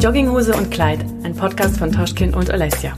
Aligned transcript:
Jogginghose 0.00 0.54
und 0.56 0.70
Kleid, 0.70 1.00
ein 1.24 1.34
Podcast 1.36 1.76
von 1.78 1.92
Toschkin 1.92 2.34
und 2.34 2.50
Alessia. 2.50 2.94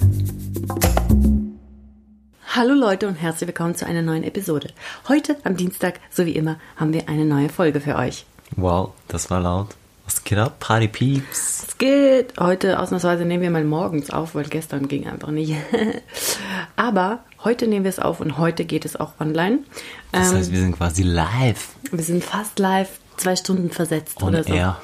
Hallo 2.55 2.75
Leute 2.75 3.09
und 3.09 3.17
herzlich 3.17 3.49
willkommen 3.49 3.75
zu 3.75 3.87
einer 3.87 4.03
neuen 4.03 4.23
Episode. 4.25 4.69
Heute 5.09 5.37
am 5.45 5.57
Dienstag, 5.57 6.01
so 6.11 6.27
wie 6.27 6.33
immer, 6.37 6.59
haben 6.77 6.93
wir 6.93 7.09
eine 7.09 7.25
neue 7.25 7.49
Folge 7.49 7.81
für 7.81 7.97
euch. 7.97 8.25
Wow, 8.57 8.91
das 9.09 9.31
war 9.31 9.41
laut. 9.41 9.69
Was 10.05 10.23
geht 10.25 10.39
ab, 10.39 10.59
Party 10.61 10.89
Peeps? 10.89 11.65
Es 11.69 11.79
geht. 11.79 12.35
Heute 12.39 12.79
ausnahmsweise 12.79 13.25
nehmen 13.25 13.43
wir 13.43 13.51
mal 13.51 13.65
morgens 13.65 14.11
auf, 14.11 14.35
weil 14.35 14.45
gestern 14.45 14.89
ging 14.89 15.07
einfach 15.07 15.29
nicht. 15.31 15.55
Aber 16.77 17.21
heute 17.45 17.67
nehmen 17.67 17.85
wir 17.85 17.91
es 17.91 17.99
auf 17.99 18.21
und 18.21 18.39
heute 18.39 18.65
geht 18.65 18.85
es 18.85 18.97
auch 18.97 19.13
online. 19.21 19.59
Das 20.13 20.31
Ähm, 20.33 20.39
heißt, 20.39 20.53
wir 20.53 20.61
sind 20.61 20.77
quasi 20.77 21.03
live. 21.03 21.69
wir 21.91 22.05
sind 22.05 22.23
fast 22.23 22.59
live, 22.59 22.91
zwei 23.17 23.37
Stunden 23.37 23.71
versetzt 23.71 24.23
On 24.23 24.29
oder 24.29 24.45
so. 24.45 24.53
air. 24.53 24.81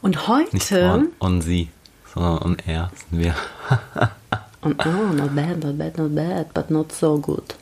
Und 0.00 0.28
heute. 0.28 0.54
Nicht 0.56 0.72
on, 0.72 1.08
on 1.20 1.40
sie, 1.42 1.68
sondern 2.14 2.38
on 2.42 2.56
air 2.66 2.90
sind 3.10 3.20
wir. 3.20 3.34
Und, 4.60 4.84
oh, 4.84 5.12
not 5.14 5.34
bad, 5.34 5.62
not 5.62 5.78
bad, 5.78 5.98
not 5.98 6.14
bad, 6.14 6.54
but 6.54 6.70
not 6.70 6.92
so 6.92 7.18
good. 7.18 7.54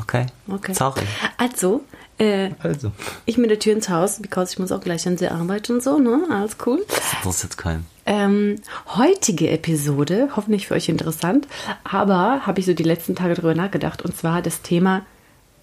Okay. 0.00 0.26
Okay. 0.48 0.74
Sorry. 0.74 1.02
Also, 1.36 1.82
äh, 2.18 2.50
Also. 2.62 2.92
ich 3.26 3.36
mit 3.38 3.50
der 3.50 3.58
Tür 3.58 3.74
ins 3.74 3.88
Haus, 3.88 4.18
because 4.20 4.52
ich 4.52 4.58
muss 4.58 4.72
auch 4.72 4.80
gleich 4.80 5.06
an 5.06 5.16
der 5.16 5.32
Arbeit 5.32 5.68
und 5.70 5.82
so, 5.82 5.98
ne? 5.98 6.26
Alles 6.30 6.56
cool. 6.66 6.84
Das 6.88 7.12
interessiert 7.14 7.56
keinen. 7.58 7.86
Ähm, 8.06 8.56
heutige 8.96 9.50
Episode, 9.50 10.30
hoffentlich 10.34 10.66
für 10.66 10.74
euch 10.74 10.88
interessant, 10.88 11.46
aber 11.84 12.46
habe 12.46 12.58
ich 12.60 12.66
so 12.66 12.72
die 12.74 12.82
letzten 12.82 13.14
Tage 13.14 13.34
drüber 13.34 13.54
nachgedacht 13.54 14.02
und 14.02 14.16
zwar 14.16 14.42
das 14.42 14.62
Thema 14.62 15.02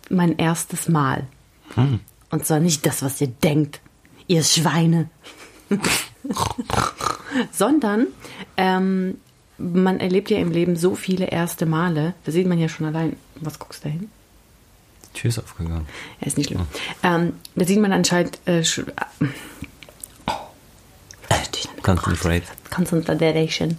mein 0.09 0.37
erstes 0.37 0.87
Mal. 0.87 1.23
Und 2.29 2.45
zwar 2.45 2.59
nicht 2.61 2.85
das, 2.85 3.01
was 3.03 3.19
ihr 3.19 3.27
denkt, 3.27 3.81
ihr 4.27 4.41
Schweine, 4.43 5.09
sondern 7.51 8.07
ähm, 8.57 9.17
man 9.57 9.99
erlebt 9.99 10.29
ja 10.29 10.37
im 10.37 10.51
Leben 10.51 10.75
so 10.75 10.95
viele 10.95 11.25
erste 11.25 11.65
Male, 11.65 12.13
da 12.25 12.31
sieht 12.31 12.47
man 12.47 12.59
ja 12.59 12.69
schon 12.69 12.85
allein, 12.85 13.15
was 13.35 13.59
guckst 13.59 13.83
du 13.83 13.89
da 13.89 13.93
hin? 13.93 14.09
Die 15.13 15.19
Tür 15.19 15.29
ist 15.29 15.39
aufgegangen. 15.39 15.87
Ja, 16.19 16.27
ist 16.27 16.37
nicht 16.37 16.47
schlimm. 16.47 16.67
Ähm, 17.03 17.33
da 17.55 17.65
sieht 17.65 17.79
man 17.79 17.91
anscheinend 17.91 18.39
äh, 18.45 18.63
Concentrate. 21.81 22.43
Concentration. 22.69 23.77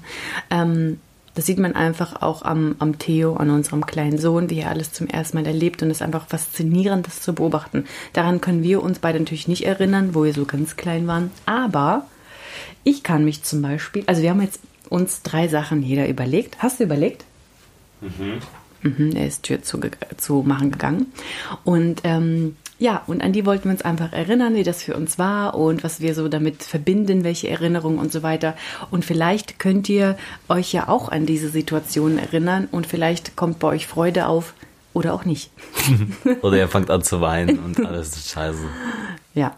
Ähm, 0.51 0.99
das 1.39 1.47
sieht 1.47 1.61
man 1.61 1.77
einfach 1.77 2.21
auch 2.21 2.43
am, 2.43 2.75
am 2.81 2.99
Theo, 2.99 3.37
an 3.37 3.51
unserem 3.51 3.87
kleinen 3.87 4.19
Sohn, 4.19 4.51
wie 4.51 4.59
er 4.59 4.71
alles 4.71 4.93
zum 4.93 5.07
ersten 5.07 5.37
Mal 5.37 5.47
erlebt. 5.47 5.81
Und 5.81 5.91
es 5.93 5.99
ist 5.99 6.03
einfach 6.03 6.27
faszinierend, 6.27 7.07
das 7.07 7.23
zu 7.23 7.33
beobachten. 7.33 7.85
Daran 8.13 8.41
können 8.41 8.65
wir 8.65 8.83
uns 8.83 8.99
beide 8.99 9.21
natürlich 9.21 9.47
nicht 9.47 9.65
erinnern, 9.65 10.17
wo 10.17 10.25
wir 10.25 10.35
so 10.35 10.47
ganz 10.47 10.75
klein 10.75 11.07
waren. 11.07 11.31
Aber 11.47 12.09
ich 12.83 13.05
kann 13.05 13.25
mich 13.25 13.45
zum 13.45 13.63
Beispiel, 13.63 14.03
also 14.09 14.21
wir 14.21 14.31
haben 14.31 14.43
jetzt 14.43 14.59
uns 14.89 15.23
drei 15.23 15.47
Sachen 15.47 15.81
jeder 15.81 16.09
überlegt. 16.09 16.61
Hast 16.61 16.81
du 16.81 16.85
überlegt? 16.85 17.25
Mhm, 18.83 19.13
er 19.15 19.29
ist 19.29 19.45
Tür 19.45 19.63
zu, 19.63 19.79
zu 20.17 20.43
machen 20.43 20.73
gegangen. 20.73 21.07
Und 21.63 22.01
ähm, 22.03 22.57
ja, 22.79 23.03
und 23.09 23.23
an 23.23 23.33
die 23.33 23.45
wollten 23.45 23.65
wir 23.65 23.73
uns 23.73 23.83
einfach 23.83 24.13
erinnern, 24.13 24.55
wie 24.55 24.63
das 24.63 24.85
für 24.85 24.97
uns 24.97 25.19
war 25.19 25.57
und 25.57 25.83
was 25.83 26.01
wir 26.01 26.15
so 26.15 26.29
damit 26.29 26.63
verbinden, 26.63 27.25
welche 27.25 27.49
Erinnerungen 27.49 27.99
und 27.99 28.13
so 28.13 28.23
weiter. 28.23 28.55
Und 28.91 29.05
vielleicht 29.05 29.59
könnt 29.59 29.89
ihr 29.89 30.17
euch 30.49 30.73
ja 30.73 30.89
auch 30.89 31.09
an 31.09 31.27
diese 31.27 31.49
Situation 31.49 32.19
erinnern 32.19 32.69
und 32.71 32.87
vielleicht 32.87 33.35
kommt 33.35 33.59
bei 33.59 33.69
euch 33.69 33.89
Freude 33.89 34.29
auf 34.29 34.55
oder 34.95 35.13
auch 35.13 35.25
nicht. 35.25 35.51
Oder 36.43 36.59
er 36.59 36.69
fängt 36.69 36.91
an 36.91 37.03
zu 37.03 37.21
weinen 37.21 37.59
und 37.59 37.79
alles 37.87 38.17
ist 38.17 38.31
scheiße. 38.31 38.65
Ja, 39.35 39.55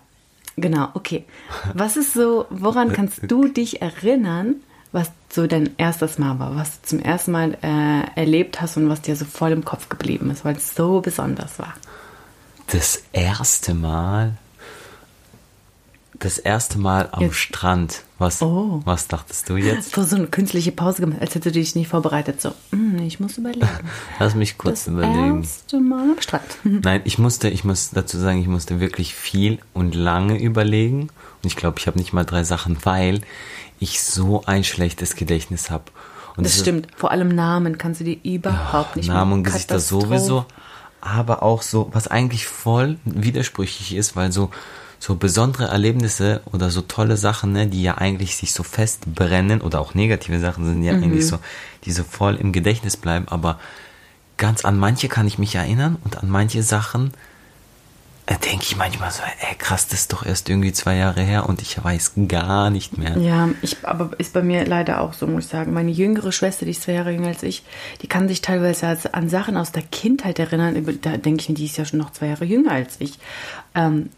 genau, 0.57 0.89
okay. 0.95 1.25
Was 1.73 1.97
ist 1.97 2.13
so, 2.13 2.47
woran 2.51 2.93
kannst 2.93 3.21
du 3.31 3.49
dich 3.49 3.81
erinnern, 3.81 4.57
was 4.93 5.11
so 5.31 5.47
dein 5.47 5.71
erstes 5.79 6.19
Mal 6.19 6.39
war, 6.39 6.57
was 6.57 6.81
du 6.81 6.89
zum 6.89 6.99
ersten 6.99 7.31
Mal 7.31 7.57
äh, 7.63 8.21
erlebt 8.21 8.61
hast 8.61 8.77
und 8.77 8.89
was 8.89 9.03
dir 9.03 9.15
so 9.15 9.25
voll 9.25 9.53
im 9.53 9.65
Kopf 9.65 9.89
geblieben 9.89 10.31
ist, 10.31 10.45
weil 10.45 10.57
es 10.57 10.75
so 10.75 11.01
besonders 11.01 11.59
war? 11.59 11.75
Das 12.73 13.03
erste 13.13 13.75
Mal. 13.75 14.37
Das 16.19 16.37
erste 16.39 16.79
Mal 16.79 17.09
am 17.13 17.23
Jetzt- 17.23 17.37
Strand. 17.37 18.03
Was, 18.19 18.43
Oh. 18.43 18.83
was 18.85 19.09
dachtest 19.09 19.49
du 19.49 19.57
jetzt? 19.57 19.95
So, 19.95 20.05
so 20.05 20.17
eine 20.17 20.27
künstliche 20.27 20.71
Pause 20.73 21.01
gemacht, 21.01 21.23
als 21.23 21.31
hättest 21.35 21.47
du 21.57 21.59
dich 21.59 21.75
nicht 21.75 21.89
vorbereitet. 21.89 22.43
So, 22.43 22.53
"Hm, 22.71 22.99
ich 22.99 23.19
muss 23.19 23.39
überlegen. 23.39 23.67
Lass 24.19 24.35
mich 24.35 24.59
kurz 24.59 24.85
Das 24.85 24.93
überlegen. 24.93 25.39
erste 25.41 25.81
Mal 25.81 26.03
am 26.13 26.21
Strand. 26.21 26.45
Nein, 26.65 27.01
ich 27.05 27.19
musste, 27.19 27.49
ich 27.49 27.65
muss 27.65 27.91
dazu 27.91 28.19
sagen, 28.19 28.39
ich 28.39 28.47
musste 28.49 28.79
wirklich 28.79 29.15
viel 29.15 29.59
und 29.73 29.95
lange 29.95 30.39
überlegen. 30.39 31.03
Und 31.43 31.47
ich 31.47 31.57
glaube, 31.57 31.79
ich 31.79 31.87
habe 31.87 31.99
nicht 31.99 32.13
mal 32.13 32.25
drei 32.27 32.45
Sachen, 32.45 32.77
weil 32.85 33.23
ich 33.79 34.03
so 34.03 34.43
ein 34.45 34.63
schlechtes 34.65 35.17
Gedächtnis 35.17 35.71
habe. 35.71 35.85
Und 36.37 36.45
Das 36.45 36.55
ist- 36.57 36.61
stimmt. 36.61 36.89
Vor 36.95 37.11
allem 37.13 37.29
Namen 37.35 37.79
kannst 37.79 38.01
du 38.01 38.05
dir 38.05 38.19
überhaupt 38.23 38.97
nicht 38.97 39.09
Namen 39.09 39.33
und. 39.33 39.45
Gesichter 39.45 39.81
sowieso. 39.81 40.45
Aber 41.01 41.43
auch 41.43 41.63
so, 41.63 41.89
was 41.93 42.09
eigentlich 42.09 42.47
voll 42.47 42.99
widersprüchlich 43.05 43.95
ist, 43.95 44.17
weil 44.17 44.33
so, 44.33 44.51
so 44.99 45.15
besondere 45.15 45.69
Erlebnisse 45.69 46.43
oder 46.53 46.71
so 46.71 46.83
tolle 46.83 47.17
Sachen, 47.17 47.53
ne, 47.53 47.67
die 47.67 47.83
ja 47.83 47.99
eigentlich 47.99 48.37
sich 48.37 48.53
so 48.53 48.63
festbrennen 48.63 49.61
oder 49.61 49.81
auch 49.81 49.95
negative 49.95 50.39
Sachen 50.41 50.67
sind 50.67 50.83
ja 50.83 50.93
eigentlich 50.93 51.27
so, 51.27 51.39
die 51.85 51.93
so 51.93 52.05
voll 52.05 52.37
im 52.37 52.53
Gedächtnis 52.53 52.97
bleiben, 52.97 53.27
aber 53.29 53.59
ganz 54.37 54.65
an 54.65 54.79
manche 54.79 55.09
kann 55.09 55.27
ich 55.27 55.39
mich 55.39 55.55
erinnern 55.55 55.97
und 56.05 56.19
an 56.19 56.29
manche 56.29 56.63
Sachen 56.63 57.13
äh, 58.27 58.37
denke 58.39 58.65
ich 58.65 58.77
manchmal 58.77 59.11
so, 59.11 59.23
ey 59.23 59.57
krass, 59.57 59.89
das 59.89 60.01
ist 60.01 60.13
doch 60.13 60.25
erst 60.25 60.49
irgendwie 60.49 60.73
zwei 60.73 60.97
Jahre 60.97 61.23
her 61.23 61.49
und 61.49 61.63
ich 61.63 61.83
weiß 61.83 62.13
gar 62.29 62.71
nicht 62.71 62.97
mehr. 62.99 63.17
Ja, 63.19 63.49
ich, 63.63 63.77
aber 63.83 64.11
ist 64.19 64.33
bei 64.33 64.43
mir 64.43 64.65
leider 64.67 65.01
auch 65.01 65.13
so, 65.15 65.27
muss 65.27 65.45
ich 65.47 65.51
sagen. 65.51 65.73
Meine 65.73 65.91
jüngere 65.91 66.31
Schwester, 66.33 66.65
die 66.65 66.71
ist 66.73 66.83
zwei 66.83 66.93
Jahre 66.93 67.11
jünger 67.13 67.29
als 67.29 67.43
ich, 67.43 67.65
die 68.03 68.07
kann 68.07 68.29
sich 68.29 68.41
teilweise 68.41 69.15
an 69.15 69.29
Sachen 69.29 69.57
aus 69.57 69.73
der 69.73 69.83
Kindheit 69.83 70.39
erinnern. 70.39 70.99
Da 71.03 71.17
denke 71.17 71.43
ich 71.43 71.49
mir, 71.49 71.55
die 71.55 71.67
ist 71.67 71.77
ja 71.77 71.85
schon 71.85 71.99
noch 71.99 72.11
zwei 72.13 72.27
Jahre 72.27 72.45
jünger 72.45 72.73
als 72.73 72.97
ich. 73.01 73.19
Ähm, 73.75 74.11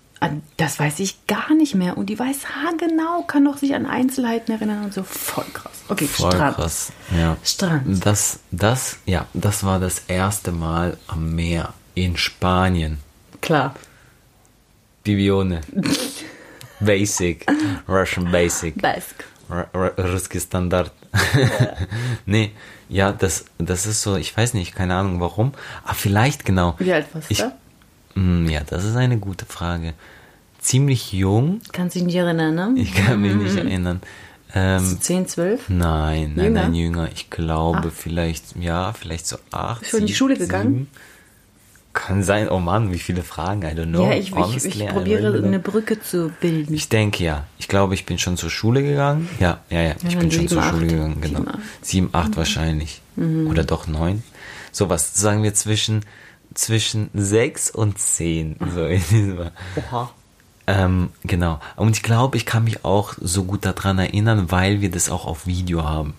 das 0.57 0.79
weiß 0.79 1.01
ich 1.01 1.27
gar 1.27 1.53
nicht 1.55 1.75
mehr. 1.75 1.97
Und 1.97 2.07
die 2.07 2.19
weiß 2.19 2.47
haargenau, 2.55 3.23
kann 3.27 3.45
doch 3.45 3.57
sich 3.59 3.75
an 3.75 3.87
Einzelheiten 3.87 4.53
erinnern 4.53 4.85
und 4.85 4.95
so. 4.95 5.03
Voll 5.03 5.45
krass. 5.53 5.73
Okay, 5.89 6.07
Voll 6.07 6.31
Strand. 6.31 6.57
krass. 6.57 6.93
Ja. 7.17 7.37
Strand. 7.43 8.07
Das, 8.07 8.39
das, 8.51 8.99
ja, 9.05 9.27
das 9.35 9.65
war 9.65 9.81
das 9.81 10.03
erste 10.07 10.53
Mal 10.53 10.97
am 11.09 11.35
Meer 11.35 11.75
in 11.95 12.17
Spanien. 12.17 12.99
Klar. 13.41 13.75
Bibione. 15.04 15.62
Basic. 16.80 17.46
Russian 17.88 18.32
Basic. 18.32 18.80
Basque. 18.82 19.24
R- 19.50 19.68
R- 19.74 19.94
Русский 20.12 20.40
Standard. 20.40 20.92
nee, 22.26 22.52
ja, 22.90 23.12
das, 23.12 23.46
das 23.58 23.86
ist 23.86 24.02
so, 24.02 24.16
ich 24.18 24.36
weiß 24.36 24.54
nicht, 24.54 24.76
keine 24.76 24.96
Ahnung 24.96 25.20
warum. 25.20 25.54
Aber 25.84 25.94
vielleicht 25.96 26.46
genau. 26.46 26.76
Wie 26.80 26.92
alt 26.94 27.08
warst 27.14 27.32
Ich, 27.32 27.40
du? 27.40 28.20
Mm, 28.20 28.48
ja, 28.50 28.62
das 28.66 28.84
ist 28.84 28.96
eine 28.96 29.18
gute 29.18 29.46
Frage. 29.46 29.94
Ziemlich 30.60 31.14
jung. 31.14 31.62
Kannst 31.72 31.96
dich 31.96 32.04
nicht 32.04 32.16
erinnern, 32.16 32.56
ne? 32.56 32.74
Ich 32.76 32.94
kann 32.94 33.22
mich 33.22 33.34
nicht 33.34 33.56
erinnern. 33.56 34.02
Ähm, 34.54 34.98
10, 35.02 35.28
12? 35.28 35.70
Nein, 35.70 36.34
nein, 36.36 36.46
Jünger? 36.46 36.62
nein, 36.64 36.74
jünger. 36.76 37.10
Ich 37.14 37.30
glaube 37.30 37.92
vielleicht, 37.92 38.56
ja, 38.58 38.94
vielleicht 38.94 39.28
so 39.28 39.38
acht. 39.52 39.86
Schon 39.86 40.02
in 40.02 40.06
die 40.08 40.14
sieben, 40.14 40.18
Schule 40.18 40.38
gegangen? 40.38 40.74
sieben. 40.74 40.90
Kann 41.93 42.23
sein. 42.23 42.49
Oh 42.49 42.59
Mann, 42.59 42.91
wie 42.91 42.99
viele 42.99 43.23
Fragen. 43.23 43.63
I 43.63 43.67
don't 43.67 43.87
know. 43.87 44.05
ja, 44.07 44.15
ich, 44.15 44.29
ich, 44.29 44.35
Honestly, 44.35 44.85
ich 44.85 44.89
probiere 44.89 45.37
eine. 45.43 45.59
Brücke 45.59 46.01
zu 46.01 46.33
bilden. 46.41 46.73
Ich 46.73 46.89
denke 46.89 47.23
ja. 47.23 47.45
Ich 47.59 47.69
glaube, 47.69 47.95
ich 47.95 48.07
bin 48.07 48.19
schon 48.19 48.37
zur 48.39 48.49
Schule 48.51 48.83
gegangen. 48.83 49.29
Ja, 49.39 49.61
ja, 49.69 49.83
ja. 49.83 49.95
Ich 50.03 50.15
dann 50.15 50.21
bin 50.21 50.31
schon 50.33 50.49
zur 50.49 50.63
acht. 50.63 50.71
Schule 50.71 50.87
gegangen, 50.87 51.21
genau. 51.21 51.41
Sieben, 51.41 51.49
acht. 51.49 51.59
Mhm. 51.59 51.63
Sieben, 51.83 52.09
acht 52.13 52.37
wahrscheinlich. 52.37 53.03
Oder 53.17 53.65
doch 53.65 53.87
neun. 53.87 54.23
Sowas, 54.71 55.15
sagen 55.15 55.43
wir 55.43 55.53
zwischen, 55.53 56.01
zwischen 56.55 57.11
sechs 57.13 57.71
und 57.71 57.99
zehn. 57.99 58.57
So 58.75 58.87
in 58.87 59.03
diesem 59.11 59.51
Oha. 59.77 60.11
ähm, 60.67 61.11
genau. 61.25 61.61
Und 61.77 61.97
ich 61.97 62.03
glaube, 62.03 62.39
ich 62.39 62.47
kann 62.47 62.65
mich 62.65 62.87
auch 62.87 63.15
so 63.21 63.45
gut 63.45 63.67
daran 63.67 63.99
erinnern, 63.99 64.51
weil 64.51 64.81
wir 64.81 64.91
das 64.91 65.11
auch 65.11 65.27
auf 65.27 65.47
Video 65.47 65.85
haben. 65.85 66.15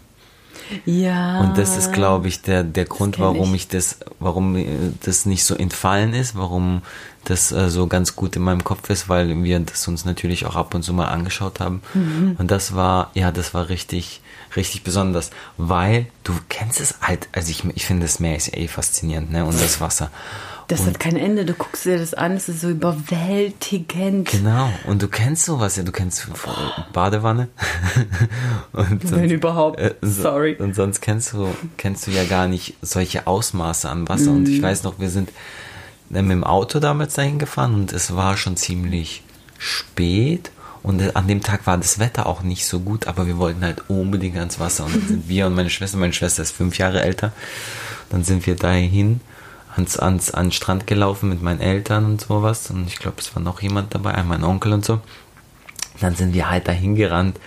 Ja. 0.86 1.42
Und 1.42 1.58
das 1.58 1.78
ist, 1.78 1.94
glaube 1.94 2.28
ich, 2.28 2.42
der, 2.42 2.64
der 2.64 2.86
Grund, 2.86 3.20
warum 3.20 3.54
ich. 3.54 3.64
ich 3.64 3.68
das, 3.70 3.98
warum 4.20 4.56
äh, 4.56 4.66
das 5.04 5.26
nicht 5.26 5.44
so 5.44 5.56
entfallen 5.56 6.14
ist, 6.14 6.36
warum 6.36 6.82
das 7.26 7.52
äh, 7.52 7.70
so 7.70 7.88
ganz 7.88 8.16
gut 8.16 8.36
in 8.36 8.42
meinem 8.42 8.64
Kopf 8.64 8.90
ist, 8.90 9.10
weil 9.10 9.44
wir 9.44 9.60
das 9.60 9.88
uns 9.88 10.06
natürlich 10.06 10.46
auch 10.46 10.56
ab 10.56 10.74
und 10.76 10.84
zu 10.84 10.94
mal 10.94 11.08
angeschaut 11.08 11.60
haben. 11.60 11.82
Mhm. 11.94 12.36
Und 12.38 12.52
das 12.52 12.76
war, 12.76 13.12
ja, 13.14 13.32
das 13.32 13.54
war 13.54 13.70
richtig, 13.70 14.22
richtig 14.56 14.84
besonders, 14.84 15.32
weil 15.58 16.08
du 16.24 16.34
kennst 16.50 16.82
es 16.82 16.96
halt, 17.02 17.30
also 17.32 17.50
ich, 17.50 17.64
ich 17.76 17.86
finde 17.86 18.06
das 18.06 18.20
Meer 18.20 18.36
ist 18.36 18.56
eh 18.56 18.68
faszinierend, 18.68 19.32
ne, 19.32 19.46
und 19.46 19.60
das 19.62 19.80
Wasser. 19.80 20.12
Das 20.68 20.82
und 20.82 20.88
hat 20.88 21.00
kein 21.00 21.18
Ende. 21.18 21.46
Du 21.46 21.54
guckst 21.54 21.86
dir 21.86 21.98
das 21.98 22.14
an, 22.14 22.34
es 22.34 22.48
ist 22.50 22.62
so 22.62 22.70
überwältigend. 22.70 24.30
Genau, 24.30 24.70
und 24.88 25.02
du 25.02 25.08
kennst 25.08 25.46
sowas 25.46 25.76
ja, 25.76 25.84
du 25.84 25.92
kennst 25.92 26.28
Badewanne. 26.94 27.50
und 28.74 29.12
Wenn 29.12 29.30
überhaupt. 29.30 29.80
äh, 29.80 29.96
so- 30.02 30.22
Sorry. 30.24 30.56
Und 30.56 30.76
sonst 30.76 31.02
kennst 31.02 31.34
du, 31.34 31.48
kennst 31.78 32.08
du 32.08 32.12
ja 32.12 32.24
gar 32.24 32.48
nicht 32.48 32.76
solche 32.82 33.28
Ausmaße 33.28 33.90
an 33.90 34.08
Wasser. 34.08 34.32
Und 34.32 34.44
Mhm. 34.48 34.54
ich 34.54 34.62
weiß 34.62 34.84
noch, 34.84 35.00
wir 35.00 35.10
sind 35.10 35.30
äh, 36.14 36.22
mit 36.22 36.32
dem 36.32 36.44
Auto 36.44 36.80
damals 36.80 37.14
dahin 37.16 37.40
gefahren 37.40 37.74
und 37.74 37.92
es 37.94 38.16
war 38.16 38.38
schon 38.38 38.58
ziemlich 38.58 39.24
spät. 39.58 40.52
Und 40.82 41.16
an 41.16 41.28
dem 41.30 41.42
Tag 41.42 41.66
war 41.66 41.78
das 41.78 41.98
Wetter 42.00 42.26
auch 42.26 42.42
nicht 42.44 42.66
so 42.66 42.82
gut, 42.82 43.08
aber 43.08 43.26
wir 43.26 43.38
wollten 43.38 43.64
halt 43.64 43.90
unbedingt 43.90 44.38
ans 44.38 44.60
Wasser. 44.60 44.86
Und 44.86 44.96
dann 44.96 45.08
sind 45.08 45.28
wir 45.30 45.48
und 45.48 45.56
meine 45.56 45.70
Schwester, 45.70 45.98
meine 45.98 46.12
Schwester 46.14 46.44
ist 46.44 46.52
fünf 46.52 46.78
Jahre 46.78 47.02
älter, 47.02 47.32
dann 48.10 48.24
sind 48.26 48.46
wir 48.46 48.56
dahin 48.56 49.22
ans, 49.76 49.98
ans, 49.98 50.32
an 50.32 50.48
den 50.48 50.52
Strand 50.52 50.88
gelaufen 50.88 51.30
mit 51.30 51.42
meinen 51.42 51.60
Eltern 51.60 52.06
und 52.06 52.22
sowas. 52.22 52.70
Und 52.70 52.88
ich 52.88 53.00
glaube, 53.00 53.18
es 53.20 53.36
war 53.36 53.42
noch 53.42 53.62
jemand 53.62 53.94
dabei, 53.94 54.22
mein 54.24 54.44
Onkel 54.44 54.74
und 54.74 54.86
so. 54.86 55.00
dann 56.00 56.16
sind 56.16 56.34
wir 56.34 56.50
halt 56.50 56.68
dahin 56.68 56.96
gerannt 56.96 57.40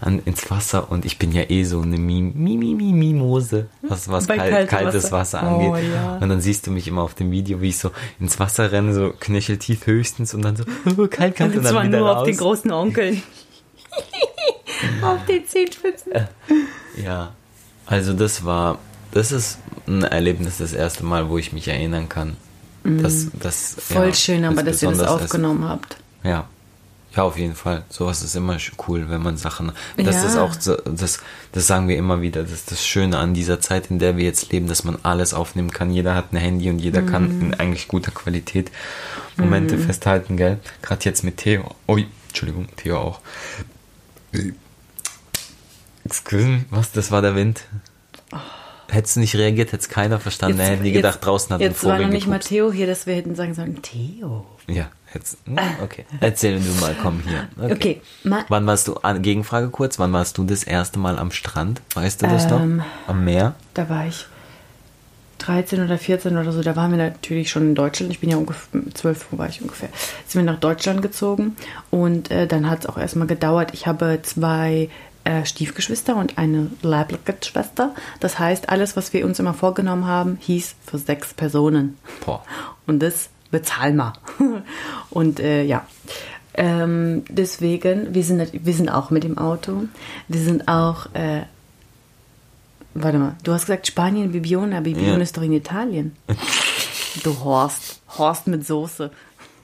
an, 0.00 0.20
ins 0.24 0.50
Wasser 0.50 0.90
und 0.90 1.04
ich 1.04 1.18
bin 1.18 1.32
ja 1.32 1.48
eh 1.48 1.64
so 1.64 1.80
eine 1.80 1.96
Mimose, 1.98 3.66
was, 3.82 4.08
was 4.08 4.26
kalt, 4.26 4.40
kaltem 4.40 4.68
kaltes 4.68 5.04
Wasser, 5.04 5.38
Wasser. 5.38 5.42
angeht. 5.42 5.70
Oh, 5.70 5.76
ja. 5.76 6.18
Und 6.18 6.28
dann 6.28 6.40
siehst 6.40 6.66
du 6.66 6.70
mich 6.70 6.88
immer 6.88 7.02
auf 7.02 7.14
dem 7.14 7.30
Video, 7.30 7.60
wie 7.60 7.68
ich 7.68 7.78
so 7.78 7.90
ins 8.20 8.38
Wasser 8.38 8.70
renne, 8.70 8.92
so 8.92 9.14
knöcheltief 9.18 9.86
höchstens 9.86 10.34
und 10.34 10.42
dann 10.42 10.56
so 10.56 10.64
oh, 10.86 11.06
kalt, 11.10 11.36
kalt 11.36 11.52
und, 11.52 11.58
Und 11.58 11.64
dann 11.64 11.72
zwar 11.72 11.84
wieder 11.84 11.98
nur 11.98 12.08
raus. 12.08 12.18
auf 12.18 12.24
den 12.24 12.36
großen 12.36 12.72
Onkel. 12.72 13.22
auf 15.02 15.24
den 15.26 15.46
Zehenspitzen. 15.46 16.12
Ja, 17.02 17.32
also 17.86 18.12
das 18.12 18.44
war, 18.44 18.78
das 19.14 19.32
ist 19.32 19.58
ein 19.86 20.02
Erlebnis 20.02 20.58
das 20.58 20.72
erste 20.74 21.04
Mal, 21.04 21.28
wo 21.30 21.38
ich 21.38 21.52
mich 21.54 21.66
erinnern 21.68 22.08
kann. 22.10 22.36
Das, 22.84 23.28
das, 23.40 23.76
Mhm. 23.76 23.94
Voll 23.94 24.06
ja, 24.08 24.14
schön, 24.14 24.44
aber 24.44 24.62
dass 24.62 24.82
ihr 24.82 24.90
das 24.90 24.98
besonders 24.98 25.16
ist. 25.16 25.24
aufgenommen 25.24 25.64
habt. 25.66 25.96
Ja. 26.22 26.46
Ja, 27.16 27.22
auf 27.22 27.38
jeden 27.38 27.54
Fall. 27.54 27.84
Sowas 27.90 28.22
ist 28.22 28.34
immer 28.34 28.56
cool, 28.88 29.08
wenn 29.08 29.22
man 29.22 29.36
Sachen. 29.36 29.70
Das 29.96 30.16
Ja. 30.16 30.24
ist 30.26 30.36
auch 30.36 30.52
so, 30.58 30.74
das, 30.76 31.20
das 31.52 31.66
sagen 31.66 31.86
wir 31.86 31.96
immer 31.96 32.20
wieder. 32.22 32.42
Das 32.42 32.50
ist 32.50 32.72
das 32.72 32.84
Schöne 32.84 33.18
an 33.18 33.32
dieser 33.34 33.60
Zeit, 33.60 33.88
in 33.88 34.00
der 34.00 34.16
wir 34.16 34.24
jetzt 34.24 34.50
leben, 34.52 34.66
dass 34.66 34.82
man 34.84 34.98
alles 35.04 35.32
aufnehmen 35.32 35.70
kann. 35.70 35.92
Jeder 35.92 36.16
hat 36.16 36.32
ein 36.32 36.36
Handy 36.38 36.68
und 36.68 36.80
jeder 36.80 37.02
Mhm. 37.02 37.06
kann 37.06 37.40
in 37.40 37.54
eigentlich 37.54 37.86
guter 37.88 38.10
Qualität 38.10 38.72
Momente 39.36 39.78
festhalten, 39.78 40.36
gell? 40.36 40.58
Gerade 40.82 41.04
jetzt 41.04 41.22
mit 41.22 41.36
Theo. 41.36 41.74
Ui, 41.88 42.06
Entschuldigung, 42.28 42.66
Theo 42.76 42.98
auch. 42.98 43.20
Excuse 46.04 46.46
me, 46.46 46.64
was? 46.70 46.92
Das 46.92 47.10
war 47.10 47.22
der 47.22 47.34
Wind. 47.36 47.62
Hättest 48.90 49.16
du 49.16 49.20
nicht 49.20 49.34
reagiert, 49.36 49.68
hätte 49.72 49.82
es 49.82 49.88
keiner 49.88 50.20
verstanden. 50.20 50.60
Er 50.60 50.66
hätte 50.66 50.82
nie 50.82 50.92
gedacht, 50.92 51.24
draußen 51.24 51.50
hat 51.54 51.60
ein 51.60 51.68
Jetzt 51.68 51.84
war 51.84 51.98
noch 51.98 52.08
nicht 52.08 52.26
mal 52.26 52.34
gepupst. 52.34 52.48
Theo 52.48 52.72
hier, 52.72 52.86
dass 52.86 53.06
wir 53.06 53.14
hätten 53.14 53.34
sagen 53.34 53.54
sollen, 53.54 53.80
Theo. 53.82 54.44
Ja, 54.66 54.88
jetzt. 55.14 55.38
hm, 55.46 55.58
Okay. 55.82 56.04
Erzähl 56.20 56.60
du 56.60 56.70
mal, 56.80 56.94
komm 57.02 57.22
hier. 57.26 57.48
Okay, 57.70 58.00
ma- 58.22 58.44
Wann 58.48 58.66
warst 58.66 58.88
du, 58.88 58.94
Gegenfrage 59.20 59.68
kurz, 59.70 59.98
wann 59.98 60.12
warst 60.12 60.38
du 60.38 60.44
das 60.44 60.64
erste 60.64 60.98
Mal 60.98 61.18
am 61.18 61.30
Strand? 61.30 61.80
Weißt 61.94 62.22
du 62.22 62.26
das 62.26 62.44
Ähm, 62.50 62.76
noch? 62.78 62.84
Am 63.08 63.24
Meer? 63.24 63.54
Da 63.74 63.88
war 63.88 64.06
ich 64.06 64.26
13 65.38 65.84
oder 65.84 65.98
14 65.98 66.36
oder 66.38 66.52
so. 66.52 66.62
Da 66.62 66.76
waren 66.76 66.90
wir 66.92 66.98
natürlich 66.98 67.50
schon 67.50 67.62
in 67.64 67.74
Deutschland. 67.74 68.10
Ich 68.12 68.20
bin 68.20 68.30
ja 68.30 68.36
ungefähr, 68.36 68.80
12 68.94 69.26
war 69.32 69.48
ich 69.48 69.60
ungefähr. 69.60 69.88
Sind 70.26 70.44
wir 70.44 70.50
nach 70.52 70.60
Deutschland 70.60 71.02
gezogen. 71.02 71.56
Und 71.90 72.30
äh, 72.30 72.46
dann 72.46 72.70
hat 72.70 72.80
es 72.80 72.86
auch 72.86 72.96
erstmal 72.96 73.26
gedauert. 73.26 73.70
Ich 73.74 73.86
habe 73.86 74.20
zwei 74.22 74.88
äh, 75.24 75.44
Stiefgeschwister 75.44 76.16
und 76.16 76.38
eine 76.38 76.70
leibliche 76.82 77.34
Schwester. 77.42 77.94
Das 78.20 78.38
heißt, 78.38 78.68
alles, 78.68 78.96
was 78.96 79.12
wir 79.12 79.24
uns 79.26 79.38
immer 79.38 79.54
vorgenommen 79.54 80.06
haben, 80.06 80.36
hieß 80.40 80.74
für 80.86 80.98
sechs 80.98 81.34
Personen. 81.34 81.96
Boah. 82.24 82.44
Und 82.86 83.00
das 83.02 83.30
bezahlen 83.50 83.96
wir. 83.96 84.12
Und 85.10 85.40
äh, 85.40 85.62
ja. 85.64 85.86
Ähm, 86.56 87.24
deswegen, 87.28 88.14
wir 88.14 88.22
sind, 88.22 88.50
wir 88.52 88.74
sind 88.74 88.88
auch 88.88 89.10
mit 89.10 89.24
dem 89.24 89.38
Auto. 89.38 89.84
Wir 90.28 90.40
sind 90.40 90.68
auch, 90.68 91.06
äh, 91.14 91.42
warte 92.94 93.18
mal, 93.18 93.36
du 93.42 93.52
hast 93.52 93.66
gesagt 93.66 93.86
Spanien, 93.88 94.30
Bibione, 94.32 94.80
Bibione 94.82 95.08
Ja. 95.16 95.18
ist 95.18 95.36
doch 95.36 95.42
in 95.42 95.52
Italien. 95.52 96.16
Du 97.22 97.38
Horst. 97.44 98.00
Horst 98.18 98.48
mit 98.48 98.66
Soße. 98.66 99.08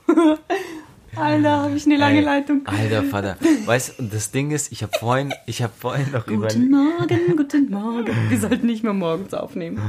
Alter, 1.17 1.63
habe 1.63 1.77
ich 1.77 1.87
eine 1.87 1.97
lange 1.97 2.19
Ey, 2.19 2.25
Leitung. 2.25 2.63
Alter 2.67 3.03
Vater. 3.03 3.37
Weißt 3.67 3.99
du, 3.99 4.05
das 4.05 4.31
Ding 4.31 4.53
ist, 4.53 4.71
ich 4.73 4.83
habe 4.83 4.93
vorhin, 4.99 5.35
ich 5.47 5.63
habe 5.63 5.73
vorhin 5.77 6.11
noch 6.13 6.27
über. 6.29 6.47
Guten 6.49 6.71
Morgen, 6.71 7.37
guten 7.37 7.71
Morgen. 7.71 8.13
Wir 8.29 8.39
sollten 8.39 8.67
nicht 8.67 8.85
mehr 8.85 8.93
morgens 8.93 9.35
aufnehmen. 9.35 9.81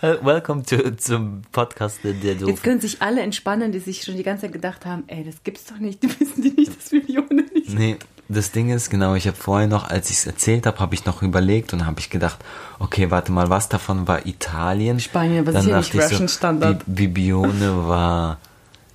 Welcome 0.00 0.62
to, 0.64 0.90
zum 0.96 1.42
Podcast 1.52 2.00
der 2.04 2.12
Jetzt 2.12 2.42
Doof. 2.42 2.62
können 2.62 2.80
sich 2.80 3.00
alle 3.02 3.20
entspannen, 3.22 3.72
die 3.72 3.78
sich 3.78 4.02
schon 4.02 4.16
die 4.16 4.22
ganze 4.22 4.42
Zeit 4.42 4.52
gedacht 4.52 4.84
haben, 4.86 5.04
ey, 5.06 5.24
das 5.24 5.36
gibt's 5.44 5.64
doch 5.66 5.78
nicht. 5.78 6.02
Die 6.02 6.08
wissen 6.20 6.42
die 6.42 6.50
nicht, 6.50 6.76
dass 6.76 6.90
Bibione 6.90 7.44
nicht 7.54 7.72
Nee, 7.74 7.96
das 8.28 8.50
Ding 8.52 8.70
ist, 8.70 8.90
genau, 8.90 9.14
ich 9.14 9.26
habe 9.26 9.36
vorhin 9.36 9.70
noch, 9.70 9.88
als 9.88 10.10
ich 10.10 10.16
es 10.16 10.26
erzählt 10.26 10.66
habe, 10.66 10.78
habe 10.78 10.94
ich 10.94 11.04
noch 11.06 11.22
überlegt 11.22 11.72
und 11.72 11.86
habe 11.86 12.00
ich 12.00 12.10
gedacht, 12.10 12.38
okay, 12.78 13.10
warte 13.10 13.32
mal, 13.32 13.48
was 13.50 13.68
davon 13.68 14.06
war 14.08 14.26
Italien? 14.26 15.00
Spanien, 15.00 15.40
aber 15.40 15.52
Dann 15.52 15.62
sicher 15.62 15.76
nicht 15.78 15.94
dachte 15.94 16.04
ich 16.06 16.12
Russian 16.12 16.28
Standard. 16.28 16.84
Bi- 16.86 17.06
Bibione 17.08 17.86
war 17.86 18.38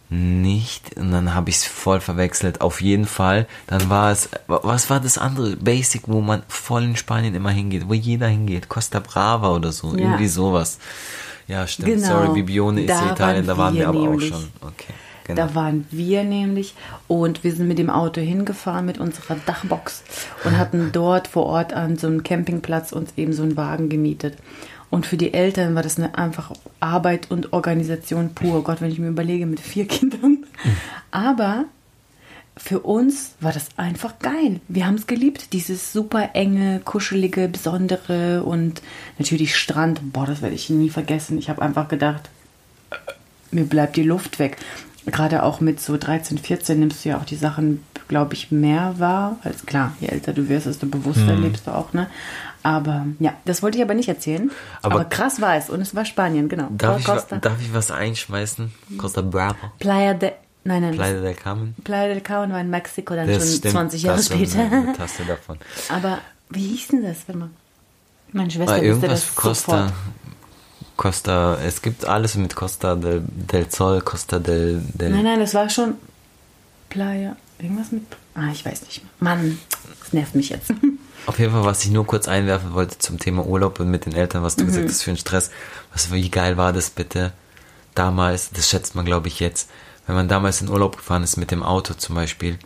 nicht 0.10 0.98
und 0.98 1.12
dann 1.12 1.36
habe 1.36 1.50
ich 1.52 1.58
es 1.58 1.66
voll 1.66 2.00
verwechselt. 2.02 2.62
Auf 2.62 2.82
jeden 2.82 3.06
Fall, 3.06 3.48
dann 3.68 3.90
war 3.90 4.12
es, 4.12 4.30
was 4.48 4.90
war 4.90 5.00
das 5.00 5.18
andere? 5.18 5.56
Basic, 5.56 6.04
wo 6.08 6.20
man 6.22 6.42
voll 6.48 6.84
in 6.84 6.96
Spanien 6.96 7.36
immer 7.36 7.52
hingeht, 7.52 7.88
wo 7.88 7.94
jeder 7.94 8.28
hingeht, 8.28 8.70
Costa 8.70 9.00
Brava 9.00 9.52
oder 9.52 9.72
so, 9.72 9.92
Ja. 9.96 10.06
irgendwie 10.06 10.28
sowas. 10.28 10.80
Ja, 11.48 11.66
stimmt, 11.68 11.90
Genau. 11.90 12.08
sorry, 12.08 12.34
Bibione 12.42 12.82
ist 12.82 12.90
Da 12.90 13.12
Italien, 13.12 13.46
da 13.48 13.58
waren 13.58 13.74
wir 13.76 13.82
wir 13.82 13.90
aber 13.90 14.00
nämlich. 14.02 14.34
auch 14.34 14.38
schon. 14.40 14.48
Okay, 14.62 14.94
genau. 15.26 15.46
Da 15.48 15.56
waren 15.56 15.86
wir 15.92 16.24
nämlich 16.24 16.74
und 17.08 17.44
wir 17.44 17.54
sind 17.56 17.68
mit 17.68 17.78
dem 17.80 17.90
Auto 17.92 18.20
hingefahren 18.22 18.86
mit 18.88 18.98
unserer 19.00 19.36
Dachbox 19.46 20.04
und 20.44 20.58
hatten 20.58 20.92
dort 20.92 21.28
vor 21.28 21.46
Ort 21.46 21.74
an 21.74 21.98
so 21.98 22.08
einem 22.08 22.24
Campingplatz 22.24 22.92
uns 22.92 23.14
eben 23.16 23.34
so 23.34 23.44
einen 23.44 23.58
Wagen 23.58 23.90
gemietet. 23.90 24.38
Und 24.90 25.06
für 25.06 25.18
die 25.18 25.34
Eltern 25.34 25.76
war 25.76 25.84
das 25.84 25.98
eine 25.98 26.18
einfach 26.18 26.52
Arbeit 26.80 27.30
und 27.30 27.54
Organisation 27.54 28.34
pur. 28.34 28.64
Gott, 28.64 28.82
wenn 28.82 28.92
ich 28.92 28.98
mir 29.00 29.10
überlege, 29.10 29.46
mit 29.46 29.60
vier 29.60 29.88
Kindern. 29.88 30.46
Aber 31.12 31.66
für 32.58 32.80
uns 32.82 33.34
war 33.40 33.54
das 33.54 33.68
einfach 33.78 34.20
geil. 34.20 34.60
Wir 34.68 34.86
haben 34.88 34.96
es 34.96 35.08
geliebt, 35.08 35.54
dieses 35.54 35.94
super 35.94 36.32
enge, 36.34 36.82
kuschelige, 36.84 37.48
besondere 37.48 38.44
und 38.44 38.82
natürlich 39.18 39.56
Strand. 39.56 40.12
Boah, 40.12 40.26
das 40.26 40.42
werde 40.42 40.56
ich 40.56 40.70
nie 40.70 40.90
vergessen. 40.90 41.38
Ich 41.38 41.50
habe 41.50 41.62
einfach 41.62 41.88
gedacht, 41.88 42.30
mir 43.52 43.66
bleibt 43.66 43.96
die 43.96 44.04
Luft 44.04 44.40
weg. 44.40 44.58
Gerade 45.06 45.44
auch 45.44 45.62
mit 45.62 45.80
so 45.80 45.98
13, 45.98 46.38
14 46.38 46.80
nimmst 46.80 47.06
du 47.06 47.10
ja 47.10 47.18
auch 47.18 47.26
die 47.26 47.36
Sachen, 47.38 47.84
glaube 48.10 48.34
ich, 48.34 48.52
mehr 48.52 48.96
wahr. 48.98 49.38
Als 49.44 49.66
klar, 49.66 49.96
je 50.02 50.08
älter 50.08 50.34
du 50.34 50.50
wirst, 50.50 50.66
desto 50.66 50.86
bewusster 50.88 51.36
Mhm. 51.36 51.44
lebst 51.44 51.66
du 51.68 51.72
auch, 51.72 51.94
ne? 51.94 52.08
Aber 52.64 53.06
ja, 53.20 53.34
das 53.46 53.64
wollte 53.64 53.78
ich 53.78 53.84
aber 53.84 53.94
nicht 53.94 54.10
erzählen. 54.10 54.52
Aber- 54.82 54.96
Aber, 54.96 55.06
krass 55.06 55.40
war 55.42 55.56
es 55.56 55.70
und 55.70 55.80
es 55.82 55.96
war 55.96 56.04
Spanien, 56.06 56.50
genau. 56.50 56.68
Darf 56.72 57.00
ich, 57.00 57.08
wa- 57.08 57.16
Costa, 57.16 57.38
darf 57.38 57.62
ich 57.62 57.74
was 57.74 57.90
einschmeißen? 57.92 58.74
Costa 58.98 59.22
Brava. 59.22 59.72
Playa 59.80 60.14
de. 60.14 60.32
Nein, 60.66 60.82
nein, 60.82 60.94
Playa 60.94 61.22
del 61.22 61.34
Carmen. 61.36 61.74
Playa 61.86 62.08
del 62.10 62.22
Carmen 62.22 62.52
war 62.52 62.60
in 62.60 62.70
Mexiko 62.70 63.16
dann 63.16 63.28
Das 63.28 63.38
schon 63.48 63.58
stimmt, 63.60 63.72
20 63.74 64.04
Jahre 64.04 64.22
später. 64.22 64.60
Eine 64.60 64.94
Tasse 64.94 65.24
davon. 65.26 65.58
Aber 65.90 66.20
wie 66.50 66.68
hieß 66.68 66.90
denn 66.90 67.04
das? 67.04 67.20
Warte 67.28 67.40
mal. 67.40 67.50
Meine 68.34 68.52
Schwester 68.52 68.74
Ah, 68.74 68.76
wusste 68.76 68.86
irgendwas 68.86 69.10
das 69.26 69.36
Costa. 69.36 69.72
sofort. 69.88 69.94
Costa, 70.98 71.58
es 71.66 71.82
gibt 71.82 72.04
alles 72.06 72.36
mit 72.36 72.56
Costa 72.58 72.96
del, 72.96 73.24
del 73.26 73.72
Sol, 73.72 74.02
Costa 74.02 74.38
del, 74.38 74.82
del 74.94 75.12
Nein, 75.12 75.24
nein, 75.24 75.40
das 75.40 75.54
war 75.54 75.70
schon 75.70 75.94
Playa. 76.90 77.38
Irgendwas 77.58 77.92
mit. 77.92 78.04
Ah, 78.36 78.50
ich 78.52 78.66
weiß 78.66 78.82
nicht 78.84 79.02
mehr. 79.04 79.12
Mann, 79.36 79.58
das 80.02 80.14
nervt 80.14 80.36
mich 80.36 80.50
jetzt. 80.50 80.74
Auf 81.26 81.38
jeden 81.38 81.52
Fall, 81.52 81.64
was 81.66 81.84
ich 81.84 81.92
nur 81.92 82.06
kurz 82.08 82.28
einwerfen 82.28 82.74
wollte 82.74 82.98
zum 82.98 83.20
Thema 83.20 83.46
Urlaub 83.46 83.80
und 83.80 83.90
mit 83.92 84.06
den 84.06 84.14
Eltern, 84.16 84.42
was 84.44 84.56
du 84.56 84.64
Mhm. 84.64 84.68
gesagt 84.68 84.90
hast 84.90 85.04
für 85.04 85.12
einen 85.12 85.18
Stress. 85.18 85.52
Was, 85.94 86.12
wie 86.12 86.30
geil 86.30 86.58
war 86.58 86.74
das 86.74 86.90
bitte? 86.90 87.34
Damals, 87.96 88.50
das 88.52 88.70
schätzt 88.70 88.96
man 88.96 89.06
glaube 89.06 89.28
ich 89.28 89.40
jetzt, 89.40 89.70
wenn 90.08 90.16
man 90.16 90.28
damals 90.28 90.62
in 90.62 90.70
Urlaub 90.70 90.98
gefahren 90.98 91.24
ist 91.24 91.38
mit 91.38 91.52
dem 91.52 91.62
Auto 91.64 91.94
zum 91.94 92.16
Beispiel, 92.16 92.58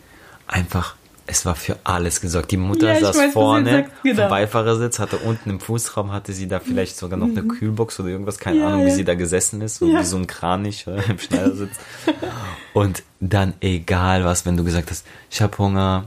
einfach, 0.46 0.94
es 1.26 1.44
war 1.44 1.54
für 1.56 1.76
alles 1.84 2.20
gesorgt. 2.20 2.50
Die 2.52 2.56
Mutter 2.56 2.88
Ja, 2.88 2.94
weiß, 2.94 3.00
saß 3.02 3.16
du 3.16 3.30
vorne 3.32 3.70
sagst, 3.70 3.92
genau. 4.02 4.22
vom 4.22 4.30
Beifahrersitz, 4.30 4.98
hatte 4.98 5.16
unten 5.18 5.50
im 5.50 5.60
Fußraum, 5.60 6.12
hatte 6.12 6.32
sie 6.32 6.48
da 6.48 6.60
vielleicht 6.60 6.96
sogar 6.96 7.18
noch 7.18 7.28
eine 7.28 7.42
Kühlbox 7.42 7.98
oder 8.00 8.10
irgendwas, 8.10 8.38
keine 8.38 8.56
Mhm. 8.56 8.62
Ja, 8.62 8.68
Ahnung, 8.68 8.84
wie 8.84 8.90
ja. 8.90 8.94
sie 8.94 9.04
da 9.04 9.14
gesessen 9.14 9.60
ist, 9.62 9.76
so 9.76 9.86
wie 9.88 10.04
so 10.04 10.16
ein 10.16 10.26
Kranich 10.26 10.86
äh, 10.86 11.02
im 11.10 11.18
Schneidersitz. 11.18 11.76
Und 12.74 13.02
dann 13.20 13.54
egal 13.60 14.24
was, 14.24 14.44
wenn 14.46 14.56
du 14.56 14.64
gesagt 14.64 14.90
hast, 14.90 15.06
ich 15.30 15.40
habe 15.42 15.56
Hunger, 15.58 16.04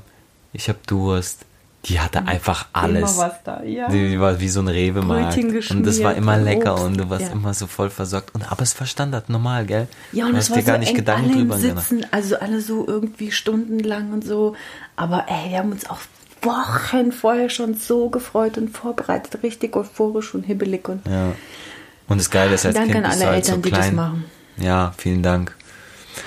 ich 0.53 0.69
habe 0.69 0.79
Durst, 0.87 1.45
die 1.87 1.99
hatte 1.99 2.25
einfach 2.27 2.67
alles. 2.73 3.13
Immer 3.15 3.27
was 3.27 3.43
da, 3.43 3.63
ja. 3.63 3.87
Die, 3.89 4.19
war 4.19 4.39
wie 4.39 4.49
so 4.49 4.59
ein 4.59 4.67
Rewe-Markt. 4.67 5.37
Und 5.71 5.85
das 5.85 6.01
war 6.03 6.15
immer 6.15 6.37
lecker 6.37 6.73
Obst. 6.73 6.85
und 6.85 6.97
du 6.97 7.09
warst 7.09 7.27
Ja. 7.27 7.31
immer 7.31 7.53
so 7.53 7.67
voll 7.67 7.89
versorgt. 7.89 8.35
Und 8.35 8.51
aber 8.51 8.61
es 8.63 8.77
war 8.79 8.85
Standard 8.87 9.29
normal, 9.29 9.65
gell? 9.65 9.87
Ja, 10.11 10.25
und 10.25 10.33
du 10.33 10.37
es 10.37 10.45
hast 10.45 10.49
war 10.51 10.57
dir 10.57 10.63
gar 10.63 10.75
so 10.75 10.79
nicht 10.79 10.89
eng, 10.89 10.95
Gedanken 10.95 11.31
drüber 11.33 11.57
gemacht. 11.57 11.87
Sitzen, 11.87 12.05
also 12.11 12.37
alle 12.39 12.61
so 12.61 12.85
irgendwie 12.87 13.31
stundenlang 13.31 14.11
und 14.11 14.25
so. 14.25 14.55
Aber 14.95 15.25
ey, 15.29 15.51
wir 15.51 15.59
haben 15.59 15.71
uns 15.71 15.89
auch 15.89 15.99
Wochen 16.41 17.11
vorher 17.11 17.49
schon 17.49 17.73
so 17.75 18.09
gefreut 18.09 18.57
und 18.57 18.69
vorbereitet, 18.69 19.41
richtig 19.43 19.75
euphorisch 19.75 20.35
und 20.35 20.43
hibbelig 20.43 20.87
und 20.87 21.05
Ja. 21.07 21.31
Und 22.07 22.19
das 22.21 22.29
Geile 22.29 22.53
ist, 22.55 22.65
als 22.65 22.75
Danke 22.75 22.93
Kind 22.93 23.05
an 23.05 23.11
bist 23.11 23.21
alle 23.21 23.29
du 23.29 23.33
halt 23.35 23.45
so 23.45 23.51
Eltern, 23.51 23.61
die 23.63 23.69
das 23.71 23.79
klein. 23.79 23.95
machen. 23.95 24.25
Ja, 24.57 24.93
vielen 24.97 25.23
Dank. 25.23 25.55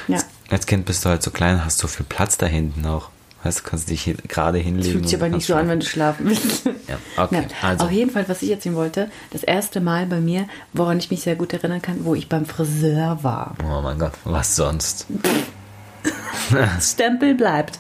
ja. 0.09 0.19
Als 0.51 0.67
Kind 0.67 0.85
bist 0.85 1.05
du 1.05 1.11
halt 1.11 1.23
so 1.23 1.31
klein, 1.31 1.65
hast 1.65 1.79
so 1.79 1.87
viel 1.87 2.05
Platz 2.09 2.37
da 2.37 2.47
hinten 2.47 2.85
auch. 2.87 3.11
Weißt 3.43 3.61
du, 3.61 3.63
kannst 3.65 3.89
dich 3.89 4.03
hier 4.03 4.15
gerade 4.29 4.59
Das 4.59 4.67
hinlegen. 4.67 4.93
fühlt 4.93 5.09
sich 5.09 5.19
aber 5.19 5.29
nicht 5.31 5.47
so 5.47 5.55
an, 5.55 5.67
wenn 5.69 5.81
du 5.81 5.87
schlafen 5.87 6.27
willst. 6.29 6.67
Ja, 6.67 6.99
okay, 7.17 7.47
also. 7.63 7.87
Auf 7.87 7.91
jeden 7.91 8.11
Fall, 8.11 8.29
was 8.29 8.43
ich 8.43 8.51
erzählen 8.51 8.75
wollte, 8.77 9.11
das 9.31 9.43
erste 9.43 9.81
Mal 9.81 10.07
bei 10.07 10.21
mir, 10.21 10.47
woran 10.75 10.99
ich 10.99 11.11
mich 11.11 11.23
sehr 11.23 11.37
gut 11.37 11.53
erinnern 11.55 11.81
kann, 11.81 12.05
wo 12.05 12.15
ich 12.15 12.29
beim 12.29 12.45
Friseur 12.45 13.19
war. 13.23 13.55
Oh 13.65 13.81
mein 13.81 13.99
Gott, 13.99 14.13
was 14.25 14.57
sonst? 14.57 15.07
Stempel 16.81 17.35
bleibt. 17.35 17.79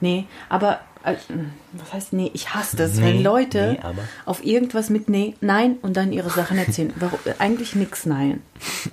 Nee, 0.00 0.26
aber 0.48 0.80
äh, 1.04 1.14
was 1.72 1.92
heißt 1.92 2.12
nee? 2.12 2.30
Ich 2.34 2.54
hasse 2.54 2.76
das, 2.76 2.94
Nee, 2.94 3.02
wenn 3.02 3.22
Leute 3.22 3.78
nee, 3.82 4.02
auf 4.24 4.44
irgendwas 4.44 4.90
mit 4.90 5.08
nee, 5.08 5.34
nein 5.40 5.76
und 5.82 5.96
dann 5.96 6.12
ihre 6.12 6.30
Sachen 6.30 6.58
erzählen. 6.58 6.92
Warum, 6.98 7.18
äh, 7.24 7.34
eigentlich 7.38 7.74
nix 7.74 8.06
nein. 8.06 8.40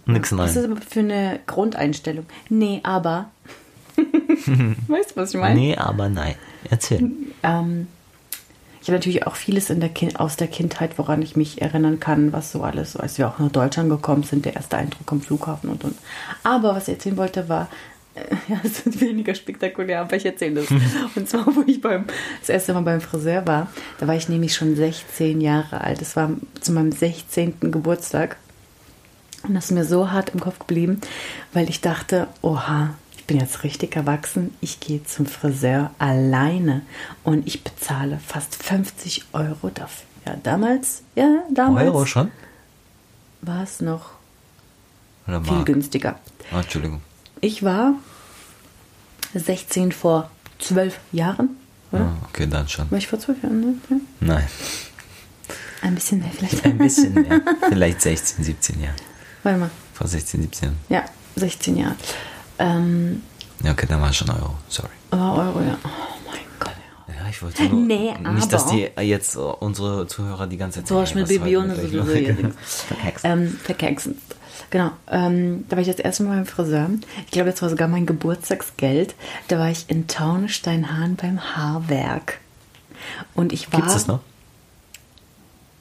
Nix 0.05 0.31
Was 0.35 0.49
ist 0.51 0.55
nein. 0.55 0.63
das 0.63 0.71
aber 0.71 0.81
für 0.89 0.99
eine 0.99 1.39
Grundeinstellung? 1.47 2.25
Nee, 2.49 2.81
aber. 2.83 3.29
weißt 4.87 5.11
du, 5.11 5.15
was 5.15 5.33
ich 5.33 5.39
meine? 5.39 5.59
Nee, 5.59 5.75
aber 5.75 6.09
nein. 6.09 6.35
Erzähl. 6.69 7.11
Ähm, 7.43 7.87
ich 8.81 8.87
habe 8.87 8.97
natürlich 8.97 9.27
auch 9.27 9.35
vieles 9.35 9.67
der 9.67 9.89
aus 10.15 10.37
der 10.37 10.47
Kindheit, 10.47 10.97
woran 10.97 11.21
ich 11.21 11.35
mich 11.35 11.61
erinnern 11.61 11.99
kann, 11.99 12.31
was 12.31 12.51
so 12.51 12.63
alles, 12.63 12.95
als 12.95 13.17
wir 13.17 13.27
auch 13.27 13.39
nach 13.39 13.51
Deutschland 13.51 13.89
gekommen 13.89 14.23
sind, 14.23 14.45
der 14.45 14.55
erste 14.55 14.77
Eindruck 14.77 15.11
am 15.11 15.21
Flughafen 15.21 15.69
und 15.69 15.83
und. 15.83 15.95
Aber 16.43 16.75
was 16.75 16.87
ich 16.87 16.95
erzählen 16.95 17.17
wollte, 17.17 17.49
war, 17.49 17.67
äh, 18.15 18.35
ja, 18.47 18.59
es 18.63 18.85
wird 18.85 19.01
weniger 19.01 19.35
spektakulär, 19.35 20.01
aber 20.01 20.15
ich 20.15 20.25
erzähle 20.25 20.61
das. 20.61 20.71
Und 21.15 21.29
zwar, 21.29 21.45
wo 21.55 21.63
ich 21.67 21.81
beim, 21.81 22.05
das 22.39 22.49
erste 22.49 22.73
Mal 22.73 22.81
beim 22.81 23.01
Friseur 23.01 23.45
war, 23.45 23.67
da 23.99 24.07
war 24.07 24.15
ich 24.15 24.29
nämlich 24.29 24.55
schon 24.55 24.75
16 24.75 25.41
Jahre 25.41 25.81
alt. 25.81 26.01
Das 26.01 26.15
war 26.15 26.31
zu 26.59 26.71
meinem 26.71 26.91
16. 26.91 27.71
Geburtstag. 27.71 28.37
Und 29.43 29.53
das 29.53 29.65
ist 29.65 29.71
mir 29.71 29.85
so 29.85 30.11
hart 30.11 30.31
im 30.33 30.39
Kopf 30.39 30.59
geblieben, 30.59 30.99
weil 31.53 31.69
ich 31.69 31.81
dachte, 31.81 32.27
oha, 32.41 32.95
bin 33.29 33.39
jetzt 33.39 33.63
richtig 33.63 33.95
erwachsen, 33.95 34.55
ich 34.59 34.79
gehe 34.79 35.03
zum 35.03 35.27
Friseur 35.27 35.91
alleine 35.99 36.81
und 37.23 37.45
ich 37.45 37.63
bezahle 37.63 38.19
fast 38.25 38.55
50 38.55 39.25
Euro 39.33 39.69
dafür. 39.71 40.07
Ja, 40.25 40.35
damals, 40.41 41.03
ja, 41.13 41.43
damals 41.53 41.85
Euro 41.85 42.05
schon? 42.07 42.31
war 43.41 43.61
es 43.61 43.81
noch 43.81 44.13
Oder 45.27 45.43
viel 45.43 45.53
Mark? 45.53 45.67
günstiger. 45.67 46.19
Ah, 46.51 46.61
Entschuldigung. 46.61 47.01
Ich 47.39 47.61
war 47.61 47.93
16 49.35 49.91
vor 49.91 50.31
12 50.57 50.99
Jahren, 51.11 51.55
oder? 51.91 52.05
Ah, 52.05 52.17
okay, 52.29 52.47
dann 52.47 52.67
schon. 52.67 52.89
War 52.89 52.97
ich 52.97 53.07
vor 53.07 53.19
12 53.19 53.43
Jahren? 53.43 53.61
Ne? 53.61 53.75
Ja. 53.91 53.97
Nein. 54.21 54.47
Ein 55.83 55.93
bisschen 55.93 56.17
mehr 56.17 56.31
vielleicht. 56.35 56.65
Ein 56.65 56.79
bisschen 56.79 57.13
mehr. 57.13 57.41
Vielleicht 57.69 58.01
16, 58.01 58.43
17 58.43 58.81
Jahre. 58.81 58.95
Warte 59.43 59.59
mal. 59.59 59.69
Vor 59.93 60.07
16, 60.07 60.41
17. 60.41 60.75
Ja, 60.89 61.05
16 61.35 61.77
Jahre. 61.77 61.95
Ähm, 62.59 63.23
Ja, 63.63 63.71
okay, 63.71 63.85
dann 63.89 64.01
war 64.01 64.09
es 64.09 64.17
schon 64.17 64.29
Euro. 64.29 64.55
Sorry. 64.67 64.89
aber 65.11 65.37
Euro, 65.47 65.61
ja. 65.61 65.77
Oh 65.83 65.89
mein 66.27 66.39
Gott, 66.59 66.73
ja. 67.07 67.13
Ja, 67.15 67.29
ich 67.29 67.41
wollte 67.41 67.63
nur. 67.63 67.79
Nee, 67.81 68.13
nicht, 68.33 68.53
dass 68.53 68.67
die 68.67 68.89
jetzt 69.01 69.35
unsere 69.35 70.07
Zuhörer 70.07 70.47
die 70.47 70.57
ganze 70.57 70.79
Zeit. 70.79 70.87
So 70.87 70.95
was 70.95 71.13
hey, 71.13 71.21
mit 71.21 71.29
Baby 71.29 71.57
und 71.57 71.75
so. 71.75 72.03
so, 72.03 72.95
ähm, 73.23 73.47
verkeksen. 73.63 74.15
Genau. 74.69 74.91
Ähm, 75.09 75.65
da 75.67 75.75
war 75.75 75.81
ich 75.81 75.87
das 75.87 75.97
erste 75.97 76.23
Mal 76.23 76.35
beim 76.35 76.45
Friseur. 76.45 76.89
Ich 77.25 77.31
glaube, 77.31 77.49
das 77.49 77.61
war 77.61 77.69
sogar 77.69 77.87
mein 77.87 78.05
Geburtstagsgeld. 78.05 79.15
Da 79.47 79.57
war 79.57 79.69
ich 79.69 79.85
in 79.87 80.07
Taunusteinhahn 80.07 81.15
beim 81.15 81.39
Haarwerk. 81.55 82.39
Und 83.33 83.51
ich 83.53 83.71
war. 83.71 83.79
Gibt's 83.79 83.93
das 83.93 84.07
noch? 84.07 84.19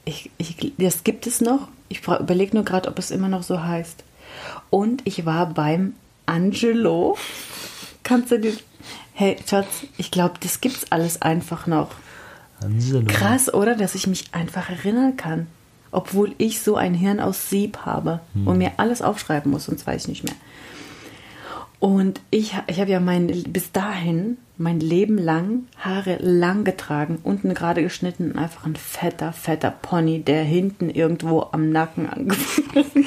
Ich, 0.05 0.31
ich, 0.37 0.73
das 0.77 1.03
gibt 1.03 1.27
es 1.27 1.39
noch. 1.41 1.67
Ich 1.87 2.07
überlege 2.07 2.55
nur 2.55 2.65
gerade, 2.65 2.89
ob 2.89 2.97
es 2.97 3.11
immer 3.11 3.27
noch 3.27 3.43
so 3.43 3.61
heißt. 3.61 4.03
Und 4.69 5.05
ich 5.05 5.25
war 5.25 5.47
beim 5.47 5.93
Angelo. 6.29 7.17
Kannst 8.03 8.31
du 8.31 8.39
dir. 8.39 8.53
Hey, 9.13 9.37
Schatz, 9.47 9.85
ich 9.97 10.11
glaube, 10.11 10.35
das 10.39 10.61
gibt's 10.61 10.91
alles 10.91 11.21
einfach 11.21 11.67
noch. 11.67 11.89
Angelo. 12.61 13.05
Krass, 13.07 13.53
oder? 13.53 13.75
Dass 13.75 13.95
ich 13.95 14.07
mich 14.07 14.33
einfach 14.33 14.69
erinnern 14.69 15.17
kann. 15.17 15.47
Obwohl 15.91 16.35
ich 16.37 16.61
so 16.61 16.75
ein 16.75 16.93
Hirn 16.93 17.19
aus 17.19 17.49
Sieb 17.49 17.79
habe 17.83 18.19
und 18.45 18.59
mir 18.59 18.73
alles 18.77 19.01
aufschreiben 19.01 19.51
muss, 19.51 19.65
sonst 19.65 19.87
weiß 19.87 20.03
ich 20.03 20.07
nicht 20.07 20.23
mehr. 20.23 20.35
Und 21.79 22.21
ich, 22.29 22.55
ich 22.67 22.79
habe 22.79 22.91
ja 22.91 22.99
mein, 22.99 23.27
bis 23.47 23.71
dahin 23.71 24.37
mein 24.57 24.79
Leben 24.81 25.17
lang 25.17 25.63
Haare 25.79 26.17
lang 26.21 26.63
getragen, 26.63 27.17
unten 27.23 27.55
gerade 27.55 27.81
geschnitten, 27.81 28.37
einfach 28.37 28.65
ein 28.65 28.75
fetter, 28.75 29.33
fetter 29.33 29.71
Pony, 29.71 30.21
der 30.21 30.43
hinten 30.43 30.91
irgendwo 30.91 31.47
am 31.51 31.71
Nacken 31.71 32.07
angefangen 32.07 33.05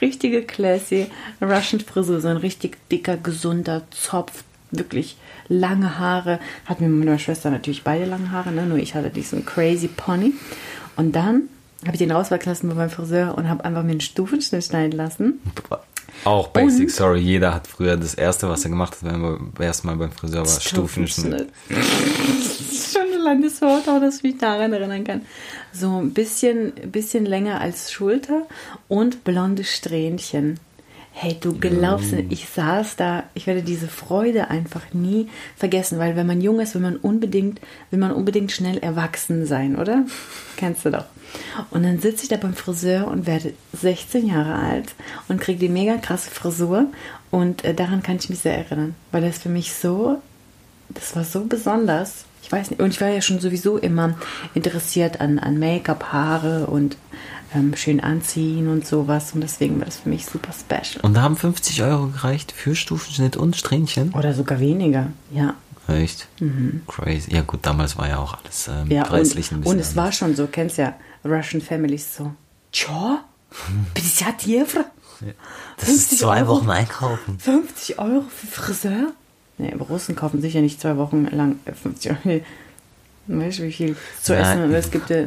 Richtige 0.00 0.42
classy 0.42 1.06
Russian 1.40 1.80
Frisur, 1.80 2.20
so 2.20 2.28
ein 2.28 2.36
richtig 2.36 2.76
dicker, 2.90 3.16
gesunder 3.16 3.82
Zopf, 3.90 4.44
wirklich 4.70 5.16
lange 5.48 5.98
Haare. 5.98 6.40
Hat 6.66 6.80
mir 6.80 6.88
meine 6.88 7.18
Schwester 7.18 7.50
natürlich 7.50 7.84
beide 7.84 8.04
lange 8.04 8.30
Haare, 8.30 8.50
ne? 8.52 8.66
nur 8.66 8.78
ich 8.78 8.94
hatte 8.94 9.10
diesen 9.10 9.44
crazy 9.46 9.88
Pony. 9.88 10.32
Und 10.96 11.12
dann 11.14 11.42
habe 11.82 11.92
ich 11.92 11.98
den 11.98 12.10
rauswachsen 12.12 12.50
lassen 12.50 12.68
bei 12.68 12.74
meinem 12.74 12.90
Friseur 12.90 13.36
und 13.36 13.48
habe 13.48 13.64
einfach 13.64 13.82
mir 13.82 13.90
einen 13.92 14.00
Stufenschnitt 14.00 14.64
schneiden 14.64 14.92
lassen. 14.96 15.40
Auch 16.24 16.48
basic, 16.48 16.84
Und- 16.84 16.90
sorry. 16.92 17.18
Jeder 17.20 17.52
hat 17.54 17.66
früher 17.66 17.96
das 17.96 18.14
erste, 18.14 18.48
was 18.48 18.64
er 18.64 18.70
gemacht 18.70 18.92
hat, 18.94 19.02
wenn 19.04 19.22
er 19.22 19.38
beim 19.38 19.52
ersten 19.66 19.86
Mal 19.88 19.96
beim 19.96 20.12
Friseur 20.12 20.40
war, 20.46 20.60
Stufenschnitt. 20.60 21.48
Das 21.68 21.78
ist 23.24 23.58
schon 23.58 23.68
allein 23.68 23.80
das 23.80 23.86
Wort, 23.86 23.88
auch 23.88 24.00
dass 24.00 24.16
ich 24.16 24.22
mich 24.22 24.38
daran 24.38 24.72
erinnern 24.72 25.04
kann. 25.04 25.22
So 25.72 26.00
ein 26.00 26.12
bisschen, 26.12 26.72
bisschen 26.90 27.26
länger 27.26 27.60
als 27.60 27.92
Schulter 27.92 28.46
und 28.88 29.24
blonde 29.24 29.64
Strähnchen. 29.64 30.58
Hey, 31.16 31.36
du 31.40 31.56
glaubst 31.56 32.12
nicht, 32.12 32.32
ich 32.32 32.48
saß 32.48 32.96
da, 32.96 33.22
ich 33.34 33.46
werde 33.46 33.62
diese 33.62 33.86
Freude 33.86 34.50
einfach 34.50 34.82
nie 34.92 35.28
vergessen, 35.54 36.00
weil 36.00 36.16
wenn 36.16 36.26
man 36.26 36.40
jung 36.40 36.58
ist, 36.58 36.74
will 36.74 36.82
man 36.82 36.96
unbedingt, 36.96 37.60
will 37.90 38.00
man 38.00 38.10
unbedingt 38.10 38.50
schnell 38.50 38.78
erwachsen 38.78 39.46
sein, 39.46 39.76
oder? 39.76 40.06
Kennst 40.56 40.84
du 40.84 40.90
doch. 40.90 41.04
Und 41.70 41.84
dann 41.84 42.00
sitze 42.00 42.24
ich 42.24 42.30
da 42.30 42.36
beim 42.36 42.54
Friseur 42.54 43.06
und 43.06 43.28
werde 43.28 43.54
16 43.74 44.26
Jahre 44.26 44.56
alt 44.56 44.92
und 45.28 45.40
kriege 45.40 45.60
die 45.60 45.68
mega 45.68 45.98
krasse 45.98 46.30
Frisur 46.30 46.86
und 47.30 47.64
äh, 47.64 47.74
daran 47.74 48.02
kann 48.02 48.16
ich 48.16 48.28
mich 48.28 48.40
sehr 48.40 48.58
erinnern, 48.58 48.96
weil 49.12 49.22
das 49.22 49.38
für 49.38 49.48
mich 49.48 49.72
so 49.72 50.20
das 50.88 51.16
war 51.16 51.24
so 51.24 51.44
besonders. 51.44 52.24
Ich 52.44 52.52
weiß 52.52 52.70
nicht. 52.70 52.80
Und 52.82 52.90
ich 52.90 53.00
war 53.00 53.08
ja 53.08 53.22
schon 53.22 53.40
sowieso 53.40 53.78
immer 53.78 54.16
interessiert 54.54 55.20
an, 55.20 55.38
an 55.38 55.58
Make-up, 55.58 56.12
Haare 56.12 56.66
und 56.66 56.96
ähm, 57.54 57.74
schön 57.76 58.00
anziehen 58.00 58.68
und 58.68 58.86
sowas. 58.86 59.32
Und 59.32 59.40
deswegen 59.40 59.78
war 59.78 59.86
das 59.86 59.98
für 59.98 60.08
mich 60.10 60.26
super 60.26 60.52
special. 60.52 61.02
Und 61.02 61.14
da 61.14 61.22
haben 61.22 61.36
50 61.36 61.82
Euro 61.82 62.08
gereicht 62.08 62.52
für 62.52 62.74
Stufenschnitt 62.76 63.36
und 63.36 63.56
Strähnchen? 63.56 64.12
Oder 64.12 64.34
sogar 64.34 64.60
weniger. 64.60 65.08
Ja. 65.32 65.54
Echt? 65.88 66.28
Crazy. 66.86 67.34
Ja 67.34 67.42
gut, 67.42 67.60
damals 67.62 67.96
war 67.98 68.08
ja 68.08 68.18
auch 68.18 68.38
alles 68.42 68.68
ähm, 68.68 68.84
Mhm. 68.86 68.90
ja 68.92 69.04
preislich 69.04 69.50
ein 69.50 69.56
und, 69.56 69.60
bisschen 69.62 69.74
und 69.76 69.80
es 69.80 69.96
war 69.96 70.04
anders. 70.04 70.16
schon 70.16 70.34
so, 70.36 70.46
kennst 70.46 70.78
ja, 70.78 70.94
Russian 71.24 71.60
Families 71.60 72.16
so. 72.16 72.32
Tja, 72.72 73.22
50 73.94 74.26
Euro? 74.56 74.84
Das 75.78 75.88
ist 75.88 76.08
50 76.08 76.18
zwei 76.18 76.40
Euro? 76.40 76.48
Wochen 76.56 76.70
einkaufen. 76.70 77.38
50 77.38 77.98
Euro 77.98 78.24
für 78.34 78.46
Friseur? 78.46 79.12
Nee, 79.58 79.72
aber 79.72 79.84
Russen 79.86 80.16
kaufen 80.16 80.40
sicher 80.40 80.60
nicht 80.60 80.80
zwei 80.80 80.96
Wochen 80.96 81.26
lang 81.30 81.58
äh, 81.64 81.72
50 81.72 82.10
Euro. 82.26 82.40
Weißt 83.26 83.58
du, 83.58 83.62
wie 83.64 83.72
viel 83.72 83.96
zu 84.22 84.32
Nein. 84.34 84.42
essen 84.42 84.64
und 84.64 84.72
es 84.74 84.90
gibt 84.90 85.10
ja. 85.10 85.24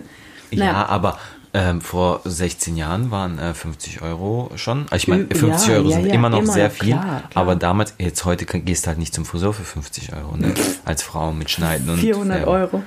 Ja, 0.52 0.86
aber 0.86 1.18
ähm, 1.54 1.82
vor 1.82 2.22
16 2.26 2.78
Jahren 2.78 3.10
waren 3.10 3.40
äh, 3.40 3.54
50 3.54 4.02
Euro 4.02 4.52
schon. 4.56 4.82
Also 4.90 4.96
Ich 4.98 5.08
meine, 5.08 5.24
Ü- 5.24 5.36
50 5.36 5.68
ja, 5.70 5.76
Euro 5.76 5.90
ja, 5.90 5.96
sind 5.98 6.06
ja, 6.08 6.14
immer 6.14 6.30
noch 6.30 6.40
immer 6.44 6.54
sehr 6.54 6.70
viel. 6.70 6.90
klar, 6.94 7.24
klar. 7.30 7.42
Aber 7.44 7.56
damals, 7.56 7.94
jetzt 7.98 8.24
heute 8.26 8.46
gehst 8.46 8.86
du 8.86 8.88
halt 8.90 9.00
nicht 9.00 9.14
zum 9.14 9.26
Friseur 9.26 9.54
für 9.54 9.64
50 9.64 10.14
Euro, 10.14 10.38
ne? 10.38 10.54
Als 10.86 11.02
Frau 11.04 11.32
mit 11.34 11.50
Schneiden 11.50 11.90
und 11.90 11.98
400 11.98 12.38
Färben. 12.44 12.52
Euro. 12.54 12.84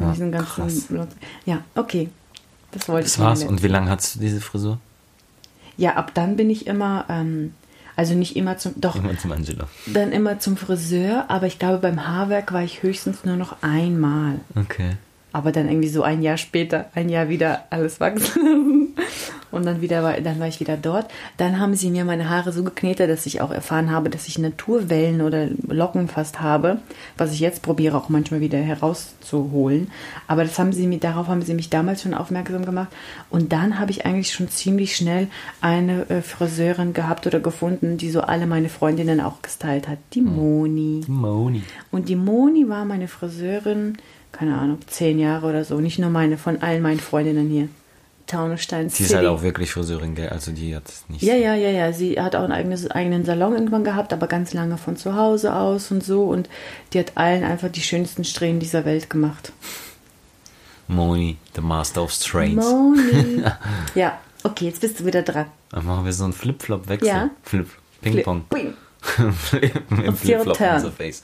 Ja, 0.00 0.42
krass. 0.42 0.88
Ja, 1.44 1.58
okay. 1.74 2.08
Das 2.72 2.88
wollte 2.88 3.04
Das 3.04 3.12
ich 3.12 3.18
nur 3.18 3.28
war's. 3.28 3.44
Und 3.44 3.62
wie 3.62 3.68
lange 3.68 3.90
hattest 3.90 4.16
du 4.16 4.20
diese 4.20 4.40
Frisur? 4.40 4.78
Ja, 5.76 5.94
ab 5.94 6.12
dann 6.14 6.36
bin 6.36 6.50
ich 6.50 6.66
immer, 6.66 7.04
ähm, 7.08 7.54
also 7.96 8.14
nicht 8.14 8.36
immer 8.36 8.56
zum, 8.58 8.72
doch, 8.80 8.96
Immer 8.96 9.18
zum 9.18 9.32
Angelo. 9.32 9.64
dann 9.86 10.12
immer 10.12 10.38
zum 10.38 10.56
Friseur, 10.56 11.26
aber 11.28 11.46
ich 11.46 11.58
glaube, 11.58 11.78
beim 11.78 12.06
Haarwerk 12.06 12.52
war 12.52 12.62
ich 12.62 12.82
höchstens 12.82 13.24
nur 13.24 13.36
noch 13.36 13.56
einmal. 13.62 14.40
Okay. 14.54 14.92
Aber 15.32 15.50
dann 15.52 15.68
irgendwie 15.68 15.88
so 15.88 16.02
ein 16.02 16.22
Jahr 16.22 16.36
später, 16.36 16.90
ein 16.94 17.08
Jahr 17.08 17.28
wieder 17.28 17.64
alles 17.70 18.00
wachsen. 18.00 18.94
Und 19.52 19.66
dann 19.66 19.82
wieder 19.82 20.02
war, 20.02 20.20
dann 20.20 20.40
war 20.40 20.48
ich 20.48 20.60
wieder 20.60 20.76
dort. 20.76 21.06
Dann 21.36 21.60
haben 21.60 21.74
sie 21.74 21.90
mir 21.90 22.04
meine 22.04 22.28
Haare 22.28 22.52
so 22.52 22.64
geknetet, 22.64 23.10
dass 23.10 23.26
ich 23.26 23.40
auch 23.42 23.52
erfahren 23.52 23.90
habe, 23.90 24.10
dass 24.10 24.26
ich 24.26 24.38
Naturwellen 24.38 25.20
oder 25.20 25.48
Locken 25.68 26.08
fast 26.08 26.40
habe, 26.40 26.78
was 27.18 27.32
ich 27.32 27.40
jetzt 27.40 27.62
probiere 27.62 27.96
auch 27.96 28.08
manchmal 28.08 28.40
wieder 28.40 28.58
herauszuholen. 28.58 29.90
Aber 30.26 30.42
das 30.44 30.58
haben 30.58 30.72
sie 30.72 30.86
mir, 30.86 30.98
darauf 30.98 31.28
haben 31.28 31.42
sie 31.42 31.54
mich 31.54 31.70
damals 31.70 32.02
schon 32.02 32.14
aufmerksam 32.14 32.64
gemacht. 32.64 32.88
Und 33.30 33.52
dann 33.52 33.78
habe 33.78 33.90
ich 33.90 34.06
eigentlich 34.06 34.32
schon 34.32 34.48
ziemlich 34.48 34.96
schnell 34.96 35.28
eine 35.60 36.08
äh, 36.08 36.22
Friseurin 36.22 36.94
gehabt 36.94 37.26
oder 37.26 37.38
gefunden, 37.38 37.98
die 37.98 38.10
so 38.10 38.22
alle 38.22 38.46
meine 38.46 38.70
Freundinnen 38.70 39.20
auch 39.20 39.42
gestylt 39.42 39.86
hat. 39.86 39.98
Die 40.14 40.22
Moni. 40.22 41.02
Moni. 41.06 41.62
Und 41.90 42.08
die 42.08 42.16
Moni 42.16 42.68
war 42.68 42.86
meine 42.86 43.06
Friseurin, 43.06 43.98
keine 44.32 44.56
Ahnung, 44.56 44.78
zehn 44.86 45.18
Jahre 45.18 45.46
oder 45.46 45.64
so. 45.64 45.78
Nicht 45.78 45.98
nur 45.98 46.10
meine, 46.10 46.38
von 46.38 46.62
allen 46.62 46.82
meinen 46.82 47.00
Freundinnen 47.00 47.50
hier. 47.50 47.68
Taunusstein 48.26 48.88
Sie 48.88 49.04
ist 49.04 49.14
halt 49.14 49.26
auch 49.26 49.42
wirklich 49.42 49.72
Friseurin, 49.72 50.14
gell? 50.14 50.28
Also 50.28 50.52
die 50.52 50.74
hat 50.74 50.88
es 50.88 51.04
nicht. 51.08 51.22
ja, 51.22 51.34
ja, 51.34 51.54
ja, 51.54 51.70
ja. 51.70 51.92
Sie 51.92 52.20
hat 52.20 52.36
auch 52.36 52.44
einen 52.44 52.52
eigenes, 52.52 52.90
eigenen 52.90 53.24
Salon 53.24 53.54
irgendwann 53.54 53.84
gehabt, 53.84 54.12
aber 54.12 54.26
ganz 54.26 54.54
lange 54.54 54.78
von 54.78 54.96
zu 54.96 55.16
Hause 55.16 55.54
aus 55.54 55.90
und 55.90 56.02
so. 56.02 56.24
Und 56.24 56.48
die 56.92 56.98
hat 56.98 57.12
allen 57.16 57.44
einfach 57.44 57.68
die 57.68 57.82
schönsten 57.82 58.24
Strähnen 58.24 58.60
dieser 58.60 58.84
Welt 58.84 59.10
gemacht. 59.10 59.52
Moni, 60.88 61.36
the 61.54 61.60
Master 61.60 62.02
of 62.02 62.12
Strains. 62.12 62.64
Moni. 62.64 63.42
ja, 63.94 64.18
okay, 64.42 64.66
jetzt 64.66 64.80
bist 64.80 65.00
du 65.00 65.06
wieder 65.06 65.22
dran. 65.22 65.46
Dann 65.70 65.86
machen 65.86 66.04
wir 66.04 66.12
so 66.12 66.24
einen 66.24 66.32
Flip-Flop-Wechsel. 66.32 67.08
Ja. 67.08 67.30
Flip. 67.42 67.68
Ping-Pong. 68.02 68.44
Bing. 68.50 68.74
Im 70.04 70.16
Flipflop 70.16 70.60
on 70.60 70.80
the 70.80 70.90
face. 70.90 71.22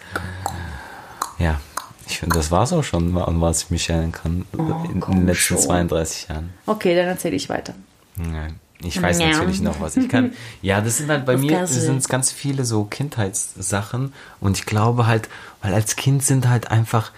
Ja, 1.38 1.60
ich 2.08 2.18
finde, 2.18 2.36
das 2.36 2.50
war 2.50 2.62
es 2.64 2.72
auch 2.72 2.82
schon, 2.84 3.16
an 3.18 3.40
was 3.40 3.64
ich 3.64 3.70
mich 3.70 3.88
erinnern 3.90 4.12
kann 4.12 4.44
Oh, 4.56 4.62
in 4.92 5.00
den 5.00 5.26
letzten 5.26 5.34
schon. 5.54 5.58
32 5.58 6.28
Jahren. 6.28 6.50
Okay, 6.66 6.96
dann 6.96 7.06
erzähle 7.06 7.36
ich 7.36 7.48
weiter. 7.48 7.74
Nein. 8.16 8.58
Ich 8.80 9.00
weiß 9.02 9.18
Ja. 9.18 9.28
natürlich 9.30 9.60
noch, 9.60 9.80
was 9.80 9.96
ich 9.96 10.08
kann. 10.08 10.32
Ja, 10.62 10.80
das 10.80 10.98
sind 10.98 11.10
halt 11.10 11.26
bei 11.26 11.36
mir 11.36 11.66
sind 11.66 11.98
es 11.98 12.08
ganz 12.08 12.30
viele 12.30 12.64
so 12.64 12.84
Kindheitssachen 12.84 14.12
und 14.40 14.56
ich 14.58 14.66
glaube 14.66 15.06
halt, 15.06 15.28
weil 15.62 15.74
als 15.74 15.96
Kind 15.96 16.22
sind 16.22 16.48
halt 16.48 16.70
einfach 16.70 17.10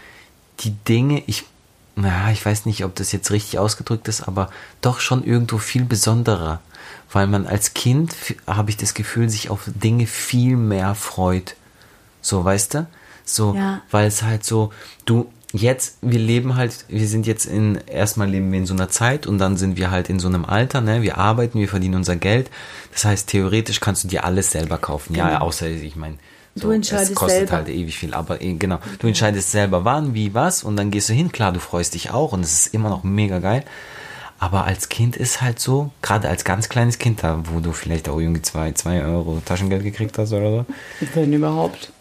die 0.60 0.70
Dinge, 0.70 1.22
ich, 1.26 1.44
ja, 1.96 2.30
ich 2.30 2.44
weiß 2.44 2.64
nicht, 2.66 2.84
ob 2.84 2.94
das 2.94 3.12
jetzt 3.12 3.30
richtig 3.30 3.58
ausgedrückt 3.58 4.08
ist, 4.08 4.26
aber 4.26 4.50
doch 4.80 5.00
schon 5.00 5.22
irgendwo 5.24 5.58
viel 5.58 5.84
besonderer, 5.84 6.60
weil 7.12 7.26
man 7.26 7.46
als 7.46 7.74
Kind 7.74 8.14
habe 8.46 8.70
ich 8.70 8.76
das 8.78 8.94
Gefühl, 8.94 9.28
sich 9.28 9.50
auf 9.50 9.62
Dinge 9.66 10.06
viel 10.06 10.56
mehr 10.56 10.94
freut. 10.94 11.56
So, 12.22 12.42
weißt 12.44 12.74
du? 12.74 12.86
So, 13.24 13.54
Ja. 13.54 13.80
weil 13.90 14.06
es 14.08 14.22
halt 14.22 14.44
so, 14.44 14.70
du, 15.04 15.26
jetzt, 15.52 15.98
wir 16.02 16.18
leben 16.20 16.56
halt, 16.56 16.84
wir 16.88 17.06
sind 17.08 17.26
jetzt 17.26 17.44
in, 17.46 17.78
erstmal 17.86 18.28
leben 18.30 18.50
wir 18.52 18.58
in 18.60 18.66
so 18.66 18.74
einer 18.74 18.88
Zeit 18.88 19.26
und 19.26 19.38
dann 19.38 19.56
sind 19.56 19.76
wir 19.76 19.90
halt 19.90 20.08
in 20.08 20.18
so 20.20 20.28
einem 20.28 20.44
Alter, 20.44 20.80
ne, 20.80 21.02
wir 21.02 21.18
arbeiten, 21.18 21.58
wir 21.58 21.68
verdienen 21.68 21.96
unser 21.96 22.16
Geld. 22.16 22.50
Das 22.92 23.04
heißt, 23.04 23.28
theoretisch 23.28 23.80
kannst 23.80 24.04
du 24.04 24.08
dir 24.08 24.24
alles 24.24 24.50
selber 24.52 24.78
kaufen. 24.78 25.14
Ja, 25.14 25.28
Genau. 25.28 25.40
außer, 25.40 25.68
ich 25.68 25.96
meine, 25.96 26.16
Du 26.56 26.62
so, 26.62 26.70
entscheidest 26.72 27.10
es 27.12 27.16
kostet 27.16 27.38
selber. 27.48 27.52
halt 27.58 27.68
ewig 27.68 27.96
viel, 27.96 28.12
aber 28.12 28.42
eh, 28.42 28.54
genau, 28.54 28.80
du 28.98 29.06
entscheidest 29.06 29.52
selber 29.52 29.84
wann, 29.84 30.14
wie, 30.14 30.34
was 30.34 30.64
und 30.64 30.76
dann 30.76 30.90
gehst 30.90 31.08
du 31.08 31.12
hin, 31.12 31.30
klar, 31.30 31.52
du 31.52 31.60
freust 31.60 31.94
dich 31.94 32.10
auch 32.10 32.32
und 32.32 32.40
es 32.44 32.66
ist 32.66 32.74
immer 32.74 32.88
noch 32.88 33.04
mega 33.04 33.38
geil. 33.38 33.64
Aber 34.40 34.64
als 34.64 34.88
Kind 34.88 35.16
ist 35.16 35.42
halt 35.42 35.60
so, 35.60 35.90
gerade 36.02 36.28
als 36.28 36.44
ganz 36.44 36.68
kleines 36.68 36.98
Kind, 36.98 37.22
da 37.22 37.40
wo 37.44 37.60
du 37.60 37.72
vielleicht 37.72 38.08
auch 38.08 38.18
irgendwie 38.18 38.40
zwei, 38.42 38.72
zwei 38.72 39.04
Euro 39.04 39.40
Taschengeld 39.44 39.84
gekriegt 39.84 40.16
hast 40.18 40.32
oder 40.32 40.50
so, 40.50 40.66
Wenn 41.14 41.32
überhaupt. 41.32 41.92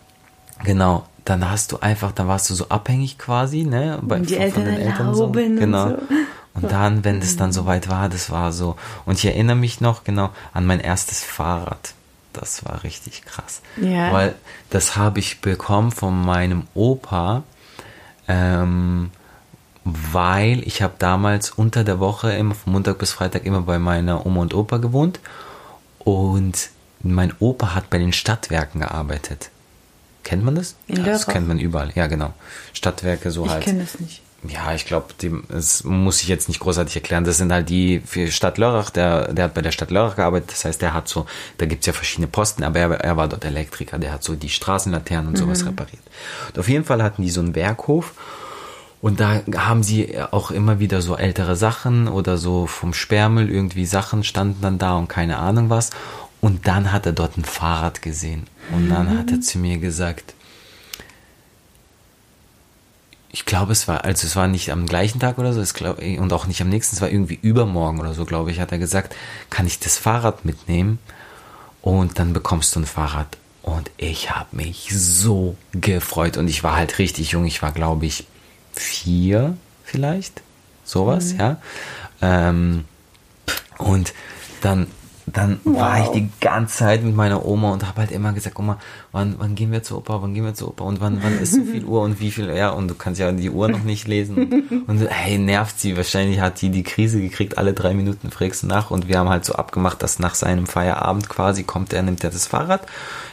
Genau, 0.63 1.05
dann 1.25 1.49
hast 1.49 1.71
du 1.71 1.79
einfach, 1.79 2.11
dann 2.11 2.27
warst 2.27 2.49
du 2.49 2.55
so 2.55 2.69
abhängig 2.69 3.17
quasi, 3.17 3.63
ne? 3.63 3.99
Bei, 4.01 4.17
Und 4.17 4.29
die 4.29 4.37
Eltern 4.37 4.67
erlauben 4.67 5.13
so. 5.15 5.25
und 5.25 5.33
Genau. 5.57 5.89
so. 5.89 5.97
Und 6.55 6.71
dann, 6.71 7.05
wenn 7.05 7.19
es 7.19 7.37
dann 7.37 7.53
soweit 7.53 7.89
war, 7.89 8.09
das 8.09 8.29
war 8.31 8.51
so. 8.51 8.75
Und 9.05 9.17
ich 9.17 9.25
erinnere 9.25 9.55
mich 9.55 9.79
noch 9.79 10.03
genau 10.03 10.31
an 10.53 10.65
mein 10.65 10.79
erstes 10.79 11.23
Fahrrad. 11.23 11.93
Das 12.33 12.65
war 12.65 12.83
richtig 12.83 13.23
krass. 13.23 13.61
Ja. 13.79 14.11
Weil 14.11 14.35
das 14.69 14.95
habe 14.95 15.19
ich 15.19 15.41
bekommen 15.41 15.91
von 15.91 16.19
meinem 16.25 16.67
Opa, 16.73 17.43
ähm, 18.27 19.11
weil 19.83 20.61
ich 20.67 20.81
habe 20.81 20.93
damals 20.99 21.51
unter 21.51 21.83
der 21.83 21.99
Woche 21.99 22.31
immer 22.33 22.55
von 22.55 22.73
Montag 22.73 22.97
bis 22.97 23.11
Freitag 23.13 23.45
immer 23.45 23.61
bei 23.61 23.79
meiner 23.79 24.25
Oma 24.25 24.41
und 24.41 24.53
Opa 24.53 24.77
gewohnt 24.77 25.19
und 25.99 26.69
mein 27.01 27.33
Opa 27.39 27.73
hat 27.75 27.89
bei 27.89 27.97
den 27.97 28.13
Stadtwerken 28.13 28.81
gearbeitet. 28.81 29.49
Kennt 30.29 30.43
man 30.45 30.53
das? 30.53 30.75
In 30.87 30.97
ja, 30.97 31.03
das 31.03 31.21
Dörfach? 31.21 31.33
kennt 31.33 31.47
man 31.47 31.57
überall. 31.57 31.91
Ja, 31.95 32.05
genau. 32.05 32.33
Stadtwerke 32.73 33.31
so 33.31 33.45
Ich 33.45 33.51
halt. 33.51 33.63
kenne 33.63 33.81
das 33.81 33.99
nicht. 33.99 34.21
Ja, 34.47 34.75
ich 34.75 34.85
glaube, 34.85 35.07
das 35.49 35.83
muss 35.83 36.21
ich 36.21 36.27
jetzt 36.27 36.49
nicht 36.49 36.59
großartig 36.59 36.95
erklären. 36.95 37.23
Das 37.23 37.37
sind 37.37 37.51
halt 37.51 37.67
die 37.67 37.99
für 38.05 38.31
Stadt 38.31 38.59
Lörrach, 38.59 38.91
der, 38.91 39.33
der 39.33 39.45
hat 39.45 39.55
bei 39.55 39.63
der 39.63 39.71
Stadt 39.71 39.89
Lörrach 39.89 40.15
gearbeitet. 40.17 40.51
Das 40.51 40.65
heißt, 40.65 40.83
der 40.83 40.93
hat 40.93 41.07
so, 41.07 41.25
da 41.57 41.65
gibt's 41.65 41.87
ja 41.87 41.93
verschiedene 41.93 42.27
Posten, 42.27 42.63
aber 42.63 42.77
er, 42.77 42.91
er 42.91 43.17
war 43.17 43.27
dort 43.27 43.43
Elektriker, 43.43 43.97
der 43.97 44.13
hat 44.13 44.23
so 44.23 44.35
die 44.35 44.49
Straßenlaternen 44.49 45.29
und 45.29 45.35
sowas 45.35 45.65
repariert. 45.65 46.03
Und 46.49 46.59
auf 46.59 46.69
jeden 46.69 46.85
Fall 46.85 47.01
hatten 47.01 47.23
die 47.23 47.31
so 47.31 47.41
einen 47.41 47.55
Werkhof 47.55 48.13
und 49.01 49.19
da 49.19 49.41
haben 49.57 49.81
sie 49.81 50.21
auch 50.31 50.51
immer 50.51 50.79
wieder 50.79 51.01
so 51.01 51.17
ältere 51.17 51.55
Sachen 51.55 52.07
oder 52.07 52.37
so 52.37 52.67
vom 52.67 52.93
Sperrmüll 52.93 53.49
irgendwie 53.49 53.87
Sachen 53.87 54.23
standen 54.23 54.61
dann 54.61 54.77
da 54.77 54.95
und 54.95 55.07
keine 55.07 55.37
Ahnung 55.37 55.69
was. 55.69 55.89
Und 56.41 56.67
dann 56.67 56.91
hat 56.91 57.05
er 57.05 57.11
dort 57.11 57.37
ein 57.37 57.45
Fahrrad 57.45 58.01
gesehen. 58.01 58.47
Und 58.71 58.89
dann 58.89 59.17
hat 59.17 59.31
er 59.31 59.41
zu 59.41 59.57
mir 59.57 59.77
gesagt, 59.77 60.33
ich 63.31 63.45
glaube, 63.45 63.73
es 63.73 63.87
war, 63.87 64.05
also 64.05 64.25
es 64.25 64.35
war 64.35 64.47
nicht 64.47 64.71
am 64.71 64.87
gleichen 64.87 65.19
Tag 65.19 65.37
oder 65.37 65.53
so, 65.53 65.61
es 65.61 65.73
glaub, 65.73 65.99
und 65.99 66.33
auch 66.33 66.47
nicht 66.47 66.61
am 66.61 66.69
nächsten, 66.69 66.95
es 66.95 67.01
war 67.01 67.09
irgendwie 67.09 67.37
übermorgen 67.41 67.99
oder 67.99 68.13
so, 68.13 68.25
glaube 68.25 68.51
ich, 68.51 68.59
hat 68.59 68.71
er 68.71 68.79
gesagt, 68.79 69.15
kann 69.49 69.67
ich 69.67 69.79
das 69.79 69.97
Fahrrad 69.97 70.45
mitnehmen? 70.45 70.99
Und 71.81 72.19
dann 72.19 72.33
bekommst 72.33 72.75
du 72.75 72.81
ein 72.81 72.85
Fahrrad. 72.85 73.37
Und 73.61 73.91
ich 73.97 74.31
habe 74.31 74.55
mich 74.55 74.89
so 74.91 75.55
gefreut. 75.73 76.37
Und 76.37 76.47
ich 76.47 76.63
war 76.63 76.75
halt 76.75 76.97
richtig 76.97 77.31
jung, 77.31 77.45
ich 77.45 77.61
war, 77.61 77.71
glaube 77.71 78.05
ich, 78.05 78.25
vier 78.73 79.57
vielleicht, 79.83 80.41
sowas, 80.83 81.33
ja. 81.33 81.57
Ähm, 82.21 82.85
und 83.77 84.13
dann, 84.61 84.87
dann 85.37 85.59
war 85.63 85.99
ich 85.99 86.07
Wow. 86.07 86.13
die 86.13 86.29
ganze 86.41 86.77
Zeit 86.77 87.03
mit 87.03 87.15
meiner 87.15 87.45
Oma 87.45 87.71
und 87.71 87.85
habe 87.87 88.01
halt 88.01 88.11
immer 88.11 88.33
gesagt, 88.33 88.57
Oma, 88.57 88.79
wann, 89.11 89.35
wann 89.37 89.55
gehen 89.55 89.71
wir 89.71 89.83
zur 89.83 89.99
Opa, 89.99 90.21
wann 90.21 90.33
gehen 90.33 90.45
wir 90.45 90.53
zur 90.53 90.69
Opa 90.69 90.83
und 90.83 91.01
wann, 91.01 91.21
wann 91.23 91.39
ist 91.39 91.53
so 91.53 91.63
viel 91.63 91.83
Uhr 91.85 92.01
und 92.01 92.19
wie 92.19 92.31
viel, 92.31 92.49
ja, 92.55 92.69
und 92.69 92.87
du 92.87 92.95
kannst 92.95 93.19
ja 93.19 93.31
die 93.31 93.49
Uhr 93.49 93.67
noch 93.67 93.83
nicht 93.83 94.07
lesen. 94.07 94.37
Und, 94.87 94.89
und 95.01 95.07
hey, 95.09 95.37
nervt 95.37 95.79
sie, 95.79 95.97
wahrscheinlich 95.97 96.39
hat 96.39 96.61
die 96.61 96.69
die 96.69 96.83
Krise 96.83 97.19
gekriegt, 97.21 97.57
alle 97.57 97.73
drei 97.73 97.93
Minuten 97.93 98.31
fragst 98.31 98.63
du 98.63 98.67
nach 98.67 98.91
und 98.91 99.07
wir 99.07 99.19
haben 99.19 99.29
halt 99.29 99.45
so 99.45 99.53
abgemacht, 99.53 100.01
dass 100.03 100.19
nach 100.19 100.35
seinem 100.35 100.67
Feierabend 100.67 101.29
quasi 101.29 101.63
kommt 101.63 101.93
er, 101.93 102.01
nimmt 102.03 102.23
er 102.23 102.29
das 102.29 102.47
Fahrrad, 102.47 102.81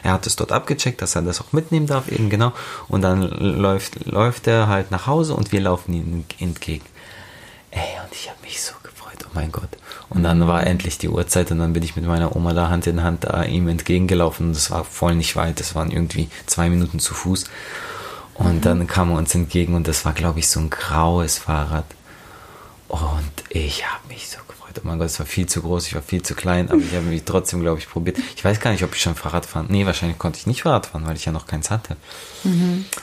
er 0.03 0.13
hat 0.13 0.27
es 0.27 0.35
dort 0.35 0.51
abgecheckt, 0.51 1.01
dass 1.01 1.15
er 1.15 1.21
das 1.21 1.41
auch 1.41 1.53
mitnehmen 1.53 1.87
darf, 1.87 2.09
eben 2.11 2.29
genau, 2.29 2.53
und 2.87 3.01
dann 3.01 3.21
läuft, 3.21 4.05
läuft 4.05 4.47
er 4.47 4.67
halt 4.67 4.91
nach 4.91 5.07
Hause 5.07 5.33
und 5.35 5.51
wir 5.51 5.61
laufen 5.61 5.93
ihm 5.93 6.25
entgegen. 6.39 6.85
Ey, 7.71 7.81
und 8.03 8.13
ich 8.13 8.29
habe 8.29 8.39
mich 8.43 8.61
so 8.61 8.73
gefreut, 8.83 9.25
oh 9.25 9.31
mein 9.33 9.51
Gott. 9.51 9.69
Und 10.09 10.23
dann 10.23 10.47
war 10.47 10.65
endlich 10.65 10.97
die 10.97 11.09
Uhrzeit 11.09 11.51
und 11.51 11.59
dann 11.59 11.73
bin 11.73 11.83
ich 11.83 11.95
mit 11.95 12.05
meiner 12.05 12.35
Oma 12.35 12.53
da 12.53 12.69
Hand 12.69 12.87
in 12.87 13.03
Hand 13.03 13.25
da 13.25 13.43
ihm 13.43 13.67
entgegengelaufen 13.67 14.47
und 14.47 14.55
das 14.55 14.71
war 14.71 14.85
voll 14.85 15.15
nicht 15.15 15.35
weit, 15.35 15.59
das 15.59 15.75
waren 15.75 15.91
irgendwie 15.91 16.29
zwei 16.45 16.69
Minuten 16.69 16.99
zu 16.99 17.13
Fuß. 17.13 17.45
Und 18.35 18.65
dann 18.65 18.87
kam 18.87 19.11
er 19.11 19.17
uns 19.17 19.33
entgegen 19.35 19.73
und 19.73 19.87
das 19.87 20.05
war, 20.05 20.13
glaube 20.13 20.39
ich, 20.39 20.47
so 20.47 20.59
ein 20.59 20.69
graues 20.69 21.39
Fahrrad. 21.39 21.85
Und 22.87 23.31
ich 23.49 23.85
habe 23.85 24.07
mich 24.07 24.29
so 24.29 24.37
gefreut. 24.77 24.83
Oh 24.83 24.87
mein 24.87 24.99
Gott, 24.99 25.07
es 25.07 25.19
war 25.19 25.25
viel 25.25 25.47
zu 25.47 25.61
groß, 25.61 25.87
ich 25.87 25.95
war 25.95 26.01
viel 26.01 26.21
zu 26.21 26.35
klein, 26.35 26.69
aber 26.69 26.79
ich 26.79 26.93
habe 26.93 27.05
mich 27.05 27.23
trotzdem, 27.23 27.61
glaube 27.61 27.79
ich, 27.79 27.89
probiert. 27.89 28.17
Ich 28.35 28.43
weiß 28.43 28.59
gar 28.59 28.71
nicht, 28.71 28.83
ob 28.83 28.93
ich 28.93 29.01
schon 29.01 29.15
Fahrrad 29.15 29.45
fahren. 29.45 29.67
Nee, 29.69 29.85
wahrscheinlich 29.85 30.17
konnte 30.17 30.39
ich 30.39 30.47
nicht 30.47 30.63
Fahrrad 30.63 30.87
fahren, 30.87 31.05
weil 31.05 31.15
ich 31.15 31.25
ja 31.25 31.31
noch 31.31 31.47
keins 31.47 31.69
hatte. 31.69 31.95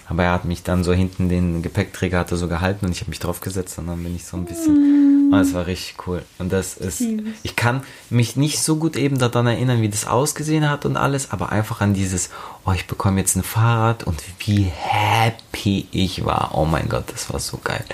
Aber 0.09 0.25
er 0.25 0.33
hat 0.33 0.45
mich 0.45 0.63
dann 0.63 0.85
so 0.85 0.93
hinten 0.93 1.29
den 1.29 1.63
Gepäckträger 1.63 2.19
hatte 2.19 2.37
so 2.37 2.49
gehalten 2.49 2.87
und 2.87 2.93
ich 2.93 3.01
habe 3.01 3.11
mich 3.11 3.19
drauf 3.19 3.41
gesetzt 3.41 3.79
und 3.79 3.87
dann 3.87 4.03
bin 4.03 4.15
ich 4.15 4.25
so 4.25 4.37
ein 4.37 4.45
bisschen. 4.45 5.31
Oh, 5.33 5.37
das 5.37 5.55
war 5.55 5.67
richtig 5.67 6.07
cool. 6.07 6.23
Und 6.39 6.53
das 6.53 6.77
ist. 6.77 7.03
Ich 7.43 7.57
kann 7.57 7.83
mich 8.11 8.37
nicht 8.37 8.63
so 8.63 8.77
gut 8.77 8.97
eben 8.97 9.19
daran 9.19 9.47
erinnern, 9.47 9.83
wie 9.83 9.89
das 9.89 10.07
ausgesehen 10.07 10.69
hat 10.69 10.87
und 10.87 10.97
alles, 10.97 11.31
aber 11.31 11.51
einfach 11.51 11.81
an 11.81 11.95
dieses, 11.95 12.31
oh, 12.65 12.73
ich 12.73 12.87
bekomme 12.87 13.21
jetzt 13.21 13.37
ein 13.37 13.43
Fahrrad 13.43 14.05
und 14.05 14.23
wie 14.39 14.65
happy 14.65 15.87
ich 15.91 16.25
war. 16.25 16.53
Oh 16.55 16.65
mein 16.65 16.89
Gott, 16.89 17.05
das 17.09 17.33
war 17.33 17.41
so 17.41 17.59
geil. 17.63 17.85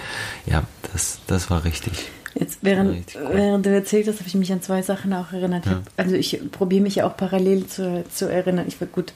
Ja, 0.47 0.65
das, 0.93 1.19
das 1.27 1.51
war 1.51 1.65
richtig. 1.65 2.11
Jetzt, 2.35 2.61
während, 2.63 3.17
cool. 3.17 3.31
während 3.33 3.67
du 3.67 3.71
erzählt 3.71 4.07
hast, 4.07 4.19
habe 4.19 4.29
ich 4.29 4.35
mich 4.35 4.53
an 4.53 4.63
zwei 4.63 4.83
Sachen 4.83 5.13
auch 5.13 5.33
erinnert. 5.33 5.67
Hab, 5.67 5.83
also 5.97 6.15
ich 6.15 6.41
probiere 6.53 6.83
mich 6.83 6.97
ja 6.97 7.07
auch 7.07 7.17
parallel 7.17 7.67
zu, 7.67 8.05
zu 8.13 8.31
erinnern. 8.31 8.67
Ich 8.69 8.81
war 8.81 8.89
gut, 8.89 9.13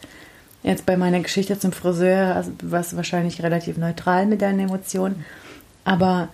jetzt 0.62 0.84
bei 0.84 0.96
meiner 0.96 1.20
Geschichte 1.20 1.58
zum 1.58 1.72
Friseur 1.72 2.34
also, 2.34 2.50
warst 2.62 2.92
du 2.92 2.96
wahrscheinlich 2.96 3.42
relativ 3.42 3.76
neutral 3.76 4.26
mit 4.26 4.42
deinen 4.42 4.60
Emotionen. 4.60 5.24
Aber 5.86 6.28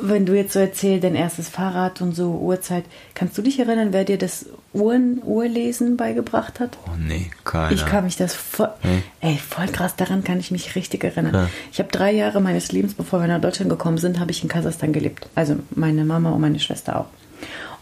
wenn 0.00 0.24
du 0.24 0.36
jetzt 0.36 0.52
so 0.52 0.60
erzählst, 0.60 1.02
dein 1.02 1.16
erstes 1.16 1.48
Fahrrad 1.48 2.00
und 2.00 2.14
so 2.14 2.30
Uhrzeit, 2.30 2.84
kannst 3.14 3.36
du 3.36 3.42
dich 3.42 3.58
erinnern, 3.58 3.88
wer 3.92 4.04
dir 4.04 4.18
das 4.18 4.46
Uhren, 4.72 5.20
Uhrlesen 5.24 5.96
beigebracht 5.96 6.60
hat? 6.60 6.78
Oh 6.86 6.90
nee, 6.96 7.30
keiner. 7.44 7.72
Ich 7.72 7.84
kann 7.86 8.04
mich 8.04 8.16
das 8.16 8.34
voll, 8.34 8.68
Nee. 8.84 9.02
ey, 9.20 9.36
voll 9.38 9.66
krass, 9.66 9.96
daran 9.96 10.22
kann 10.22 10.38
ich 10.38 10.52
mich 10.52 10.76
richtig 10.76 11.02
erinnern. 11.02 11.34
Ja. 11.34 11.50
Ich 11.72 11.80
habe 11.80 11.88
drei 11.90 12.12
Jahre 12.12 12.40
meines 12.40 12.70
Lebens, 12.70 12.94
bevor 12.94 13.20
wir 13.20 13.26
nach 13.26 13.40
Deutschland 13.40 13.68
gekommen 13.68 13.98
sind, 13.98 14.20
habe 14.20 14.30
ich 14.30 14.42
in 14.44 14.48
Kasachstan 14.48 14.92
gelebt. 14.92 15.28
Also 15.34 15.56
meine 15.74 16.04
Mama 16.04 16.30
und 16.30 16.40
meine 16.40 16.60
Schwester 16.60 17.00
auch. 17.00 17.06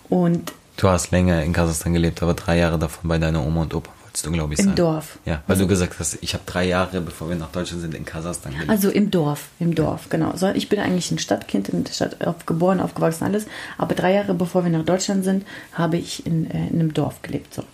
Und 0.08 0.52
Du 0.78 0.88
hast 0.88 1.10
länger 1.10 1.42
in 1.42 1.52
Kasachstan 1.52 1.92
gelebt, 1.92 2.22
aber 2.22 2.32
drei 2.32 2.56
Jahre 2.56 2.78
davon 2.78 3.06
bei 3.08 3.18
deiner 3.18 3.44
Oma 3.46 3.62
und 3.62 3.74
Opa, 3.74 3.90
wolltest 4.12 4.26
du, 4.26 4.32
glaube 4.32 4.54
ich, 4.54 4.60
Im 4.60 4.66
sagen. 4.66 4.76
Dorf. 4.76 5.18
Ja, 5.24 5.42
weil 5.46 5.56
du 5.56 5.66
gesagt 5.66 5.98
hast, 5.98 6.18
ich 6.20 6.34
habe 6.34 6.44
drei 6.46 6.66
Jahre, 6.66 7.00
bevor 7.00 7.28
wir 7.28 7.36
nach 7.36 7.50
Deutschland 7.50 7.82
sind, 7.82 7.94
in 7.94 8.04
Kasachstan 8.04 8.52
gelebt. 8.52 8.70
also 8.70 8.90
im 8.90 9.10
Dorf, 9.10 9.48
im 9.58 9.74
Dorf, 9.74 10.08
genau. 10.10 10.36
So, 10.36 10.48
ich 10.48 10.68
bin 10.68 10.78
eigentlich 10.80 11.10
ein 11.10 11.18
Stadtkind, 11.18 11.70
in 11.70 11.84
der 11.84 11.92
Stadt 11.92 12.24
auf, 12.26 12.44
geboren, 12.46 12.80
aufgewachsen, 12.80 13.24
alles. 13.24 13.46
Aber 13.78 13.94
drei 13.94 14.12
Jahre 14.12 14.34
bevor 14.34 14.64
wir 14.64 14.70
nach 14.70 14.84
Deutschland 14.84 15.24
sind, 15.24 15.46
habe 15.72 15.96
ich 15.96 16.26
in, 16.26 16.50
äh, 16.50 16.68
in 16.68 16.80
einem 16.80 16.94
Dorf 16.94 17.22
gelebt. 17.22 17.54
So. 17.54 17.64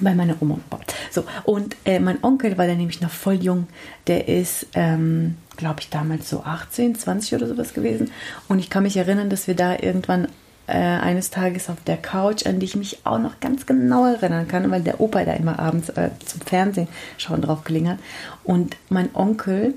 Bei 0.00 0.14
meiner 0.14 0.40
Oma 0.40 0.54
und 0.54 0.62
Opa. 0.70 0.80
So, 1.10 1.24
und 1.44 1.74
äh, 1.84 1.98
mein 1.98 2.22
Onkel 2.22 2.56
war 2.56 2.68
da 2.68 2.74
nämlich 2.74 3.00
noch 3.00 3.10
voll 3.10 3.42
jung. 3.42 3.66
Der 4.06 4.28
ist, 4.28 4.66
ähm, 4.74 5.36
glaube 5.56 5.80
ich, 5.80 5.90
damals 5.90 6.30
so 6.30 6.42
18, 6.44 6.94
20 6.94 7.34
oder 7.34 7.48
sowas 7.48 7.74
gewesen. 7.74 8.12
Und 8.46 8.60
ich 8.60 8.70
kann 8.70 8.84
mich 8.84 8.96
erinnern, 8.96 9.28
dass 9.28 9.48
wir 9.48 9.56
da 9.56 9.72
irgendwann 9.72 10.28
äh, 10.68 10.72
eines 10.72 11.30
Tages 11.30 11.68
auf 11.70 11.82
der 11.86 11.96
Couch, 11.96 12.46
an 12.46 12.60
die 12.60 12.66
ich 12.66 12.76
mich 12.76 13.00
auch 13.04 13.18
noch 13.18 13.40
ganz 13.40 13.66
genau 13.66 14.06
erinnern 14.06 14.46
kann, 14.46 14.70
weil 14.70 14.82
der 14.82 15.00
Opa 15.00 15.24
da 15.24 15.32
immer 15.32 15.58
abends 15.58 15.88
äh, 15.90 16.10
zum 16.24 16.40
Fernsehen 16.42 16.88
schauen 17.16 17.42
drauf 17.42 17.64
gelegen 17.64 17.88
hat. 17.88 17.98
Und 18.44 18.76
mein 18.88 19.08
Onkel, 19.14 19.74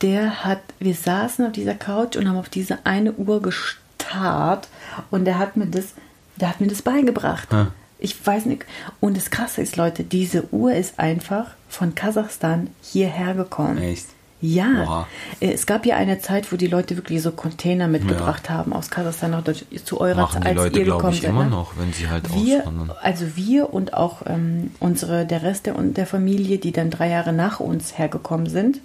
der 0.00 0.44
hat, 0.44 0.60
wir 0.78 0.94
saßen 0.94 1.44
auf 1.44 1.52
dieser 1.52 1.74
Couch 1.74 2.16
und 2.16 2.28
haben 2.28 2.38
auf 2.38 2.48
diese 2.48 2.78
eine 2.84 3.12
Uhr 3.12 3.42
gestarrt 3.42 4.68
und 5.10 5.24
der 5.24 5.38
hat 5.38 5.56
mir 5.56 5.66
das, 5.66 5.94
der 6.36 6.50
hat 6.50 6.60
mir 6.60 6.68
das 6.68 6.82
beigebracht. 6.82 7.52
Ah. 7.52 7.72
Ich 7.98 8.24
weiß 8.24 8.46
nicht. 8.46 8.64
Und 9.00 9.16
das 9.16 9.30
Krasse 9.30 9.60
ist, 9.60 9.76
Leute, 9.76 10.04
diese 10.04 10.52
Uhr 10.52 10.72
ist 10.72 11.00
einfach 11.00 11.50
von 11.68 11.96
Kasachstan 11.96 12.68
hierher 12.80 13.34
gekommen. 13.34 13.78
Echt? 13.78 14.06
Ja, 14.40 14.84
Boah. 14.84 15.08
Äh, 15.40 15.52
es 15.52 15.66
gab 15.66 15.84
ja 15.84 15.96
eine 15.96 16.20
Zeit, 16.20 16.52
wo 16.52 16.56
die 16.56 16.68
Leute 16.68 16.96
wirklich 16.96 17.22
so 17.22 17.32
Container 17.32 17.88
mitgebracht 17.88 18.50
haben 18.50 18.72
aus 18.72 18.90
Kasachstan 18.90 19.32
nach 19.32 19.42
Deutschland 19.42 19.84
zu 19.84 20.00
eurer 20.00 20.22
Machen 20.22 20.42
Zeit, 20.42 20.52
die 20.52 20.56
Leute, 20.56 20.84
glaube 20.84 21.10
ich, 21.10 21.22
seid, 21.22 21.30
immer 21.30 21.44
ne? 21.44 21.50
noch, 21.50 21.76
wenn 21.76 21.92
sie 21.92 22.08
halt 22.08 22.32
Wir, 22.34 22.60
auswandern. 22.60 22.92
also 23.02 23.36
wir 23.36 23.74
und 23.74 23.94
auch 23.94 24.22
ähm, 24.26 24.70
unsere, 24.78 25.26
der 25.26 25.42
Rest 25.42 25.66
der, 25.66 25.74
der 25.74 26.06
Familie, 26.06 26.58
die 26.58 26.72
dann 26.72 26.90
drei 26.90 27.08
Jahre 27.08 27.32
nach 27.32 27.58
uns 27.58 27.98
hergekommen 27.98 28.48
sind, 28.48 28.80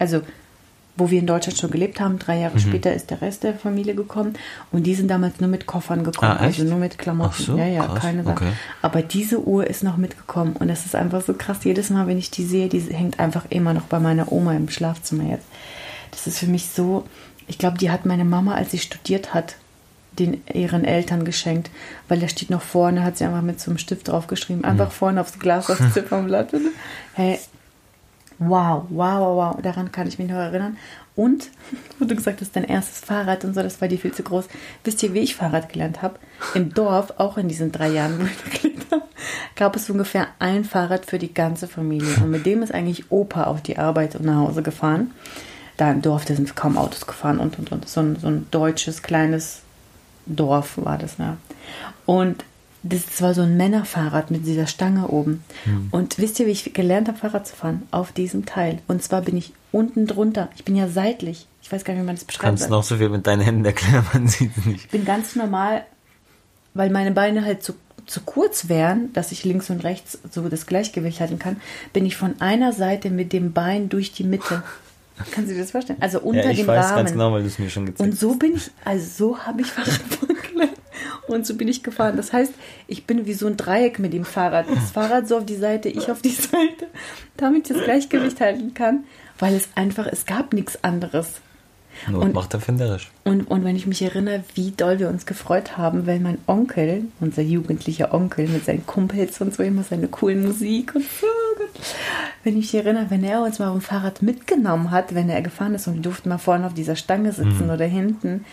also 0.00 0.22
wo 0.96 1.10
wir 1.10 1.18
in 1.18 1.26
Deutschland 1.26 1.58
schon 1.58 1.70
gelebt 1.70 2.00
haben, 2.00 2.18
drei 2.18 2.36
Mhm. 2.36 2.42
Jahre 2.42 2.60
später 2.60 2.92
ist 2.92 3.10
der 3.10 3.22
Rest 3.22 3.44
der 3.44 3.54
Familie 3.54 3.94
gekommen 3.94 4.34
und 4.72 4.84
die 4.86 4.94
sind 4.94 5.08
damals 5.08 5.40
nur 5.40 5.48
mit 5.48 5.64
Koffern 5.66 6.04
gekommen, 6.04 6.32
Ah, 6.32 6.36
also 6.36 6.64
nur 6.64 6.76
mit 6.78 6.98
Klamotten. 6.98 7.32
Ach 7.34 7.38
so, 7.40 7.56
ja, 7.56 7.66
ja, 7.66 7.86
krass, 7.86 8.00
keine 8.00 8.24
Sache. 8.24 8.44
okay. 8.44 8.52
Aber 8.82 9.00
diese 9.02 9.40
Uhr 9.46 9.66
ist 9.66 9.82
noch 9.82 9.96
mitgekommen 9.96 10.54
und 10.58 10.68
es 10.68 10.84
ist 10.84 10.94
einfach 10.94 11.22
so 11.22 11.32
krass. 11.32 11.58
Jedes 11.64 11.88
Mal, 11.90 12.06
wenn 12.06 12.18
ich 12.18 12.30
die 12.30 12.44
sehe, 12.44 12.68
die 12.68 12.80
hängt 12.80 13.20
einfach 13.20 13.46
immer 13.48 13.72
noch 13.72 13.84
bei 13.84 14.00
meiner 14.00 14.30
Oma 14.32 14.54
im 14.54 14.68
Schlafzimmer 14.68 15.24
jetzt. 15.30 15.46
Das 16.10 16.26
ist 16.26 16.38
für 16.38 16.46
mich 16.46 16.66
so, 16.68 17.06
ich 17.48 17.56
glaube, 17.56 17.78
die 17.78 17.90
hat 17.90 18.04
meine 18.04 18.26
Mama, 18.26 18.54
als 18.54 18.70
sie 18.72 18.78
studiert 18.78 19.32
hat, 19.32 19.56
den 20.18 20.42
ihren 20.52 20.84
Eltern 20.84 21.24
geschenkt, 21.24 21.70
weil 22.08 22.20
da 22.20 22.28
steht 22.28 22.50
noch 22.50 22.60
vorne, 22.60 23.02
hat 23.02 23.16
sie 23.16 23.24
einfach 23.24 23.40
mit 23.40 23.58
so 23.60 23.70
einem 23.70 23.78
Stift 23.78 24.08
draufgeschrieben, 24.08 24.62
einfach 24.62 24.88
Mhm. 24.88 24.92
vorne 24.92 25.20
aufs 25.22 25.38
Glas, 25.38 25.70
aufs 25.70 25.80
Ziffernblatt. 25.94 26.48
Hey, 27.14 27.38
wow, 28.48 28.84
wow, 28.88 29.20
wow, 29.20 29.36
wow, 29.36 29.62
daran 29.62 29.92
kann 29.92 30.06
ich 30.06 30.18
mich 30.18 30.28
noch 30.28 30.36
erinnern. 30.36 30.76
Und, 31.14 31.50
wo 31.98 32.04
du 32.04 32.14
gesagt 32.14 32.40
hast, 32.40 32.56
dein 32.56 32.64
erstes 32.64 33.00
Fahrrad 33.00 33.44
und 33.44 33.54
so, 33.54 33.62
das 33.62 33.80
war 33.80 33.88
dir 33.88 33.98
viel 33.98 34.12
zu 34.12 34.22
groß. 34.22 34.46
Wisst 34.84 35.02
ihr, 35.02 35.12
wie 35.14 35.20
ich 35.20 35.36
Fahrrad 35.36 35.72
gelernt 35.72 36.02
habe? 36.02 36.18
Im 36.54 36.72
Dorf, 36.72 37.14
auch 37.18 37.36
in 37.36 37.48
diesen 37.48 37.72
drei 37.72 37.88
Jahren, 37.88 38.20
wo 38.20 38.24
ich 38.24 38.62
gelernt 38.62 38.86
habe, 38.90 39.02
gab 39.54 39.76
es 39.76 39.90
ungefähr 39.90 40.28
ein 40.38 40.64
Fahrrad 40.64 41.06
für 41.06 41.18
die 41.18 41.34
ganze 41.34 41.68
Familie. 41.68 42.16
Und 42.22 42.30
mit 42.30 42.46
dem 42.46 42.62
ist 42.62 42.72
eigentlich 42.72 43.10
Opa 43.10 43.44
auf 43.44 43.62
die 43.62 43.78
Arbeit 43.78 44.16
und 44.16 44.24
nach 44.24 44.36
Hause 44.36 44.62
gefahren. 44.62 45.10
Da 45.76 45.90
im 45.90 46.02
Dorf, 46.02 46.24
da 46.24 46.34
sind 46.34 46.54
kaum 46.54 46.76
Autos 46.76 47.06
gefahren 47.06 47.38
und, 47.38 47.58
und, 47.58 47.72
und. 47.72 47.88
So 47.88 48.00
ein, 48.00 48.16
so 48.16 48.28
ein 48.28 48.46
deutsches, 48.50 49.02
kleines 49.02 49.62
Dorf 50.26 50.74
war 50.76 50.98
das, 50.98 51.18
ja. 51.18 51.36
Und 52.06 52.44
das 52.82 53.22
war 53.22 53.34
so 53.34 53.42
ein 53.42 53.56
Männerfahrrad 53.56 54.30
mit 54.30 54.44
dieser 54.46 54.66
Stange 54.66 55.08
oben. 55.08 55.44
Und 55.92 56.18
wisst 56.18 56.40
ihr, 56.40 56.46
wie 56.46 56.50
ich 56.50 56.72
gelernt 56.74 57.08
habe, 57.08 57.18
Fahrrad 57.18 57.46
zu 57.46 57.54
fahren? 57.54 57.82
Auf 57.90 58.12
diesem 58.12 58.44
Teil. 58.46 58.78
Und 58.88 59.02
zwar 59.02 59.22
bin 59.22 59.36
ich 59.36 59.52
unten 59.70 60.06
drunter. 60.06 60.48
Ich 60.56 60.64
bin 60.64 60.74
ja 60.76 60.88
seitlich. 60.88 61.46
Ich 61.62 61.70
weiß 61.70 61.84
gar 61.84 61.94
nicht, 61.94 62.02
wie 62.02 62.06
man 62.06 62.16
das 62.16 62.24
beschreiben 62.24 62.48
Kannst 62.48 62.64
soll. 62.64 62.70
noch 62.72 62.82
so 62.82 62.96
viel 62.96 63.08
mit 63.08 63.26
deinen 63.26 63.40
Händen 63.42 63.64
erklären, 63.64 64.04
man 64.12 64.26
sieht 64.28 64.50
es 64.56 64.66
nicht. 64.66 64.84
Ich 64.86 64.90
bin 64.90 65.04
ganz 65.04 65.36
normal, 65.36 65.84
weil 66.74 66.90
meine 66.90 67.12
Beine 67.12 67.44
halt 67.44 67.62
zu, 67.62 67.74
zu 68.06 68.20
kurz 68.22 68.68
wären, 68.68 69.12
dass 69.12 69.30
ich 69.30 69.44
links 69.44 69.70
und 69.70 69.84
rechts 69.84 70.18
so 70.30 70.48
das 70.48 70.66
Gleichgewicht 70.66 71.20
halten 71.20 71.38
kann, 71.38 71.58
bin 71.92 72.04
ich 72.04 72.16
von 72.16 72.40
einer 72.40 72.72
Seite 72.72 73.10
mit 73.10 73.32
dem 73.32 73.52
Bein 73.52 73.88
durch 73.88 74.12
die 74.12 74.24
Mitte. 74.24 74.62
Kannst 75.30 75.50
du 75.50 75.54
dir 75.54 75.60
das 75.60 75.70
vorstellen? 75.70 76.00
Also 76.02 76.18
unter 76.20 76.44
Ja, 76.46 76.50
ich 76.50 76.56
dem 76.58 76.66
weiß 76.66 76.86
Rahmen. 76.86 76.96
ganz 76.96 77.12
genau, 77.12 77.32
weil 77.32 77.42
du 77.42 77.46
es 77.46 77.58
mir 77.60 77.70
schon 77.70 77.86
gezeigt 77.86 78.00
Und 78.10 78.18
so 78.18 78.34
bin 78.34 78.56
ich, 78.56 78.70
also 78.84 79.06
so 79.28 79.38
habe 79.38 79.60
ich 79.60 79.68
Fahrradfahren 79.68 80.36
gelernt. 80.50 80.72
Und 81.32 81.46
so 81.46 81.54
bin 81.56 81.68
ich 81.68 81.82
gefahren. 81.82 82.16
Das 82.16 82.32
heißt, 82.32 82.52
ich 82.88 83.04
bin 83.06 83.26
wie 83.26 83.32
so 83.34 83.46
ein 83.46 83.56
Dreieck 83.56 83.98
mit 83.98 84.12
dem 84.12 84.24
Fahrrad. 84.24 84.66
Das 84.68 84.90
Fahrrad 84.90 85.26
so 85.28 85.38
auf 85.38 85.46
die 85.46 85.56
Seite, 85.56 85.88
ich 85.88 86.10
auf 86.10 86.22
die 86.22 86.28
Seite, 86.30 86.86
damit 87.36 87.68
ich 87.70 87.76
das 87.76 87.84
Gleichgewicht 87.84 88.40
halten 88.40 88.74
kann, 88.74 89.04
weil 89.38 89.54
es 89.54 89.68
einfach, 89.74 90.06
es 90.06 90.26
gab 90.26 90.52
nichts 90.52 90.82
anderes. 90.84 91.40
Not 92.08 92.24
und- 92.24 92.34
macht 92.34 92.54
erfinderisch. 92.54 93.10
Und, 93.24 93.42
und 93.50 93.64
wenn 93.64 93.76
ich 93.76 93.86
mich 93.86 94.00
erinnere, 94.02 94.42
wie 94.54 94.70
doll 94.72 94.98
wir 94.98 95.08
uns 95.08 95.26
gefreut 95.26 95.76
haben, 95.76 96.06
wenn 96.06 96.22
mein 96.22 96.38
Onkel, 96.46 97.04
unser 97.20 97.42
jugendlicher 97.42 98.12
Onkel 98.14 98.48
mit 98.48 98.64
seinen 98.64 98.86
Kumpels 98.86 99.40
und 99.40 99.54
so 99.54 99.62
immer 99.62 99.82
seine 99.82 100.08
coolen 100.08 100.42
Musik 100.44 100.94
und 100.94 101.04
so, 101.04 101.26
wenn 102.44 102.54
ich 102.58 102.72
mich 102.72 102.74
erinnere, 102.74 103.06
wenn 103.10 103.22
er 103.24 103.42
uns 103.42 103.58
mal 103.58 103.68
auf 103.68 103.78
dem 103.78 103.82
Fahrrad 103.82 104.22
mitgenommen 104.22 104.90
hat, 104.90 105.14
wenn 105.14 105.28
er 105.28 105.42
gefahren 105.42 105.74
ist 105.74 105.86
und 105.86 105.94
wir 105.96 106.02
durften 106.02 106.28
mal 106.30 106.38
vorne 106.38 106.66
auf 106.66 106.74
dieser 106.74 106.96
Stange 106.96 107.32
sitzen 107.32 107.70
oder 107.70 107.84
hinten, 107.84 108.44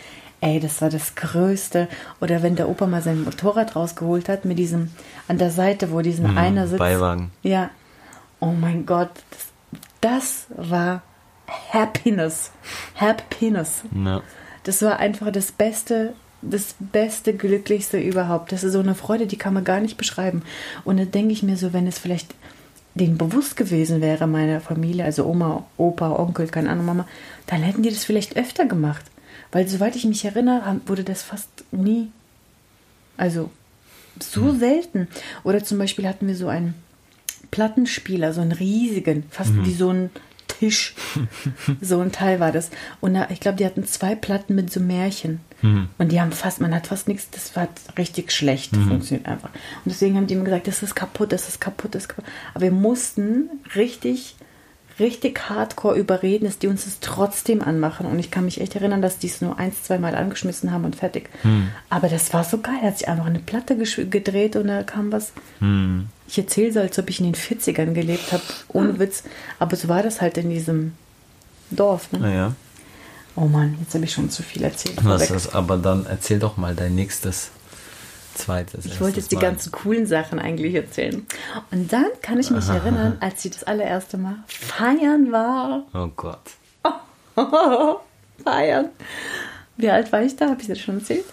ey, 0.41 0.59
das 0.59 0.81
war 0.81 0.89
das 0.89 1.15
Größte. 1.15 1.87
Oder 2.21 2.43
wenn 2.43 2.55
der 2.55 2.69
Opa 2.69 2.87
mal 2.87 3.01
sein 3.01 3.23
Motorrad 3.23 3.75
rausgeholt 3.75 4.29
hat 4.29 4.45
mit 4.45 4.59
diesem, 4.59 4.91
an 5.27 5.37
der 5.37 5.51
Seite, 5.51 5.91
wo 5.91 6.01
diesen 6.01 6.37
einer 6.37 6.67
sitzt. 6.67 6.79
Beiwagen. 6.79 7.31
Ja. 7.43 7.69
Oh 8.39 8.53
mein 8.53 8.85
Gott, 8.85 9.11
das, 9.31 9.47
das 10.01 10.47
war 10.55 11.01
Happiness. 11.71 12.51
Happiness. 12.95 13.83
Ja. 13.93 14.21
Das 14.63 14.81
war 14.81 14.99
einfach 14.99 15.31
das 15.31 15.51
Beste, 15.51 16.13
das 16.41 16.75
Beste, 16.79 17.33
Glücklichste 17.33 17.99
überhaupt. 17.99 18.51
Das 18.51 18.63
ist 18.63 18.73
so 18.73 18.79
eine 18.79 18.95
Freude, 18.95 19.27
die 19.27 19.37
kann 19.37 19.53
man 19.53 19.63
gar 19.63 19.79
nicht 19.79 19.97
beschreiben. 19.97 20.43
Und 20.85 20.97
dann 20.97 21.11
denke 21.11 21.33
ich 21.33 21.43
mir 21.43 21.57
so, 21.57 21.73
wenn 21.73 21.87
es 21.87 21.99
vielleicht 21.99 22.33
denen 22.95 23.17
bewusst 23.17 23.55
gewesen 23.55 24.01
wäre, 24.01 24.27
meiner 24.27 24.61
Familie, 24.61 25.05
also 25.05 25.25
Oma, 25.25 25.65
Opa, 25.77 26.11
Onkel, 26.11 26.47
keine 26.47 26.69
Ahnung, 26.69 26.85
Mama, 26.85 27.07
dann 27.47 27.61
hätten 27.61 27.83
die 27.83 27.89
das 27.89 28.03
vielleicht 28.03 28.35
öfter 28.35 28.65
gemacht. 28.65 29.05
Weil 29.51 29.67
soweit 29.67 29.95
ich 29.95 30.05
mich 30.05 30.25
erinnere, 30.25 30.81
wurde 30.85 31.03
das 31.03 31.23
fast 31.23 31.49
nie, 31.71 32.11
also 33.17 33.49
so 34.21 34.53
selten. 34.53 35.07
Oder 35.43 35.63
zum 35.63 35.77
Beispiel 35.77 36.07
hatten 36.07 36.27
wir 36.27 36.35
so 36.35 36.47
einen 36.47 36.75
Plattenspieler, 37.51 38.33
so 38.33 38.41
einen 38.41 38.51
riesigen, 38.51 39.23
fast 39.29 39.53
wie 39.65 39.73
so 39.73 39.89
ein 39.89 40.09
Tisch. 40.47 40.93
so 41.81 41.99
ein 41.99 42.11
Teil 42.11 42.39
war 42.39 42.51
das. 42.51 42.69
Und 43.01 43.13
da, 43.13 43.27
ich 43.29 43.39
glaube, 43.39 43.57
die 43.57 43.65
hatten 43.65 43.85
zwei 43.85 44.15
Platten 44.15 44.55
mit 44.55 44.71
so 44.71 44.79
Märchen. 44.79 45.39
Und 45.97 46.11
die 46.11 46.21
haben 46.21 46.31
fast, 46.31 46.61
man 46.61 46.73
hat 46.73 46.87
fast 46.87 47.07
nichts, 47.09 47.29
das 47.31 47.55
war 47.55 47.67
richtig 47.97 48.31
schlecht, 48.31 48.73
funktioniert 48.87 49.27
einfach. 49.27 49.49
Und 49.49 49.85
deswegen 49.87 50.15
haben 50.15 50.27
die 50.27 50.33
immer 50.33 50.45
gesagt, 50.45 50.67
das 50.67 50.83
ist 50.83 50.95
kaputt, 50.95 51.33
das 51.33 51.49
ist 51.49 51.59
kaputt, 51.59 51.95
das 51.95 52.03
ist 52.03 52.09
kaputt. 52.09 52.25
Aber 52.53 52.63
wir 52.63 52.71
mussten 52.71 53.49
richtig, 53.75 54.35
richtig 54.99 55.49
hardcore 55.49 55.97
überreden, 55.97 56.45
dass 56.45 56.59
die 56.59 56.67
uns 56.67 56.85
das 56.85 56.99
trotzdem 56.99 57.61
anmachen. 57.61 58.05
Und 58.05 58.19
ich 58.19 58.31
kann 58.31 58.45
mich 58.45 58.61
echt 58.61 58.75
erinnern, 58.75 59.01
dass 59.01 59.17
die 59.17 59.27
es 59.27 59.41
nur 59.41 59.57
eins, 59.59 59.83
zweimal 59.83 60.15
angeschmissen 60.15 60.71
haben 60.71 60.85
und 60.85 60.95
fertig. 60.95 61.29
Aber 61.89 62.09
das 62.09 62.33
war 62.33 62.43
so 62.43 62.59
geil. 62.59 62.77
Da 62.81 62.87
hat 62.87 62.97
sich 62.97 63.07
einfach 63.07 63.25
eine 63.25 63.39
Platte 63.39 63.77
gedreht 63.77 64.55
und 64.55 64.67
da 64.67 64.83
kam 64.83 65.11
was. 65.11 65.31
Ich 66.27 66.37
erzähle 66.37 66.73
so, 66.73 66.79
als 66.79 66.99
ob 66.99 67.09
ich 67.09 67.19
in 67.19 67.31
den 67.31 67.35
40ern 67.35 67.93
gelebt 67.93 68.31
habe, 68.31 68.43
ohne 68.67 68.99
Witz. 68.99 69.23
Aber 69.57 69.75
so 69.75 69.87
war 69.87 70.03
das 70.03 70.21
halt 70.21 70.37
in 70.37 70.49
diesem 70.49 70.93
Dorf. 71.71 72.11
Ne? 72.11 72.19
Naja. 72.19 72.55
Oh 73.35 73.45
Mann, 73.45 73.77
jetzt 73.79 73.93
habe 73.93 74.03
ich 74.03 74.11
schon 74.11 74.29
zu 74.29 74.43
viel 74.43 74.63
erzählt. 74.63 74.97
Was 75.03 75.31
ist, 75.31 75.55
aber 75.55 75.77
dann 75.77 76.05
erzähl 76.05 76.39
doch 76.39 76.57
mal 76.57 76.75
dein 76.75 76.95
nächstes, 76.95 77.51
zweites. 78.39 78.85
Ich 78.85 78.99
wollte 78.99 79.17
jetzt 79.17 79.31
die 79.31 79.35
Mal. 79.35 79.41
ganzen 79.41 79.71
coolen 79.71 80.05
Sachen 80.05 80.39
eigentlich 80.39 80.73
erzählen. 80.75 81.25
Und 81.71 81.91
dann 81.91 82.07
kann 82.21 82.39
ich 82.39 82.49
mich 82.49 82.67
erinnern, 82.67 83.17
als 83.19 83.41
sie 83.41 83.49
das 83.49 83.63
allererste 83.63 84.17
Mal 84.17 84.35
feiern 84.47 85.31
war. 85.31 85.83
Oh 85.93 86.07
Gott. 86.15 86.39
feiern. 88.43 88.89
Wie 89.77 89.89
alt 89.89 90.11
war 90.11 90.21
ich 90.21 90.35
da? 90.35 90.49
Habe 90.49 90.61
ich 90.61 90.67
das 90.67 90.79
schon 90.79 90.99
erzählt? 90.99 91.25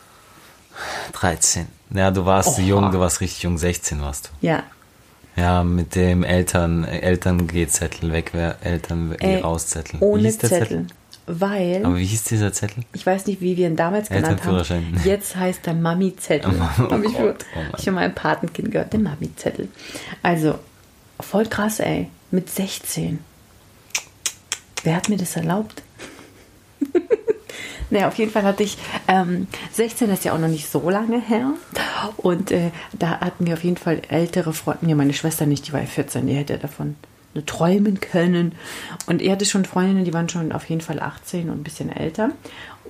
13. 1.13 1.67
Ja, 1.91 2.11
du 2.11 2.25
warst 2.27 2.59
jung, 2.59 2.91
du 2.93 3.01
warst 3.01 3.21
richtig 3.21 3.43
jung, 3.43 3.59
16 3.59 4.01
warst 4.01 4.27
du. 4.27 4.47
Ja. 4.47 4.63
Ja, 5.37 5.63
mit 5.65 5.95
dem 5.95 6.25
Eltern, 6.25 6.85
Eltern-G-Zettel, 6.85 8.11
weg, 8.11 8.33
Eltern 8.63 9.15
Ey, 9.19 9.41
Rauszettel. 9.41 10.01
Ohne 10.01 10.33
der 10.33 10.49
Zettel. 10.49 10.87
Weil, 11.27 11.85
Aber 11.85 11.97
wie 11.97 12.05
hieß 12.05 12.25
dieser 12.25 12.53
Zettel? 12.53 12.85
ich 12.93 13.05
weiß 13.05 13.27
nicht, 13.27 13.41
wie 13.41 13.57
wir 13.57 13.67
ihn 13.67 13.77
damals 13.77 14.09
genannt 14.09 14.45
haben. 14.45 15.01
Jetzt 15.05 15.35
heißt 15.35 15.67
er 15.67 15.75
Mami-Zettel. 15.75 16.53
Oh 16.55 16.91
Hab 16.91 17.05
ich 17.05 17.15
Gott, 17.15 17.43
für, 17.43 17.59
oh 17.59 17.75
ich 17.77 17.85
für 17.85 17.93
mein 17.93 18.15
Patenkind 18.15 18.71
gehört, 18.71 18.93
der 18.93 19.01
Mami-Zettel. 19.01 19.69
Also, 20.23 20.59
voll 21.19 21.47
krass, 21.47 21.81
ey. 21.81 22.09
Mit 22.31 22.49
16. 22.49 23.19
Wer 24.85 24.95
hat 24.95 25.09
mir 25.09 25.17
das 25.17 25.37
erlaubt? 25.37 25.83
Naja, 27.89 28.09
auf 28.09 28.19
jeden 28.19 28.33
Fall 28.33 28.43
hatte 28.43 28.65
ich, 28.65 28.79
ähm, 29.07 29.47
16 29.73 30.11
ist 30.11 30.25
ja 30.25 30.33
auch 30.33 30.39
noch 30.39 30.49
nicht 30.49 30.69
so 30.69 30.91
lange 30.91 31.21
her. 31.21 31.53
Und 32.17 32.51
äh, 32.51 32.71
da 32.93 33.21
hatten 33.21 33.47
wir 33.47 33.55
auf 33.55 33.63
jeden 33.63 33.77
Fall 33.77 34.03
ältere 34.09 34.53
Freunde. 34.53 34.89
Ja, 34.89 34.97
meine 34.97 35.13
Schwester 35.13 35.47
nicht, 35.47 35.69
die 35.69 35.73
war 35.73 35.81
ja 35.81 35.87
14, 35.87 36.27
die 36.27 36.35
hätte 36.35 36.59
davon 36.59 36.97
träumen 37.45 38.01
können. 38.01 38.53
Und 39.07 39.21
er 39.23 39.33
hatte 39.33 39.45
schon 39.45 39.65
Freundinnen, 39.65 40.05
die 40.05 40.15
waren 40.15 40.29
schon 40.29 40.53
auf 40.53 40.65
jeden 40.69 40.81
Fall 40.81 41.01
18 41.01 41.51
und 41.51 41.61
ein 41.61 41.63
bisschen 41.65 41.91
älter. 41.91 42.31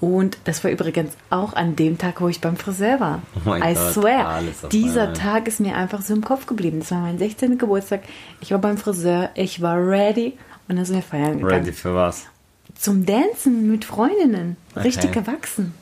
Und 0.00 0.36
das 0.44 0.62
war 0.62 0.70
übrigens 0.70 1.14
auch 1.30 1.54
an 1.54 1.74
dem 1.74 1.96
Tag, 1.96 2.20
wo 2.20 2.28
ich 2.28 2.40
beim 2.42 2.56
Friseur 2.56 3.00
war. 3.00 3.22
Oh 3.46 3.54
I 3.54 3.60
Gott, 3.74 3.92
swear. 3.94 4.42
Dieser 4.70 5.02
einmal. 5.08 5.16
Tag 5.16 5.48
ist 5.48 5.58
mir 5.58 5.74
einfach 5.74 6.02
so 6.02 6.12
im 6.14 6.22
Kopf 6.22 6.46
geblieben. 6.46 6.80
Das 6.80 6.90
war 6.90 7.00
mein 7.00 7.18
16. 7.18 7.56
Geburtstag. 7.56 8.02
Ich 8.42 8.50
war 8.50 8.58
beim 8.58 8.76
Friseur, 8.76 9.30
ich 9.34 9.62
war 9.62 9.76
ready 9.78 10.34
und 10.68 10.76
dann 10.76 10.84
sind 10.84 10.96
wir 10.96 11.02
feiern 11.02 11.38
gegangen 11.38 11.60
Ready 11.64 11.72
für 11.72 11.94
was? 11.94 12.26
zum 12.78 13.06
Dancen 13.06 13.70
mit 13.70 13.86
Freundinnen. 13.86 14.58
Richtig 14.76 15.10
Okay. 15.10 15.20
gewachsen. 15.20 15.72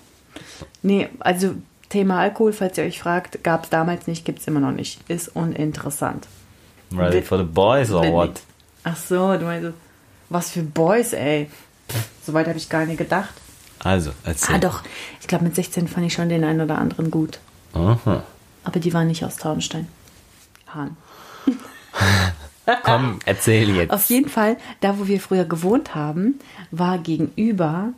Nee, 0.83 1.09
also 1.19 1.55
Thema 1.89 2.21
Alkohol, 2.21 2.53
falls 2.53 2.79
ihr 2.79 2.85
euch 2.85 3.01
fragt, 3.01 3.43
gab 3.43 3.65
es 3.65 3.71
damals 3.71 4.07
nicht, 4.07 4.25
gibt 4.25 4.39
es 4.41 4.47
immer 4.47 4.61
noch 4.61 4.71
nicht. 4.71 5.01
Ist 5.09 5.35
uninteressant. 5.35 6.29
Ready 6.95 7.21
for 7.23 7.39
the 7.39 7.45
boys 7.45 7.91
or 7.91 8.05
what? 8.13 8.41
Ach 8.85 8.97
so, 8.97 9.37
du 9.37 9.45
meinst, 9.45 9.73
was 10.29 10.51
für 10.51 10.63
Boys, 10.63 11.13
ey. 11.13 11.51
Soweit 12.25 12.47
habe 12.47 12.59
ich 12.59 12.69
gar 12.69 12.87
nicht 12.87 12.99
gedacht. 12.99 13.35
Also, 13.81 14.13
erzähl. 14.25 14.55
Ah 14.55 14.59
doch, 14.59 14.83
ich 15.21 15.27
glaube 15.27 15.45
mit 15.45 15.55
16 15.55 15.89
fand 15.89 16.07
ich 16.07 16.15
schon 16.15 16.29
den 16.29 16.45
einen 16.45 16.61
oder 16.61 16.79
anderen 16.79 17.11
gut. 17.11 17.39
Aha. 17.75 18.23
aber 18.63 18.81
die 18.81 18.95
waren 18.95 19.09
nicht 19.09 19.25
aus 19.25 19.37
Traunstein. 19.37 19.89
Hahn. 20.69 20.97
Komm, 22.83 23.19
erzähl 23.27 23.69
jetzt. 23.77 23.91
Auf 23.91 24.09
jeden 24.09 24.31
Fall, 24.31 24.57
da 24.81 24.99
wo 24.99 25.07
wir 25.07 25.21
früher 25.21 25.45
gewohnt 25.45 25.95
haben, 25.95 26.39
war 26.71 26.99
gegenüber, 26.99 27.93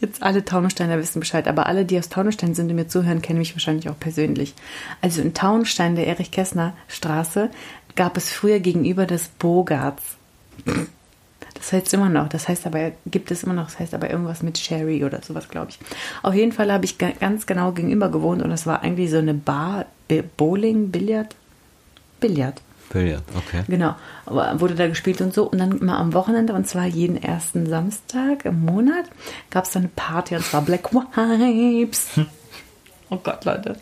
jetzt 0.00 0.22
alle 0.22 0.44
Taunussteiner 0.44 0.98
wissen 0.98 1.20
Bescheid, 1.20 1.46
aber 1.46 1.66
alle, 1.66 1.84
die 1.84 1.98
aus 1.98 2.08
Taunusstein 2.08 2.54
sind 2.54 2.70
und 2.70 2.76
mir 2.76 2.88
zuhören, 2.88 3.22
kennen 3.22 3.38
mich 3.38 3.54
wahrscheinlich 3.54 3.88
auch 3.88 3.98
persönlich. 3.98 4.54
Also 5.02 5.20
in 5.20 5.34
Taunusstein, 5.34 5.94
der 5.94 6.06
Erich-Kästner 6.06 6.72
Straße, 6.88 7.50
gab 7.94 8.16
es 8.16 8.32
früher 8.32 8.60
gegenüber 8.60 9.06
des 9.06 9.28
Bogarts. 9.28 10.17
Das 11.54 11.72
heißt 11.72 11.92
immer 11.94 12.08
noch, 12.08 12.28
das 12.28 12.48
heißt 12.48 12.66
aber, 12.66 12.92
gibt 13.06 13.30
es 13.30 13.42
immer 13.42 13.52
noch, 13.54 13.64
das 13.66 13.78
heißt 13.80 13.92
aber 13.94 14.10
irgendwas 14.10 14.42
mit 14.42 14.58
Sherry 14.58 15.04
oder 15.04 15.20
sowas, 15.22 15.48
glaube 15.48 15.68
ich. 15.70 15.78
Auf 16.22 16.34
jeden 16.34 16.52
Fall 16.52 16.72
habe 16.72 16.84
ich 16.84 16.98
ga- 16.98 17.12
ganz 17.18 17.46
genau 17.46 17.72
gegenüber 17.72 18.10
gewohnt 18.10 18.42
und 18.42 18.52
es 18.52 18.64
war 18.66 18.82
eigentlich 18.82 19.10
so 19.10 19.18
eine 19.18 19.34
Bar, 19.34 19.86
Bowling, 20.36 20.90
Billard, 20.90 21.34
Billard. 22.20 22.60
Billard, 22.90 23.22
okay. 23.36 23.64
Genau, 23.68 23.96
aber 24.24 24.60
wurde 24.60 24.74
da 24.74 24.86
gespielt 24.86 25.20
und 25.20 25.34
so. 25.34 25.44
Und 25.50 25.58
dann 25.58 25.78
immer 25.78 25.98
am 25.98 26.14
Wochenende, 26.14 26.54
und 26.54 26.66
zwar 26.66 26.86
jeden 26.86 27.22
ersten 27.22 27.66
Samstag 27.68 28.44
im 28.46 28.64
Monat, 28.64 29.04
gab 29.50 29.64
es 29.64 29.72
dann 29.72 29.82
eine 29.82 29.90
Party 29.94 30.36
und 30.36 30.44
zwar 30.44 30.62
Black 30.62 30.90
Vibes. 30.94 32.08
Oh 33.10 33.16
Gott, 33.22 33.44
Leute. 33.44 33.76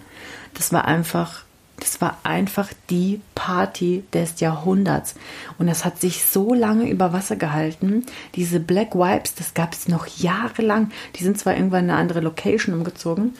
Das 0.54 0.72
war 0.72 0.86
einfach, 0.86 1.42
das 1.78 2.00
war 2.00 2.18
einfach 2.22 2.70
die 2.88 3.20
Party 3.34 4.04
des 4.12 4.40
Jahrhunderts. 4.40 5.14
Und 5.58 5.66
das 5.66 5.84
hat 5.84 6.00
sich 6.00 6.24
so 6.24 6.54
lange 6.54 6.88
über 6.88 7.12
Wasser 7.12 7.36
gehalten. 7.36 8.06
Diese 8.34 8.60
Black 8.60 8.94
Vibes, 8.94 9.34
das 9.34 9.54
gab 9.54 9.74
es 9.74 9.88
noch 9.88 10.06
jahrelang. 10.06 10.90
Die 11.16 11.24
sind 11.24 11.38
zwar 11.38 11.54
irgendwann 11.54 11.84
in 11.84 11.90
eine 11.90 12.00
andere 12.00 12.20
Location 12.20 12.74
umgezogen, 12.74 13.34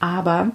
aber 0.00 0.52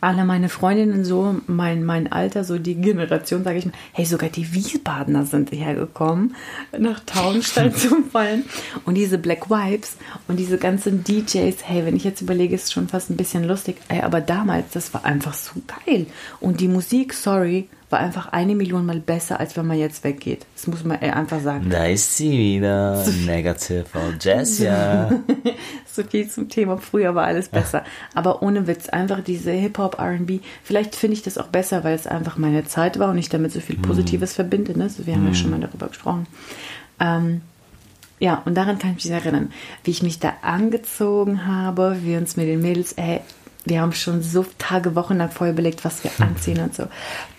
alle 0.00 0.24
meine 0.24 0.48
Freundinnen 0.48 1.04
so, 1.04 1.36
mein, 1.46 1.84
mein 1.84 2.10
Alter, 2.12 2.44
so 2.44 2.58
die 2.58 2.76
Generation, 2.76 3.44
sage 3.44 3.58
ich 3.58 3.66
mal, 3.66 3.72
hey, 3.92 4.04
sogar 4.04 4.28
die 4.28 4.52
Wiesbadener 4.52 5.24
sind 5.26 5.50
hergekommen, 5.52 6.34
nach 6.78 7.00
Taunstein 7.00 7.74
zum 7.76 8.04
Fallen. 8.04 8.44
Und 8.84 8.94
diese 8.94 9.18
Black 9.18 9.50
Vibes 9.50 9.96
und 10.28 10.38
diese 10.38 10.58
ganzen 10.58 11.04
DJs, 11.04 11.56
hey, 11.64 11.84
wenn 11.84 11.96
ich 11.96 12.04
jetzt 12.04 12.20
überlege, 12.20 12.54
ist 12.54 12.72
schon 12.72 12.88
fast 12.88 13.10
ein 13.10 13.16
bisschen 13.16 13.44
lustig, 13.44 13.76
ey, 13.88 14.00
aber 14.00 14.20
damals, 14.20 14.72
das 14.72 14.94
war 14.94 15.04
einfach 15.04 15.34
so 15.34 15.52
geil. 15.86 16.06
Und 16.40 16.60
die 16.60 16.68
Musik, 16.68 17.12
sorry, 17.12 17.68
war 17.90 18.00
einfach 18.00 18.32
eine 18.32 18.54
Million 18.54 18.84
Mal 18.84 19.00
besser, 19.00 19.40
als 19.40 19.56
wenn 19.56 19.66
man 19.66 19.78
jetzt 19.78 20.04
weggeht. 20.04 20.46
Das 20.54 20.66
muss 20.66 20.84
man 20.84 20.98
einfach 20.98 21.40
sagen. 21.40 21.70
Da 21.70 21.86
ist 21.86 22.16
sie 22.16 22.30
wieder. 22.30 23.02
Negative 23.24 23.84
Jessia. 24.20 25.10
so 25.86 26.02
viel 26.02 26.28
zum 26.28 26.48
Thema. 26.48 26.76
Früher 26.76 27.14
war 27.14 27.24
alles 27.24 27.48
besser. 27.48 27.84
Aber 28.14 28.42
ohne 28.42 28.66
Witz, 28.66 28.88
einfach 28.88 29.22
diese 29.22 29.52
Hip-Hop, 29.52 29.98
RB. 29.98 30.40
Vielleicht 30.62 30.96
finde 30.96 31.14
ich 31.14 31.22
das 31.22 31.38
auch 31.38 31.48
besser, 31.48 31.82
weil 31.82 31.94
es 31.94 32.06
einfach 32.06 32.36
meine 32.36 32.64
Zeit 32.66 32.98
war 32.98 33.10
und 33.10 33.18
ich 33.18 33.30
damit 33.30 33.52
so 33.52 33.60
viel 33.60 33.78
Positives 33.78 34.34
verbinde. 34.34 34.78
Ne? 34.78 34.90
So, 34.90 35.06
wir 35.06 35.14
haben 35.14 35.26
ja 35.26 35.34
schon 35.34 35.50
mal 35.50 35.60
darüber 35.60 35.88
gesprochen. 35.88 36.26
Ähm, 37.00 37.40
ja, 38.20 38.42
und 38.44 38.54
daran 38.56 38.78
kann 38.78 38.94
ich 38.96 39.04
mich 39.04 39.12
erinnern, 39.12 39.52
wie 39.84 39.92
ich 39.92 40.02
mich 40.02 40.18
da 40.18 40.34
angezogen 40.42 41.46
habe, 41.46 41.98
wir 42.02 42.18
uns 42.18 42.36
mit 42.36 42.48
den 42.48 42.60
Mädels, 42.60 42.92
ey, 42.94 43.20
wir 43.68 43.80
haben 43.80 43.92
schon 43.92 44.22
so 44.22 44.44
Tage, 44.58 44.94
Wochen 44.94 45.16
lang 45.16 45.30
vorher 45.30 45.52
überlegt, 45.52 45.84
was 45.84 46.02
wir 46.04 46.10
anziehen 46.18 46.60
und 46.60 46.74
so. 46.74 46.84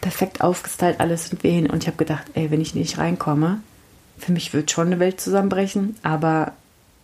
Perfekt 0.01 0.41
aufgestylt, 0.41 0.99
alles 0.99 1.29
sind 1.29 1.43
wir 1.43 1.51
hin. 1.51 1.69
Und 1.69 1.83
ich 1.83 1.87
habe 1.87 1.97
gedacht, 1.97 2.23
ey, 2.33 2.51
wenn 2.51 2.61
ich 2.61 2.75
nicht 2.75 2.97
reinkomme, 2.97 3.61
für 4.17 4.31
mich 4.31 4.53
wird 4.53 4.71
schon 4.71 4.87
eine 4.87 4.99
Welt 4.99 5.21
zusammenbrechen, 5.21 5.95
aber 6.03 6.53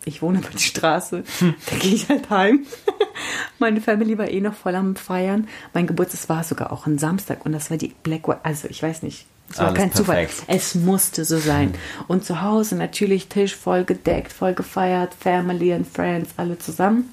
ich 0.03 0.21
wohne 0.21 0.39
über 0.39 0.49
die 0.49 0.59
Straße, 0.59 1.23
da 1.39 1.75
gehe 1.77 1.95
ich 1.95 2.09
halt 2.09 2.29
heim. 2.29 2.65
Meine 3.59 3.81
Family 3.81 4.17
war 4.17 4.29
eh 4.29 4.41
noch 4.41 4.53
voll 4.53 4.75
am 4.75 4.95
Feiern. 4.95 5.47
Mein 5.73 5.88
Geburtstag 5.88 6.29
war 6.29 6.43
sogar 6.43 6.71
auch 6.71 6.85
ein 6.85 6.97
Samstag 6.99 7.45
und 7.45 7.53
das 7.53 7.69
war 7.71 7.77
die 7.77 7.95
Black 8.03 8.27
Wi- 8.27 8.35
also 8.43 8.67
ich 8.69 8.83
weiß 8.83 9.01
nicht, 9.03 9.25
es 9.49 9.57
war 9.59 9.67
Alles 9.67 9.77
kein 9.79 9.93
Zufall. 9.93 10.25
perfekt. 10.25 10.43
Es 10.47 10.75
musste 10.75 11.23
so 11.23 11.38
sein. 11.38 11.73
Und 12.07 12.25
zu 12.25 12.41
Hause 12.41 12.75
natürlich 12.75 13.27
Tisch 13.29 13.55
voll 13.55 13.83
gedeckt, 13.85 14.31
voll 14.33 14.53
gefeiert, 14.53 15.13
Family 15.19 15.71
and 15.73 15.88
Friends, 15.88 16.31
alle 16.38 16.57
zusammen. 16.59 17.11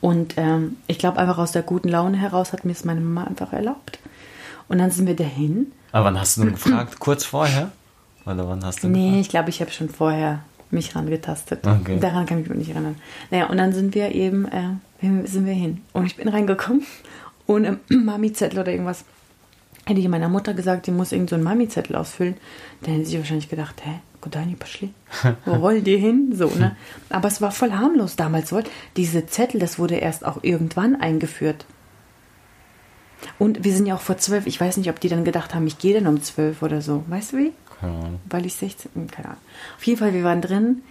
Und 0.00 0.34
ähm, 0.36 0.76
ich 0.86 0.98
glaube 0.98 1.18
einfach 1.18 1.38
aus 1.38 1.52
der 1.52 1.62
guten 1.62 1.88
Laune 1.88 2.16
heraus 2.16 2.52
hat 2.52 2.64
mir 2.64 2.72
es 2.72 2.84
meine 2.84 3.00
Mama 3.00 3.26
einfach 3.26 3.52
erlaubt. 3.52 3.98
Und 4.68 4.78
dann 4.78 4.90
sind 4.90 5.06
wir 5.06 5.16
dahin. 5.16 5.72
Aber 5.92 6.06
wann 6.06 6.20
hast 6.20 6.36
du 6.36 6.44
nur 6.44 6.52
gefragt? 6.52 6.98
Kurz 7.00 7.24
vorher? 7.24 7.72
Oder 8.26 8.48
wann 8.48 8.64
hast 8.64 8.82
du 8.82 8.88
Nee, 8.88 9.20
ich 9.20 9.28
glaube, 9.28 9.48
ich 9.50 9.60
habe 9.60 9.70
schon 9.70 9.88
vorher 9.88 10.40
mich 10.70 10.94
rangetastet. 10.94 11.66
Okay. 11.66 11.98
Daran 11.98 12.26
kann 12.26 12.40
ich 12.40 12.48
mich 12.48 12.58
nicht 12.58 12.70
erinnern. 12.70 12.96
Naja, 13.30 13.46
und 13.46 13.56
dann 13.56 13.72
sind 13.72 13.94
wir 13.94 14.14
eben, 14.14 14.46
äh, 14.46 15.26
sind 15.26 15.46
wir 15.46 15.54
hin. 15.54 15.82
Und 15.92 16.06
ich 16.06 16.16
bin 16.16 16.28
reingekommen 16.28 16.82
ohne 17.46 17.80
Mami-Zettel 17.88 18.58
oder 18.58 18.70
irgendwas. 18.70 19.04
Hätte 19.86 20.00
ich 20.00 20.08
meiner 20.08 20.28
Mutter 20.28 20.52
gesagt, 20.52 20.86
die 20.86 20.90
muss 20.90 21.12
irgend 21.12 21.30
so 21.30 21.36
einen 21.36 21.44
Mami-Zettel 21.44 21.96
ausfüllen, 21.96 22.36
dann 22.82 22.94
hätte 22.94 23.06
sie 23.06 23.16
wahrscheinlich 23.16 23.48
gedacht, 23.48 23.82
hä, 23.82 24.00
Godani 24.20 24.56
Paschli, 24.56 24.92
wo 25.44 25.60
wollen 25.60 25.84
die 25.84 25.96
hin? 25.96 26.32
So, 26.34 26.48
ne? 26.48 26.76
Aber 27.08 27.28
es 27.28 27.40
war 27.40 27.50
voll 27.50 27.72
harmlos 27.72 28.16
damals. 28.16 28.52
Diese 28.96 29.26
Zettel, 29.26 29.60
das 29.60 29.78
wurde 29.78 29.96
erst 29.96 30.24
auch 30.24 30.42
irgendwann 30.42 31.00
eingeführt. 31.00 31.66
Und 33.38 33.64
wir 33.64 33.72
sind 33.72 33.86
ja 33.86 33.94
auch 33.94 34.00
vor 34.00 34.18
zwölf, 34.18 34.46
ich 34.46 34.60
weiß 34.60 34.76
nicht, 34.76 34.90
ob 34.90 35.00
die 35.00 35.08
dann 35.08 35.24
gedacht 35.24 35.54
haben, 35.54 35.66
ich 35.66 35.78
gehe 35.78 35.94
dann 35.94 36.06
um 36.06 36.22
zwölf 36.22 36.62
oder 36.62 36.80
so. 36.80 37.04
Weißt 37.08 37.32
du 37.32 37.38
wie? 37.38 37.52
Keine 37.80 37.92
Ahnung. 37.92 38.20
weil 38.28 38.46
ich 38.46 38.54
16, 38.54 38.90
hm, 38.94 39.10
keine 39.10 39.28
Ahnung. 39.28 39.40
Auf 39.76 39.84
jeden 39.84 39.98
Fall, 39.98 40.12
wir 40.12 40.24
waren 40.24 40.42
drin, 40.42 40.82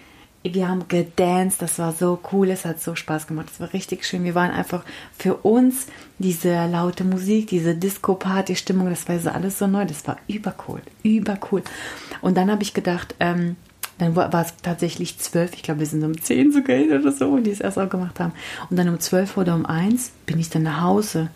wir 0.53 0.67
haben 0.67 0.87
gedanced, 0.87 1.61
das 1.61 1.79
war 1.79 1.93
so 1.93 2.19
cool, 2.31 2.49
es 2.49 2.65
hat 2.65 2.81
so 2.81 2.95
Spaß 2.95 3.27
gemacht, 3.27 3.47
es 3.51 3.59
war 3.59 3.73
richtig 3.73 4.05
schön. 4.05 4.23
Wir 4.23 4.35
waren 4.35 4.51
einfach 4.51 4.83
für 5.17 5.35
uns 5.35 5.87
diese 6.19 6.67
laute 6.67 7.03
Musik, 7.03 7.47
diese 7.47 7.75
Disco-Party-Stimmung, 7.75 8.89
das 8.89 9.07
war 9.07 9.19
so 9.19 9.29
alles 9.29 9.59
so 9.59 9.67
neu, 9.67 9.85
das 9.85 10.07
war 10.07 10.17
übercool, 10.27 10.81
übercool. 11.03 11.63
Und 12.21 12.37
dann 12.37 12.51
habe 12.51 12.63
ich 12.63 12.73
gedacht, 12.73 13.15
ähm, 13.19 13.55
dann 13.97 14.15
war 14.15 14.31
war 14.31 14.45
es 14.45 14.53
tatsächlich 14.61 15.17
zwölf, 15.17 15.53
ich 15.53 15.63
glaube, 15.63 15.79
wir 15.79 15.87
sind 15.87 16.03
um 16.03 16.21
zehn 16.21 16.51
sogar 16.51 16.77
hin 16.77 16.91
oder 16.91 17.11
so, 17.11 17.31
wo 17.31 17.37
die 17.37 17.51
es 17.51 17.59
erst 17.59 17.79
auch 17.79 17.89
gemacht 17.89 18.19
haben. 18.19 18.33
Und 18.69 18.77
dann 18.77 18.89
um 18.89 18.99
zwölf 18.99 19.37
oder 19.37 19.55
um 19.55 19.65
eins 19.65 20.11
bin 20.25 20.39
ich 20.39 20.49
dann 20.49 20.63
nach 20.63 20.81
Hause, 20.81 21.29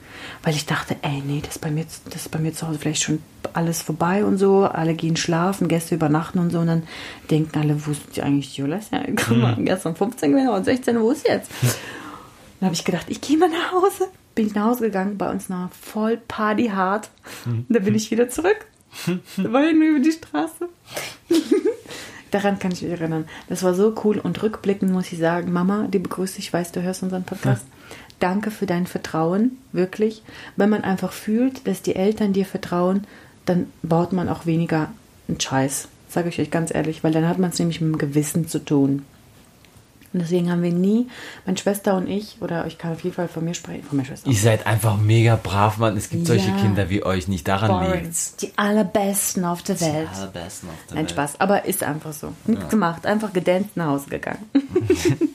weil 0.44 0.56
ich 0.56 0.66
dachte, 0.66 0.96
ey, 1.02 1.24
nee, 1.26 1.42
das 1.42 1.56
ist 1.56 1.62
bei 1.62 1.72
mir, 1.72 1.86
das 2.06 2.16
ist 2.16 2.30
bei 2.30 2.40
mir 2.40 2.54
zu 2.54 2.68
Hause 2.68 2.80
vielleicht 2.80 3.04
schon 3.04 3.20
alles 3.54 3.82
vorbei 3.82 4.24
und 4.24 4.38
so. 4.38 4.66
Alle 4.66 4.94
gehen 4.94 5.16
schlafen, 5.16 5.68
Gäste 5.68 5.96
übernachten 5.96 6.40
und 6.40 6.52
so. 6.52 6.60
Und 6.60 6.68
dann 6.68 6.84
denken 7.30 7.60
alle, 7.60 7.86
wo 7.86 7.92
ist 7.92 8.20
eigentlich 8.20 8.54
die 8.54 8.62
Jolas 8.62 8.92
hergekommen? 8.92 9.66
Gestern 9.66 9.96
15 9.96 10.32
gewesen 10.32 10.50
und 10.50 10.64
16, 10.64 11.00
wo 11.00 11.12
ist 11.12 11.28
jetzt? 11.28 11.50
Dann 12.60 12.68
habe 12.68 12.76
ich 12.76 12.86
gedacht, 12.86 13.08
ich 13.10 13.22
gehe 13.22 13.38
mal 13.38 13.50
nach 13.50 13.72
Hause. 13.72 14.08
Bin 14.36 14.48
ich 14.48 14.56
nach 14.56 14.66
Hause 14.66 14.86
gegangen, 14.86 15.18
bei 15.18 15.30
uns 15.30 15.50
nach 15.50 15.70
voll 15.72 16.18
Party 16.18 16.68
hart. 16.68 17.10
Und 17.46 17.66
dann 17.70 17.84
bin 17.84 17.96
ich 17.96 18.12
wieder 18.12 18.30
zurück. 18.30 18.66
Da 19.38 19.54
war 19.54 19.66
ich 19.66 19.74
nur 19.74 19.88
über 19.88 20.00
die 20.00 20.12
Straße. 20.12 20.68
Daran 22.32 22.60
kann 22.60 22.72
ich 22.72 22.82
mich 22.82 22.92
erinnern. 22.92 23.26
Das 23.50 23.64
war 23.64 23.74
so 23.74 23.94
cool 24.04 24.18
und 24.18 24.42
rückblickend 24.42 24.92
muss 24.92 25.12
ich 25.12 25.20
sagen, 25.20 25.52
Mama, 25.52 25.88
die 25.90 26.00
begrüßt 26.00 26.38
dich, 26.38 26.46
ich 26.48 26.54
weiß, 26.54 26.72
du 26.72 26.82
hörst 26.82 27.04
unseren 27.04 27.24
Podcast. 27.24 27.66
Danke 28.20 28.52
für 28.52 28.66
dein 28.66 28.88
Vertrauen, 28.88 29.58
wirklich. 29.74 30.24
Wenn 30.56 30.70
man 30.70 30.84
einfach 30.84 31.12
fühlt, 31.12 31.68
dass 31.68 31.82
die 31.82 31.96
Eltern 31.96 32.34
dir 32.34 32.46
vertrauen, 32.46 33.06
dann 33.46 33.68
baut 33.82 34.14
man 34.14 34.30
auch 34.30 34.46
weniger 34.46 34.92
einen 35.28 35.40
Scheiß. 35.40 35.88
Sage 36.08 36.30
ich 36.30 36.40
euch 36.40 36.52
ganz 36.52 36.74
ehrlich, 36.74 37.04
weil 37.04 37.12
dann 37.12 37.28
hat 37.28 37.40
man 37.40 37.50
es 37.50 37.60
nämlich 37.60 37.82
mit 37.82 37.94
dem 37.94 37.98
Gewissen 37.98 38.48
zu 38.48 38.60
tun. 38.60 39.04
Und 40.14 40.20
deswegen 40.22 40.52
haben 40.52 40.62
wir 40.62 40.74
nie, 40.74 41.08
meine 41.46 41.58
Schwester 41.58 41.96
und 41.96 42.08
ich, 42.08 42.38
oder 42.42 42.68
ich 42.68 42.78
kann 42.78 42.92
auf 42.92 43.02
jeden 43.02 43.16
Fall 43.16 43.30
von 43.30 43.46
mir 43.46 43.54
sprechen, 43.54 43.84
von 43.84 43.96
meiner 43.98 44.08
Schwester. 44.08 44.30
Ihr 44.30 44.36
seid 44.38 44.68
einfach 44.68 44.98
mega 44.98 45.40
brav, 45.42 45.78
Mann. 45.78 45.96
Es 45.96 46.10
gibt 46.10 46.28
solche 46.28 46.50
Ja. 46.50 46.58
Kinder 46.58 46.90
wie 46.90 47.04
euch 47.04 47.30
nicht. 47.30 47.48
Daran 47.48 47.90
liegt's. 47.92 48.36
Die 48.36 48.52
allerbesten 48.58 49.46
auf 49.46 49.64
der 49.64 49.80
Welt. 49.80 50.10
allerbesten 50.14 50.70
auf 50.70 50.76
der 50.90 50.96
Nein, 50.96 51.04
Welt. 51.06 51.12
Spaß. 51.12 51.40
Aber 51.40 51.64
ist 51.66 51.84
einfach 51.84 52.12
so. 52.12 52.34
Nichts 52.46 52.68
gemacht. 52.70 53.06
Einfach 53.06 53.32
gedanced 53.32 53.78
nach 53.78 53.88
Hause 53.88 54.10
gegangen. 54.10 54.44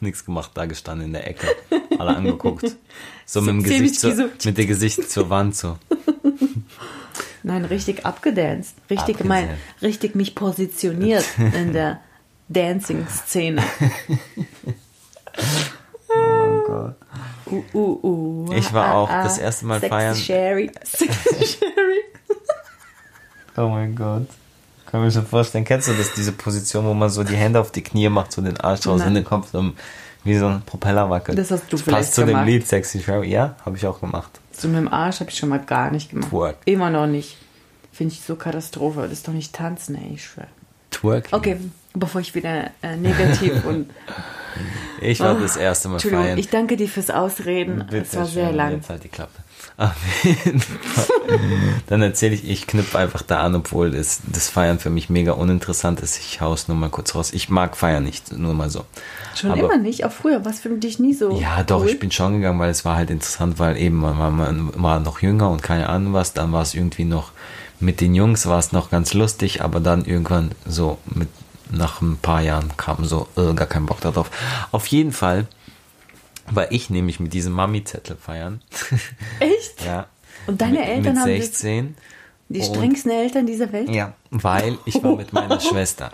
Nichts 0.00 0.24
gemacht, 0.24 0.52
da 0.54 0.66
gestanden 0.66 1.08
in 1.08 1.12
der 1.12 1.26
Ecke. 1.28 1.46
Alle 1.98 2.16
angeguckt. 2.16 2.76
So 3.26 3.40
mit 3.42 3.50
dem 3.54 3.62
Gesicht, 3.62 4.00
zur, 4.00 4.16
so- 4.16 4.28
mit 4.44 4.58
dem 4.58 4.66
Gesicht 4.66 5.10
zur 5.10 5.28
Wand 5.28 5.54
so. 5.56 5.76
Nein, 7.42 7.64
richtig 7.64 8.06
abgedanced. 8.06 8.74
Richtig, 8.88 9.24
mein, 9.24 9.48
richtig 9.82 10.14
mich 10.14 10.34
positioniert 10.34 11.24
in 11.54 11.72
der 11.72 12.00
Dancing-Szene. 12.50 13.62
Oh 16.12 16.62
Gott. 16.66 16.96
Uh, 17.46 17.62
uh, 17.72 18.00
uh. 18.02 18.52
Ich 18.52 18.72
war 18.72 18.86
ah, 18.86 18.94
auch 18.94 19.10
ah, 19.10 19.22
das 19.22 19.38
erste 19.38 19.66
Mal 19.66 19.78
Sexy 19.78 19.88
feiern. 19.90 20.16
Sherry. 20.16 20.70
Sexy 20.84 21.46
Sherry. 21.46 22.00
Oh 23.56 23.68
mein 23.68 23.94
Gott. 23.94 24.26
Kann 24.86 25.02
mir 25.02 25.10
schon 25.10 25.26
vorstellen. 25.26 25.64
Kennst 25.64 25.88
du 25.88 25.92
das, 25.92 26.12
diese 26.14 26.32
Position, 26.32 26.84
wo 26.84 26.94
man 26.94 27.10
so 27.10 27.22
die 27.22 27.36
Hände 27.36 27.60
auf 27.60 27.70
die 27.70 27.82
Knie 27.82 28.08
macht, 28.08 28.32
so 28.32 28.42
den 28.42 28.58
Arsch 28.58 28.86
raus 28.86 29.02
und 29.02 29.14
den 29.14 29.24
Kopf 29.24 29.50
so 29.52 29.72
wie 30.24 30.36
so 30.36 30.48
ein 30.48 30.62
Propeller 30.62 31.08
wackelt? 31.08 31.38
Das 31.38 31.50
hast 31.50 31.64
du 31.64 31.70
das 31.76 31.82
vielleicht 31.82 31.98
passt 31.98 32.14
zu 32.14 32.26
gemacht. 32.26 32.46
dem 32.46 32.52
Lied 32.52 32.66
Sexy 32.66 33.00
Show. 33.00 33.22
Ja, 33.22 33.54
habe 33.64 33.76
ich 33.76 33.86
auch 33.86 34.00
gemacht. 34.00 34.40
So 34.52 34.68
mit 34.68 34.78
dem 34.78 34.88
Arsch 34.88 35.20
habe 35.20 35.30
ich 35.30 35.38
schon 35.38 35.48
mal 35.48 35.60
gar 35.60 35.90
nicht 35.90 36.10
gemacht. 36.10 36.30
Twerk. 36.30 36.56
Immer 36.64 36.90
noch 36.90 37.06
nicht. 37.06 37.36
Finde 37.92 38.14
ich 38.14 38.20
so 38.20 38.34
Katastrophe. 38.34 39.02
Das 39.02 39.12
ist 39.12 39.28
doch 39.28 39.32
nicht 39.32 39.54
tanzen, 39.54 39.94
ey, 39.94 40.14
ich 40.14 40.28
Twerk. 40.90 41.28
Okay, 41.32 41.56
bevor 41.94 42.20
ich 42.20 42.34
wieder 42.34 42.70
äh, 42.82 42.96
negativ 42.96 43.64
und 43.66 43.90
Ich 45.00 45.20
war 45.20 45.34
das 45.34 45.56
erste 45.56 45.88
Mal 45.88 45.94
Entschuldigung, 45.94 46.24
feiern. 46.24 46.38
ich 46.38 46.48
danke 46.48 46.76
dir 46.76 46.88
fürs 46.88 47.10
Ausreden. 47.10 47.84
es 47.90 48.14
war 48.16 48.26
sehr 48.26 48.48
schön, 48.48 48.56
lang. 48.56 48.72
Jetzt 48.72 48.90
halt 48.90 49.04
die 49.04 49.08
Klappe. 49.08 49.32
Auf 49.76 49.94
jeden 50.24 50.60
Fall. 50.60 51.06
Dann 51.86 52.02
erzähle 52.02 52.34
ich, 52.34 52.48
ich 52.48 52.66
knüpfe 52.66 52.98
einfach 52.98 53.22
da 53.22 53.40
an, 53.42 53.54
obwohl 53.54 53.90
das, 53.92 54.20
das 54.30 54.48
Feiern 54.50 54.78
für 54.78 54.90
mich 54.90 55.08
mega 55.08 55.32
uninteressant 55.32 56.00
ist. 56.00 56.18
Ich 56.18 56.40
hau's 56.42 56.68
nur 56.68 56.76
mal 56.76 56.90
kurz 56.90 57.14
raus. 57.14 57.32
Ich 57.32 57.48
mag 57.48 57.76
Feiern 57.76 58.04
nicht, 58.04 58.32
nur 58.36 58.52
mal 58.52 58.68
so. 58.68 58.84
Schon 59.34 59.52
Aber- 59.52 59.60
immer 59.60 59.78
nicht, 59.78 60.04
auch 60.04 60.12
früher. 60.12 60.44
Was 60.44 60.60
für 60.60 60.68
dich 60.70 60.98
nie 60.98 61.14
so. 61.14 61.38
Ja, 61.40 61.62
doch, 61.62 61.80
cool? 61.82 61.88
ich 61.88 61.98
bin 61.98 62.10
schon 62.10 62.34
gegangen, 62.34 62.58
weil 62.58 62.70
es 62.70 62.84
war 62.84 62.96
halt 62.96 63.10
interessant, 63.10 63.58
weil 63.58 63.76
eben 63.78 63.96
man, 63.96 64.18
man, 64.18 64.36
man 64.36 64.82
war 64.82 65.00
noch 65.00 65.20
jünger 65.22 65.48
und 65.50 65.62
keine 65.62 65.88
Ahnung 65.88 66.12
was, 66.12 66.32
dann 66.34 66.52
war 66.52 66.62
es 66.62 66.74
irgendwie 66.74 67.04
noch 67.04 67.32
mit 67.80 68.00
den 68.00 68.14
Jungs 68.14 68.46
war 68.46 68.58
es 68.58 68.72
noch 68.72 68.90
ganz 68.90 69.14
lustig, 69.14 69.62
aber 69.62 69.80
dann 69.80 70.04
irgendwann 70.04 70.52
so 70.66 70.98
mit 71.06 71.28
nach 71.72 72.00
ein 72.00 72.16
paar 72.16 72.42
Jahren 72.42 72.76
kam 72.76 73.04
so 73.04 73.28
äh, 73.36 73.54
gar 73.54 73.66
kein 73.66 73.86
Bock 73.86 74.00
darauf. 74.00 74.30
Auf 74.72 74.86
jeden 74.88 75.12
Fall 75.12 75.46
war 76.50 76.72
ich 76.72 76.90
nämlich 76.90 77.20
mit 77.20 77.32
diesem 77.32 77.52
Mami-Zettel 77.52 78.16
feiern. 78.16 78.60
Echt? 79.40 79.84
ja. 79.86 80.06
Und 80.46 80.60
deine 80.60 80.80
mit, 80.80 80.88
Eltern 80.88 81.12
mit 81.14 81.22
haben 81.22 81.36
das- 81.36 81.46
16. 81.46 81.94
Die 82.48 82.62
strengsten 82.62 83.12
Eltern 83.12 83.46
dieser 83.46 83.72
Welt? 83.72 83.88
Ja, 83.90 84.14
weil 84.30 84.76
ich 84.84 85.00
war 85.04 85.14
mit 85.14 85.32
meiner 85.32 85.60
Schwester. 85.60 86.10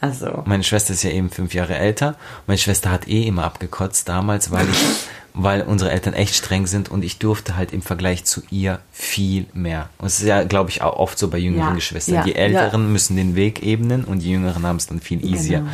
Also. 0.00 0.42
Meine 0.44 0.62
Schwester 0.62 0.92
ist 0.92 1.02
ja 1.02 1.10
eben 1.10 1.30
fünf 1.30 1.54
Jahre 1.54 1.74
älter. 1.76 2.14
Meine 2.46 2.58
Schwester 2.58 2.90
hat 2.90 3.08
eh 3.08 3.22
immer 3.26 3.44
abgekotzt 3.44 4.08
damals, 4.08 4.50
weil 4.50 4.68
ich, 4.68 4.76
weil 5.40 5.62
unsere 5.62 5.92
Eltern 5.92 6.14
echt 6.14 6.34
streng 6.34 6.66
sind 6.66 6.90
und 6.90 7.04
ich 7.04 7.18
durfte 7.18 7.56
halt 7.56 7.72
im 7.72 7.80
Vergleich 7.80 8.24
zu 8.24 8.42
ihr 8.50 8.80
viel 8.90 9.46
mehr. 9.54 9.88
Und 9.98 10.08
es 10.08 10.18
ist 10.18 10.26
ja, 10.26 10.42
glaube 10.42 10.70
ich, 10.70 10.82
auch 10.82 10.96
oft 10.98 11.16
so 11.18 11.28
bei 11.28 11.38
jüngeren 11.38 11.68
Ja, 11.70 11.74
Geschwistern. 11.74 12.14
ja, 12.16 12.22
die 12.24 12.34
Älteren 12.34 12.92
müssen 12.92 13.16
den 13.16 13.36
Weg 13.36 13.62
ebnen 13.62 14.04
und 14.04 14.18
die 14.24 14.30
Jüngeren 14.32 14.66
haben 14.66 14.76
es 14.76 14.88
dann 14.88 15.00
viel 15.00 15.24
easier. 15.24 15.58
Genau. 15.60 15.70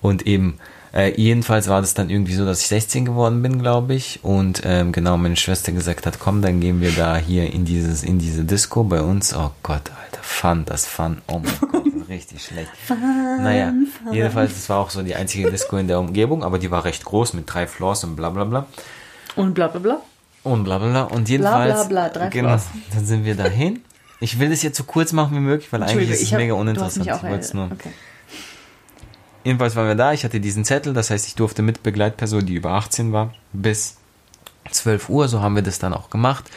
Und 0.00 0.26
eben, 0.26 0.58
äh, 0.92 1.12
jedenfalls 1.20 1.68
war 1.68 1.80
das 1.80 1.94
dann 1.94 2.10
irgendwie 2.10 2.34
so, 2.34 2.44
dass 2.44 2.60
ich 2.60 2.66
16 2.66 3.04
geworden 3.04 3.40
bin, 3.40 3.60
glaube 3.60 3.94
ich. 3.94 4.18
Und 4.22 4.62
ähm, 4.64 4.90
genau, 4.90 5.16
meine 5.16 5.36
Schwester 5.36 5.70
gesagt 5.70 6.04
hat, 6.04 6.18
komm, 6.18 6.42
dann 6.42 6.58
gehen 6.60 6.80
wir 6.80 6.90
da 6.90 7.16
hier 7.18 7.52
in 7.52 7.64
dieses, 7.64 8.02
in 8.02 8.18
diese 8.18 8.42
Disco 8.44 8.82
bei 8.82 9.00
uns. 9.00 9.32
Oh 9.32 9.50
Gott, 9.62 9.90
Alter, 10.04 10.22
Fun, 10.22 10.64
das 10.66 10.86
Fun. 10.86 11.18
Oh 11.28 11.40
mein 11.40 11.70
Gott, 11.70 11.87
richtig 12.08 12.44
schlecht. 12.44 12.70
naja, 12.88 13.72
jedenfalls, 14.12 14.54
das 14.54 14.68
war 14.68 14.78
auch 14.78 14.90
so 14.90 15.02
die 15.02 15.14
einzige 15.14 15.50
Disco 15.50 15.76
in 15.76 15.88
der 15.88 15.98
Umgebung, 15.98 16.42
aber 16.42 16.58
die 16.58 16.70
war 16.70 16.84
recht 16.84 17.04
groß 17.04 17.34
mit 17.34 17.52
drei 17.52 17.66
Floors 17.66 18.04
und 18.04 18.16
bla 18.16 18.30
bla 18.30 18.44
bla. 18.44 18.66
Und 19.36 19.54
bla 19.54 19.68
bla 19.68 19.80
bla. 19.80 20.00
Und 20.42 20.64
bla 20.64 20.78
bla 20.78 20.88
bla. 20.88 21.02
Und 21.04 21.28
jedenfalls, 21.28 21.88
bla, 21.88 22.08
drei 22.08 22.28
genau, 22.28 22.48
Floors. 22.48 22.66
dann 22.92 23.04
sind 23.04 23.24
wir 23.24 23.34
dahin. 23.34 23.82
Ich 24.20 24.38
will 24.38 24.50
das 24.50 24.62
jetzt 24.62 24.76
so 24.76 24.84
kurz 24.84 25.12
machen 25.12 25.36
wie 25.36 25.40
möglich, 25.40 25.72
weil 25.72 25.82
eigentlich 25.82 26.10
ist 26.10 26.22
es 26.22 26.32
hab, 26.32 26.38
mega 26.38 26.52
du 26.52 26.56
hast 26.56 26.62
uninteressant. 26.62 27.06
mich 27.06 27.12
auch 27.12 27.22
Ich 27.22 27.30
wollte 27.30 27.44
es 27.44 27.54
nur. 27.54 27.66
Okay. 27.66 27.90
Jedenfalls 29.44 29.76
waren 29.76 29.86
wir 29.86 29.94
da, 29.94 30.12
ich 30.12 30.24
hatte 30.24 30.40
diesen 30.40 30.64
Zettel, 30.64 30.92
das 30.92 31.10
heißt, 31.10 31.26
ich 31.26 31.34
durfte 31.34 31.62
mit 31.62 31.82
Begleitperson, 31.82 32.44
die 32.44 32.54
über 32.54 32.72
18 32.72 33.12
war, 33.12 33.32
bis 33.52 33.96
12 34.70 35.08
Uhr, 35.08 35.28
so 35.28 35.40
haben 35.40 35.54
wir 35.54 35.62
das 35.62 35.78
dann 35.78 35.94
auch 35.94 36.10
gemacht. 36.10 36.50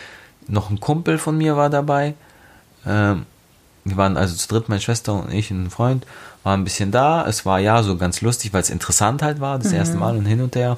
Noch 0.47 0.69
ein 0.69 0.79
Kumpel 0.79 1.17
von 1.17 1.37
mir 1.37 1.55
war 1.55 1.69
dabei. 1.69 2.15
Ähm, 2.85 3.25
wir 3.83 3.97
waren 3.97 4.17
also 4.17 4.35
zu 4.35 4.47
dritt, 4.47 4.69
meine 4.69 4.81
Schwester 4.81 5.13
und 5.13 5.33
ich 5.33 5.51
und 5.51 5.65
ein 5.65 5.69
Freund, 5.69 6.05
waren 6.43 6.61
ein 6.61 6.63
bisschen 6.63 6.91
da. 6.91 7.25
Es 7.27 7.45
war 7.45 7.59
ja 7.59 7.83
so 7.83 7.97
ganz 7.97 8.21
lustig, 8.21 8.53
weil 8.53 8.61
es 8.61 8.69
interessant 8.69 9.21
halt 9.21 9.39
war, 9.39 9.59
das 9.59 9.71
erste 9.71 9.97
Mal 9.97 10.17
und 10.17 10.25
hin 10.25 10.41
und 10.41 10.55
her. 10.55 10.77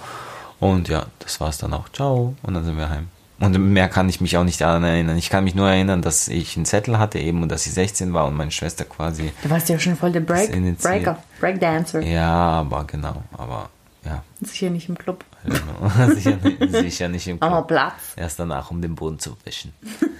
Und 0.60 0.88
ja, 0.88 1.06
das 1.20 1.40
war 1.42 1.50
es 1.50 1.58
dann 1.58 1.74
auch. 1.74 1.90
Ciao. 1.90 2.36
Und 2.44 2.54
dann 2.54 2.64
sind 2.64 2.78
wir 2.78 2.90
heim. 2.90 3.08
Und 3.40 3.58
mehr 3.74 3.90
kann 3.90 4.08
ich 4.08 4.22
mich 4.22 4.38
auch 4.38 4.44
nicht 4.46 4.62
daran 4.62 4.84
erinnern. 4.86 5.18
Ich 5.18 5.30
kann 5.30 5.44
mich 5.44 5.56
nur 5.56 5.68
erinnern, 5.68 6.02
dass 6.02 6.30
ich 6.30 6.56
einen 6.56 6.66
Zettel 6.66 6.98
hatte 7.00 7.20
eben 7.20 7.42
und 7.44 7.50
dass 7.50 7.66
ich 7.66 7.74
16 7.74 8.14
war 8.14 8.26
und 8.26 8.36
meine 8.36 8.52
Schwester 8.52 8.86
quasi 8.86 9.34
Du 9.42 9.50
warst 9.50 9.68
ja 9.68 9.78
schon 9.80 9.98
voll 9.98 10.12
der 10.14 10.22
Break. 10.22 10.52
Breaker, 10.82 11.18
Breakdancer. 11.42 12.02
ja, 12.02 12.32
aber 12.32 12.86
genau, 12.86 13.24
aber 13.38 13.70
ja, 14.06 14.24
Sicher 14.42 14.70
nicht 14.70 14.88
im 14.88 14.98
Club. 14.98 15.26
genau. 15.44 16.08
sicher, 16.14 16.38
nicht, 16.42 16.72
sicher 16.72 17.08
nicht 17.10 17.28
im 17.28 17.42
Aber 17.42 17.56
Club. 17.58 17.68
Platz. 17.70 17.94
Erst 18.16 18.40
danach, 18.40 18.72
um 18.72 18.82
den 18.82 18.96
Boden 18.96 19.20
zu 19.20 19.36
wischen. 19.44 19.74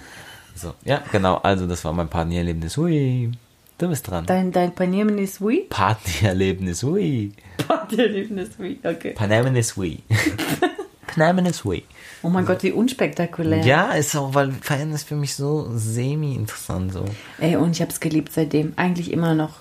So, 0.54 0.74
ja, 0.84 1.02
genau, 1.10 1.36
also 1.36 1.66
das 1.66 1.84
war 1.84 1.92
mein 1.92 2.08
Partnererlebnis. 2.08 2.76
Hui, 2.76 3.32
du 3.78 3.88
bist 3.88 4.08
dran. 4.08 4.26
Dein, 4.26 4.52
dein 4.52 4.72
ist 5.18 5.40
wie? 5.40 5.60
Partnererlebnis, 5.62 6.82
hui. 6.82 7.32
Ist 7.90 8.58
wie, 8.58 8.78
okay. 8.84 9.12
Paneerlebnis, 9.12 9.76
hui. 9.76 9.98
Paneerlebnis, 11.06 11.64
hui. 11.64 11.82
Oh 12.22 12.28
mein 12.28 12.46
Gott, 12.46 12.62
wie 12.62 12.72
unspektakulär. 12.72 13.64
Ja, 13.64 13.92
ist 13.92 14.16
auch, 14.16 14.34
weil 14.34 14.52
Feiern 14.52 14.92
ist 14.92 15.06
für 15.06 15.16
mich 15.16 15.34
so 15.34 15.70
semi-interessant 15.74 16.92
so. 16.92 17.04
Ey, 17.38 17.56
und 17.56 17.72
ich 17.72 17.82
habe 17.82 17.90
es 17.90 18.00
geliebt 18.00 18.32
seitdem. 18.32 18.72
Eigentlich 18.76 19.12
immer 19.12 19.34
noch. 19.34 19.60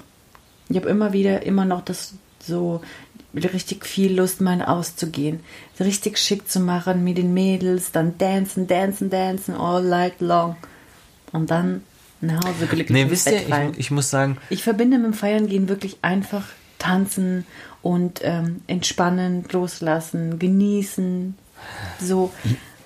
Ich 0.69 0.77
habe 0.77 0.89
immer 0.89 1.11
wieder, 1.11 1.45
immer 1.45 1.65
noch 1.65 1.81
das 1.81 2.13
so 2.39 2.81
richtig 3.33 3.85
viel 3.85 4.15
Lust, 4.15 4.41
mal 4.41 4.61
auszugehen. 4.61 5.41
So 5.77 5.83
richtig 5.83 6.17
schick 6.17 6.49
zu 6.49 6.59
machen 6.59 7.03
mit 7.03 7.17
den 7.17 7.33
Mädels, 7.33 7.91
dann 7.91 8.17
dancen, 8.17 8.67
dancen, 8.67 9.09
dancen 9.09 9.55
all 9.55 9.83
night 9.83 10.21
long. 10.21 10.55
Und 11.33 11.51
dann 11.51 11.81
nach 12.21 12.45
Hause 12.45 12.67
glücklich 12.67 12.89
Nee, 12.89 13.01
ins 13.01 13.11
wisst 13.11 13.25
Bett 13.25 13.41
ihr, 13.41 13.47
fallen. 13.49 13.71
ich, 13.73 13.79
ich 13.79 13.91
muss 13.91 14.09
sagen, 14.09 14.37
Ich 14.49 14.63
verbinde 14.63 14.97
mit 14.97 15.07
dem 15.07 15.13
Feiern 15.13 15.47
gehen 15.47 15.67
wirklich 15.67 15.97
einfach 16.01 16.45
tanzen 16.79 17.45
und 17.81 18.21
ähm, 18.23 18.61
entspannen, 18.67 19.45
loslassen, 19.51 20.39
genießen. 20.39 21.35
So, 21.99 22.31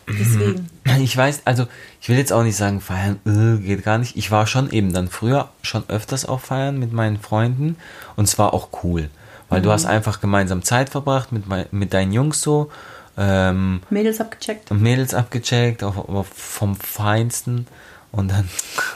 deswegen. 0.08 0.70
Ich 1.00 1.16
weiß, 1.16 1.42
also 1.46 1.68
ich 2.02 2.08
will 2.10 2.18
jetzt 2.18 2.32
auch 2.32 2.44
nicht 2.44 2.56
sagen, 2.56 2.80
feiern 2.80 3.20
äh, 3.26 3.62
geht 3.62 3.84
gar 3.84 3.98
nicht. 3.98 4.16
Ich 4.16 4.32
war 4.32 4.48
schon 4.48 4.72
eben 4.72 4.94
dann 4.94 5.10
früher 5.10 5.50
schon 5.62 5.84
öfters 5.90 6.26
auf 6.26 6.46
Feiern 6.46 6.80
mit 6.80 6.94
meinen 6.94 7.20
Freunden 7.20 7.76
und 8.16 8.24
es 8.24 8.40
war 8.40 8.54
auch 8.54 8.70
cool, 8.84 9.10
weil 9.50 9.62
du 9.62 9.70
hast 9.70 9.86
einfach 9.86 10.22
gemeinsam 10.22 10.64
Zeit 10.64 10.90
verbracht 10.90 11.34
mit, 11.34 11.44
mit 11.74 11.94
deinen 11.94 12.14
Jungs 12.14 12.42
so, 12.42 12.72
ähm, 13.18 13.82
Mädels 13.90 14.22
abgecheckt. 14.22 14.72
Mädels 14.72 15.14
abgecheckt, 15.14 15.84
auf, 15.84 15.98
auf, 15.98 16.28
vom 16.28 16.76
Feinsten 16.76 17.68
und 18.18 18.30
dann, 18.30 18.50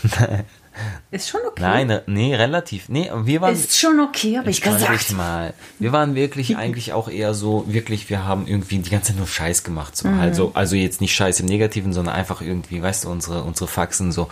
Ist 1.12 1.29
schon 1.29 1.41
okay. 1.45 1.62
nein, 1.62 2.01
nee, 2.07 2.34
relativ, 2.34 2.88
nee, 2.88 3.12
wir 3.23 3.41
waren, 3.41 3.53
Ist 3.53 3.77
schon 3.77 3.99
okay, 3.99 4.38
habe 4.38 4.49
ich 4.49 4.62
gesagt. 4.62 5.12
mal. 5.12 5.53
Wir 5.79 5.91
waren 5.91 6.15
wirklich 6.15 6.55
eigentlich 6.57 6.93
auch 6.93 7.10
eher 7.10 7.34
so, 7.34 7.65
wirklich, 7.67 8.10
wir 8.10 8.25
haben 8.25 8.47
irgendwie 8.47 8.79
die 8.79 8.89
ganze 8.89 9.10
Zeit 9.10 9.17
nur 9.17 9.27
Scheiß 9.27 9.63
gemacht. 9.63 9.97
So. 9.97 10.07
Mhm. 10.07 10.19
Also, 10.19 10.51
also 10.53 10.75
jetzt 10.75 11.01
nicht 11.01 11.13
Scheiß 11.13 11.41
im 11.41 11.47
Negativen, 11.47 11.91
sondern 11.91 12.15
einfach 12.15 12.41
irgendwie, 12.41 12.81
weißt 12.81 13.03
du, 13.03 13.10
unsere, 13.10 13.43
unsere 13.43 13.67
Faxen 13.67 14.12
so. 14.13 14.29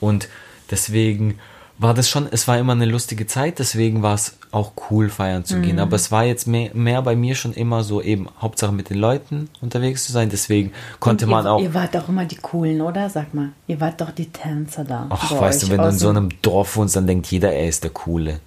Und 0.00 0.28
deswegen 0.70 1.38
war 1.82 1.94
das 1.94 2.08
schon, 2.08 2.28
es 2.30 2.46
war 2.48 2.58
immer 2.58 2.72
eine 2.72 2.86
lustige 2.86 3.26
Zeit, 3.26 3.58
deswegen 3.58 4.02
war 4.02 4.14
es 4.14 4.36
auch 4.50 4.72
cool, 4.90 5.08
feiern 5.08 5.44
zu 5.44 5.56
Mhm. 5.56 5.62
gehen. 5.62 5.78
Aber 5.78 5.96
es 5.96 6.10
war 6.10 6.24
jetzt 6.24 6.46
mehr, 6.46 6.70
mehr 6.74 7.02
bei 7.02 7.16
mir 7.16 7.34
schon 7.34 7.52
immer 7.52 7.82
so 7.84 8.00
eben 8.00 8.28
Hauptsache 8.40 8.72
mit 8.72 8.90
den 8.90 8.98
Leuten 8.98 9.48
unterwegs 9.60 10.04
zu 10.04 10.12
sein. 10.12 10.28
Deswegen 10.30 10.72
konnte 11.00 11.24
Und 11.26 11.30
man 11.32 11.44
ihr, 11.46 11.50
auch. 11.52 11.60
Ihr 11.60 11.74
wart 11.74 11.94
doch 11.94 12.08
immer 12.08 12.24
die 12.24 12.36
Coolen, 12.36 12.80
oder? 12.80 13.10
Sag 13.10 13.34
mal. 13.34 13.48
Ihr 13.66 13.80
wart 13.80 14.00
doch 14.00 14.10
die 14.10 14.30
Tänzer 14.30 14.84
da. 14.84 15.06
Ach, 15.10 15.30
weißt 15.40 15.64
du, 15.64 15.70
wenn 15.70 15.78
du 15.78 15.88
in 15.88 15.98
so 15.98 16.08
einem 16.08 16.28
Dorf 16.42 16.76
wohnst, 16.76 16.96
dann 16.96 17.06
denkt 17.06 17.26
jeder, 17.28 17.52
er 17.52 17.68
ist 17.68 17.82
der 17.84 17.90
Coole. 17.90 18.40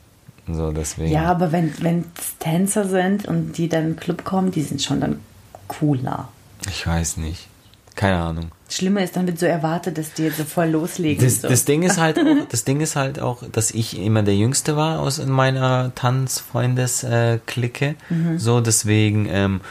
So, 0.48 0.72
deswegen. 0.72 1.12
Ja, 1.12 1.24
aber 1.26 1.52
wenn 1.52 1.74
es 2.18 2.38
Tänzer 2.40 2.88
sind 2.88 3.28
und 3.28 3.54
die 3.58 3.68
dann 3.68 3.82
in 3.82 3.90
den 3.94 3.96
Club 4.00 4.24
kommen, 4.24 4.52
die 4.52 4.62
sind 4.62 4.82
schon 4.82 5.02
dann 5.02 5.20
cooler. 5.68 6.30
Ich 6.70 6.86
weiß 6.86 7.18
nicht. 7.18 7.48
Keine 7.96 8.18
Ahnung. 8.18 8.52
Schlimmer 8.68 9.04
ist, 9.04 9.16
dann 9.16 9.28
wird 9.28 9.38
so 9.38 9.46
erwartet, 9.46 9.98
dass 9.98 10.14
die 10.14 10.24
jetzt 10.24 10.38
so 10.38 10.44
voll 10.44 10.70
loslegen. 10.70 11.24
Das, 11.24 11.42
so. 11.42 11.48
das 11.48 11.66
Ding 11.66 11.84
ist 11.84 12.00
halt 12.00 12.18
auch, 12.18 12.26
das 12.50 12.64
Ding 12.64 12.82
ist 12.82 12.96
halt 12.96 13.20
auch, 13.20 13.44
dass 13.52 13.70
ich 13.72 14.00
immer 14.00 14.24
der 14.24 14.36
Jüngste 14.36 14.76
war 14.76 15.00
aus 15.00 15.20
in 15.20 15.30
meiner 15.30 15.94
Tanzfreundes-Clique. 15.94 17.96
Mhm. 18.10 18.40
So, 18.40 18.62
deswegen 18.62 19.28
ähm, 19.30 19.62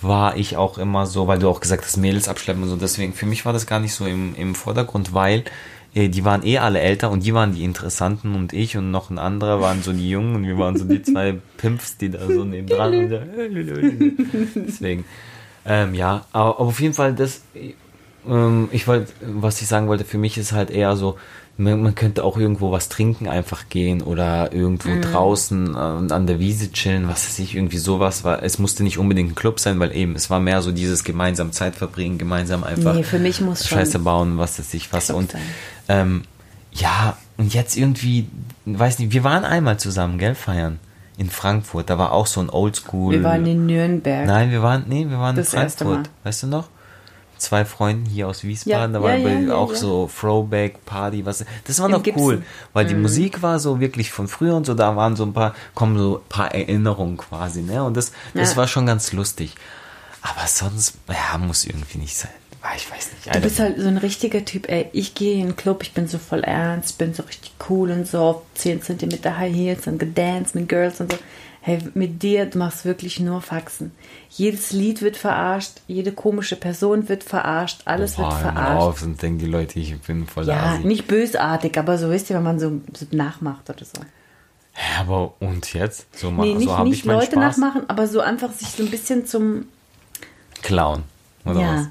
war 0.00 0.36
ich 0.36 0.56
auch 0.56 0.78
immer 0.78 1.06
so, 1.06 1.28
weil 1.28 1.38
du 1.38 1.48
auch 1.48 1.60
gesagt 1.60 1.84
hast, 1.84 1.96
Mädels 1.96 2.28
abschleppen 2.28 2.64
und 2.64 2.68
so, 2.68 2.76
deswegen 2.76 3.12
für 3.12 3.26
mich 3.26 3.44
war 3.44 3.52
das 3.52 3.66
gar 3.66 3.78
nicht 3.78 3.94
so 3.94 4.06
im, 4.06 4.34
im 4.34 4.56
Vordergrund, 4.56 5.14
weil 5.14 5.44
äh, 5.94 6.08
die 6.08 6.24
waren 6.24 6.44
eh 6.44 6.58
alle 6.58 6.80
älter 6.80 7.10
und 7.10 7.24
die 7.24 7.34
waren 7.34 7.54
die 7.54 7.64
Interessanten 7.64 8.34
und 8.34 8.52
ich 8.52 8.76
und 8.76 8.90
noch 8.90 9.10
ein 9.10 9.18
anderer 9.18 9.60
waren 9.60 9.82
so 9.82 9.92
die 9.92 10.10
Jungen 10.10 10.34
und 10.34 10.46
wir 10.46 10.58
waren 10.58 10.76
so 10.76 10.84
die 10.84 11.02
zwei 11.02 11.36
Pimps, 11.58 11.96
die 11.96 12.10
da 12.10 12.26
so 12.26 12.44
nebendran 12.44 12.94
und 12.94 13.10
so, 13.10 13.20
deswegen. 14.66 15.04
Ähm, 15.64 15.94
ja, 15.94 16.26
aber, 16.32 16.58
aber 16.58 16.68
auf 16.68 16.80
jeden 16.80 16.94
Fall, 16.94 17.14
das, 17.14 17.42
ähm, 18.28 18.68
ich 18.72 18.86
wollte, 18.88 19.12
was 19.20 19.60
ich 19.62 19.68
sagen 19.68 19.88
wollte, 19.88 20.04
für 20.04 20.18
mich 20.18 20.38
ist 20.38 20.52
halt 20.52 20.70
eher 20.70 20.96
so, 20.96 21.16
man, 21.58 21.82
man 21.82 21.94
könnte 21.94 22.24
auch 22.24 22.38
irgendwo 22.38 22.72
was 22.72 22.88
trinken, 22.88 23.28
einfach 23.28 23.68
gehen 23.68 24.00
oder 24.02 24.52
irgendwo 24.52 24.88
Mhm. 24.88 25.02
draußen 25.02 25.74
äh, 25.74 25.78
und 25.78 26.10
an 26.12 26.26
der 26.26 26.38
Wiese 26.38 26.72
chillen, 26.72 27.08
was 27.08 27.26
weiß 27.26 27.38
ich, 27.40 27.54
irgendwie 27.54 27.78
sowas 27.78 28.24
war. 28.24 28.42
Es 28.42 28.58
musste 28.58 28.82
nicht 28.82 28.98
unbedingt 28.98 29.32
ein 29.32 29.34
Club 29.34 29.60
sein, 29.60 29.78
weil 29.78 29.94
eben, 29.94 30.16
es 30.16 30.30
war 30.30 30.40
mehr 30.40 30.62
so 30.62 30.72
dieses 30.72 31.04
gemeinsam 31.04 31.52
Zeit 31.52 31.74
verbringen, 31.76 32.16
gemeinsam 32.18 32.64
einfach 32.64 32.94
Nee, 32.94 33.02
für 33.02 33.18
mich 33.18 33.40
muss 33.40 33.66
Scheiße 33.68 33.98
bauen, 33.98 34.38
was 34.38 34.58
weiß 34.58 34.72
ich 34.74 34.92
was. 34.92 35.06
Club 35.06 35.18
Und 35.18 35.34
ähm, 35.88 36.22
ja, 36.72 37.16
und 37.36 37.52
jetzt 37.52 37.76
irgendwie, 37.76 38.28
weiß 38.64 38.98
nicht, 38.98 39.12
wir 39.12 39.24
waren 39.24 39.44
einmal 39.44 39.78
zusammen, 39.78 40.18
gell, 40.18 40.34
feiern. 40.34 40.78
In 41.18 41.28
Frankfurt, 41.28 41.90
da 41.90 41.98
war 41.98 42.12
auch 42.12 42.26
so 42.26 42.40
ein 42.40 42.48
Oldschool. 42.48 43.12
Wir 43.12 43.22
waren 43.22 43.44
in 43.44 43.66
Nürnberg. 43.66 44.26
Nein, 44.26 44.50
wir 44.50 44.62
waren, 44.62 44.84
nee, 44.88 45.06
wir 45.06 45.18
waren 45.18 45.36
Das 45.36 45.52
in 45.52 45.60
Frankfurt. 45.60 46.08
Weißt 46.24 46.44
du 46.44 46.46
noch? 46.46 46.68
Zwei 47.42 47.64
Freunden 47.64 48.06
hier 48.06 48.28
aus 48.28 48.44
Wiesbaden. 48.44 48.94
Ja, 48.94 49.00
da 49.00 49.04
war 49.04 49.16
ja, 49.16 49.28
ja, 49.40 49.54
auch 49.54 49.74
so 49.74 50.08
Throwback 50.18 50.84
Party, 50.86 51.24
was. 51.26 51.44
Das 51.66 51.78
war 51.80 51.86
Im 51.86 51.92
noch 51.92 52.02
Gibson. 52.02 52.22
cool, 52.24 52.42
weil 52.72 52.84
Mhm. 52.84 52.88
die 52.88 52.94
Musik 52.96 53.42
war 53.42 53.58
so 53.58 53.80
wirklich 53.80 54.10
von 54.10 54.28
früher 54.28 54.54
und 54.56 54.64
so. 54.66 54.74
Da 54.74 54.96
waren 54.96 55.16
so 55.16 55.24
ein 55.24 55.32
paar, 55.32 55.54
kommen 55.74 55.98
so 55.98 56.16
ein 56.18 56.28
paar 56.28 56.54
Erinnerungen 56.54 57.16
quasi, 57.16 57.62
ne? 57.62 57.82
Und 57.84 57.96
das, 57.96 58.12
das 58.34 58.56
war 58.56 58.66
schon 58.68 58.86
ganz 58.86 59.12
lustig. 59.12 59.54
Aber 60.22 60.46
sonst, 60.46 60.94
ja, 61.08 61.36
muss 61.38 61.64
irgendwie 61.64 61.98
nicht 61.98 62.16
sein. 62.16 62.30
Ah, 62.64 62.74
Ich 62.76 62.88
weiß 62.88 63.10
nicht. 63.12 63.26
I 63.26 63.30
Du 63.32 63.40
bist 63.40 63.58
halt 63.58 63.80
so 63.80 63.88
ein 63.88 63.96
richtiger 63.98 64.44
Typ, 64.44 64.68
ey. 64.68 64.88
Ich 64.92 65.14
gehe 65.16 65.34
in 65.40 65.48
den 65.48 65.56
Club, 65.56 65.82
ich 65.82 65.94
bin 65.94 66.06
so 66.06 66.18
voll 66.18 66.44
ernst, 66.44 66.96
bin 66.96 67.12
so 67.12 67.24
richtig 67.24 67.50
cool 67.68 67.90
und 67.90 68.06
so 68.06 68.20
auf 68.20 68.42
10 68.54 68.82
cm 68.82 69.10
High 69.36 69.52
Heels 69.52 69.86
und 69.88 69.98
gedanced 69.98 70.54
mit 70.54 70.68
Girls 70.68 71.00
und 71.00 71.10
so. 71.10 71.18
Hey, 71.64 71.78
mit 71.94 72.24
dir, 72.24 72.46
du 72.46 72.58
machst 72.58 72.84
wirklich 72.84 73.20
nur 73.20 73.40
Faxen. 73.40 73.92
Jedes 74.30 74.72
Lied 74.72 75.00
wird 75.00 75.16
verarscht, 75.16 75.80
jede 75.86 76.10
komische 76.10 76.56
Person 76.56 77.08
wird 77.08 77.22
verarscht, 77.22 77.82
alles 77.84 78.16
Boah, 78.16 78.24
wird 78.32 78.40
verarscht. 78.40 78.82
auf 78.82 79.02
und 79.02 79.22
denken 79.22 79.38
die 79.38 79.46
Leute, 79.46 79.78
ich 79.78 79.96
bin 80.00 80.26
voll 80.26 80.44
Ja, 80.48 80.74
Asi. 80.74 80.84
nicht 80.84 81.06
bösartig, 81.06 81.78
aber 81.78 81.98
so 81.98 82.10
wisst 82.10 82.30
ihr, 82.30 82.36
wenn 82.36 82.42
man 82.42 82.58
so, 82.58 82.80
so 82.96 83.06
nachmacht 83.12 83.70
oder 83.70 83.84
so. 83.84 84.02
Hä, 84.72 85.00
aber 85.02 85.34
und 85.38 85.72
jetzt? 85.72 86.06
So, 86.18 86.32
mach, 86.32 86.42
Nee, 86.44 86.54
nicht, 86.54 86.64
so 86.68 86.76
habe 86.76 86.88
nicht 86.88 86.98
ich 86.98 87.04
meinen 87.04 87.20
Leute 87.20 87.32
Spaß. 87.36 87.58
nachmachen, 87.58 87.82
aber 87.88 88.08
so 88.08 88.18
einfach 88.20 88.50
sich 88.52 88.68
so 88.68 88.82
ein 88.82 88.90
bisschen 88.90 89.26
zum 89.26 89.66
Clown. 90.62 91.04
Oder 91.44 91.60
Ja. 91.60 91.76
was? 91.76 91.88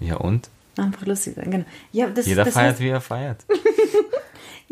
Ja, 0.00 0.16
und? 0.16 0.48
einfach 0.78 1.06
lustig 1.06 1.34
sein. 1.36 1.48
Genau. 1.50 1.64
Ja, 1.92 2.08
das, 2.08 2.26
Jeder 2.26 2.44
das 2.44 2.54
feiert, 2.54 2.70
heißt, 2.72 2.80
wie 2.80 2.88
er 2.88 3.00
feiert. 3.00 3.44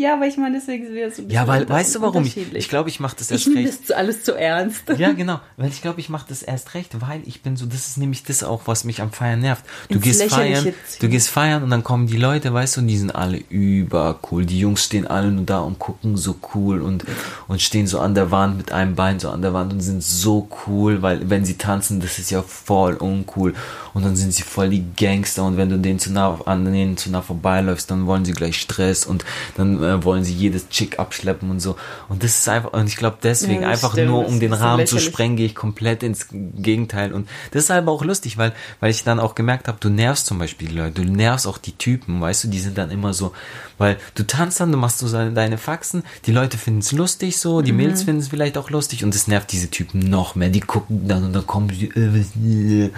Ja, 0.01 0.15
aber 0.15 0.27
ich 0.27 0.39
meine, 0.39 0.57
deswegen 0.59 0.87
es 0.87 0.93
wieder 0.93 1.11
so 1.11 1.21
ein 1.21 1.29
Ja, 1.29 1.47
weil, 1.47 1.69
weißt 1.69 1.95
du 1.97 2.01
warum? 2.01 2.25
Ich, 2.25 2.31
unterschiedlich. 2.35 2.65
ich 2.65 2.71
glaube, 2.71 2.89
ich 2.89 3.01
mache 3.01 3.17
das 3.19 3.27
Ich 3.31 3.33
erst 3.33 3.49
nehme 3.49 3.61
recht. 3.69 3.81
das 3.81 3.87
zu- 3.89 3.97
alles 3.99 4.23
zu 4.23 4.33
ernst. 4.35 4.85
Ja, 4.97 5.13
genau. 5.13 5.41
Weil 5.59 5.69
ich 5.69 5.83
glaube, 5.83 6.01
ich 6.01 6.09
mache 6.09 6.25
das 6.27 6.43
erst 6.43 6.73
recht, 6.73 6.99
weil 7.03 7.21
ich 7.27 7.43
bin 7.43 7.59
so, 7.59 7.67
das 7.67 7.87
ist 7.89 7.99
nämlich 7.99 8.23
das 8.25 8.43
auch, 8.43 8.63
was 8.65 8.85
mich 8.85 9.03
am 9.03 9.13
Feiern 9.13 9.41
nervt. 9.41 9.63
Du 9.89 9.97
Ins 9.97 10.05
gehst 10.05 10.23
feiern, 10.33 10.73
du 11.01 11.09
gehst 11.11 11.29
feiern 11.29 11.63
und 11.63 11.69
dann 11.69 11.85
kommen 11.85 12.07
die 12.07 12.17
Leute, 12.17 12.55
weißt 12.55 12.77
du, 12.77 12.81
und 12.81 12.87
die 12.87 12.97
sind 12.97 13.15
alle 13.15 13.37
übercool. 13.37 14.47
Die 14.47 14.59
Jungs 14.59 14.85
stehen 14.85 15.07
alle 15.07 15.31
nur 15.31 15.45
da 15.45 15.59
und 15.61 15.79
gucken 15.79 16.17
so 16.17 16.37
cool 16.55 16.81
und, 16.81 17.05
und 17.49 17.61
stehen 17.61 17.87
so 17.87 18.01
an 18.01 18.15
der 18.15 18.31
Wand 18.31 18.57
mit 18.57 18.73
einem 18.73 18.95
Bein 18.95 19.21
so 19.21 19.29
an 19.31 19.43
der 19.43 19.53
Wand 19.53 19.73
und 19.73 19.81
sind 19.81 20.03
so 20.03 20.49
cool, 20.67 21.03
weil 21.03 21.29
wenn 21.29 21.45
sie 21.45 21.59
tanzen, 21.59 22.01
das 22.01 22.19
ist 22.19 22.31
ja 22.31 22.43
voll 22.43 22.95
uncool. 22.95 23.55
Und 23.93 24.05
dann 24.05 24.15
sind 24.17 24.33
sie 24.33 24.43
voll 24.45 24.71
die 24.71 24.85
Gangster 24.97 25.45
und 25.45 25.57
wenn 25.57 25.69
du 25.69 25.77
denen 25.77 25.99
zu 25.99 26.13
nah, 26.13 26.39
an 26.47 26.65
denen 26.65 26.97
zu 26.97 27.11
nah 27.11 27.23
vorbeiläufst, 27.23 27.91
dann 27.91 28.07
wollen 28.07 28.25
sie 28.25 28.33
gleich 28.33 28.57
Stress 28.61 29.05
und 29.05 29.25
dann 29.57 29.83
äh, 29.91 30.05
wollen 30.05 30.25
sie 30.25 30.33
jedes 30.35 30.69
Chick 30.69 30.99
abschleppen 30.99 31.51
und 31.51 31.61
so. 31.61 31.77
Und 32.09 32.23
das 32.23 32.39
ist 32.39 32.49
einfach, 32.49 32.73
und 32.73 32.87
ich 32.87 32.97
glaube 32.97 33.19
deswegen 33.23 33.63
Ja, 33.63 33.69
einfach 33.69 33.93
stimmt. 33.93 34.09
nur, 34.09 34.27
um 34.27 34.41
den 34.41 34.53
ist 34.53 34.59
so 34.59 34.65
Rahmen 34.65 34.87
zu 34.87 34.99
sprengen, 34.99 35.37
gehe 35.37 35.47
ich 35.47 35.55
komplett 35.55 36.03
ins 36.03 36.27
Gegenteil. 36.31 37.13
Und 37.13 37.29
das 37.51 37.65
ist 37.65 37.71
aber 37.71 37.93
auch 37.93 38.05
lustig, 38.05 38.39
weil, 38.39 38.53
weil 38.81 38.91
ich 38.91 39.05
dann 39.05 39.21
auch 39.21 39.35
gemerkt 39.35 39.69
habe, 39.69 39.79
du 39.81 39.89
nervst 39.91 40.27
zum 40.27 40.39
Beispiel 40.39 40.69
die 40.69 40.77
Leute, 40.77 41.03
du 41.03 41.11
nervst 41.13 41.47
auch 41.47 41.59
die 41.59 41.73
Typen, 41.77 42.21
weißt 42.21 42.45
du, 42.45 42.49
die 42.49 42.61
sind 42.61 42.79
dann 42.79 42.91
immer 42.91 43.13
so, 43.15 43.33
weil 43.79 43.97
du 44.15 44.27
tanzt 44.27 44.61
dann, 44.61 44.73
du 44.73 44.79
machst 44.79 44.99
so 44.99 45.09
seine- 45.09 45.33
deine 45.33 45.59
Faxen, 45.59 46.03
die 46.27 46.33
Leute 46.33 46.57
finden 46.59 46.81
es 46.81 46.93
lustig 46.93 47.39
so, 47.39 47.63
die 47.63 47.73
Mhm. 47.73 47.79
Mädels 47.79 48.03
finden 48.05 48.21
es 48.21 48.29
vielleicht 48.29 48.57
auch 48.59 48.71
lustig 48.71 49.05
und 49.05 49.15
es 49.15 49.27
nervt 49.27 49.51
diese 49.53 49.71
Typen 49.71 50.01
noch 50.01 50.35
mehr. 50.35 50.51
Die 50.51 50.61
gucken 50.61 51.09
dann 51.09 51.25
und 51.25 51.33
dann 51.33 51.47
kommen 51.47 51.71
sie 51.71 51.87
äh, 51.87 52.91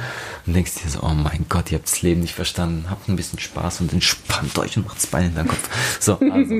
und 0.46 0.54
denkst 0.54 0.72
dir 0.82 0.90
so, 0.90 1.00
oh 1.02 1.08
mein 1.14 1.46
Gott, 1.48 1.70
ihr 1.70 1.78
habt 1.78 1.88
das 1.88 2.02
Leben 2.02 2.20
nicht 2.20 2.34
verstanden, 2.34 2.86
habt 2.90 3.08
ein 3.08 3.16
bisschen 3.16 3.38
Spaß 3.38 3.80
und 3.80 3.92
entspannt 3.92 4.58
euch 4.58 4.76
und 4.76 4.86
macht 4.86 4.96
das 4.96 5.06
Bein 5.06 5.26
in 5.26 5.34
den 5.34 5.46
Kopf. 5.48 5.68
So, 6.00 6.18
also. 6.18 6.54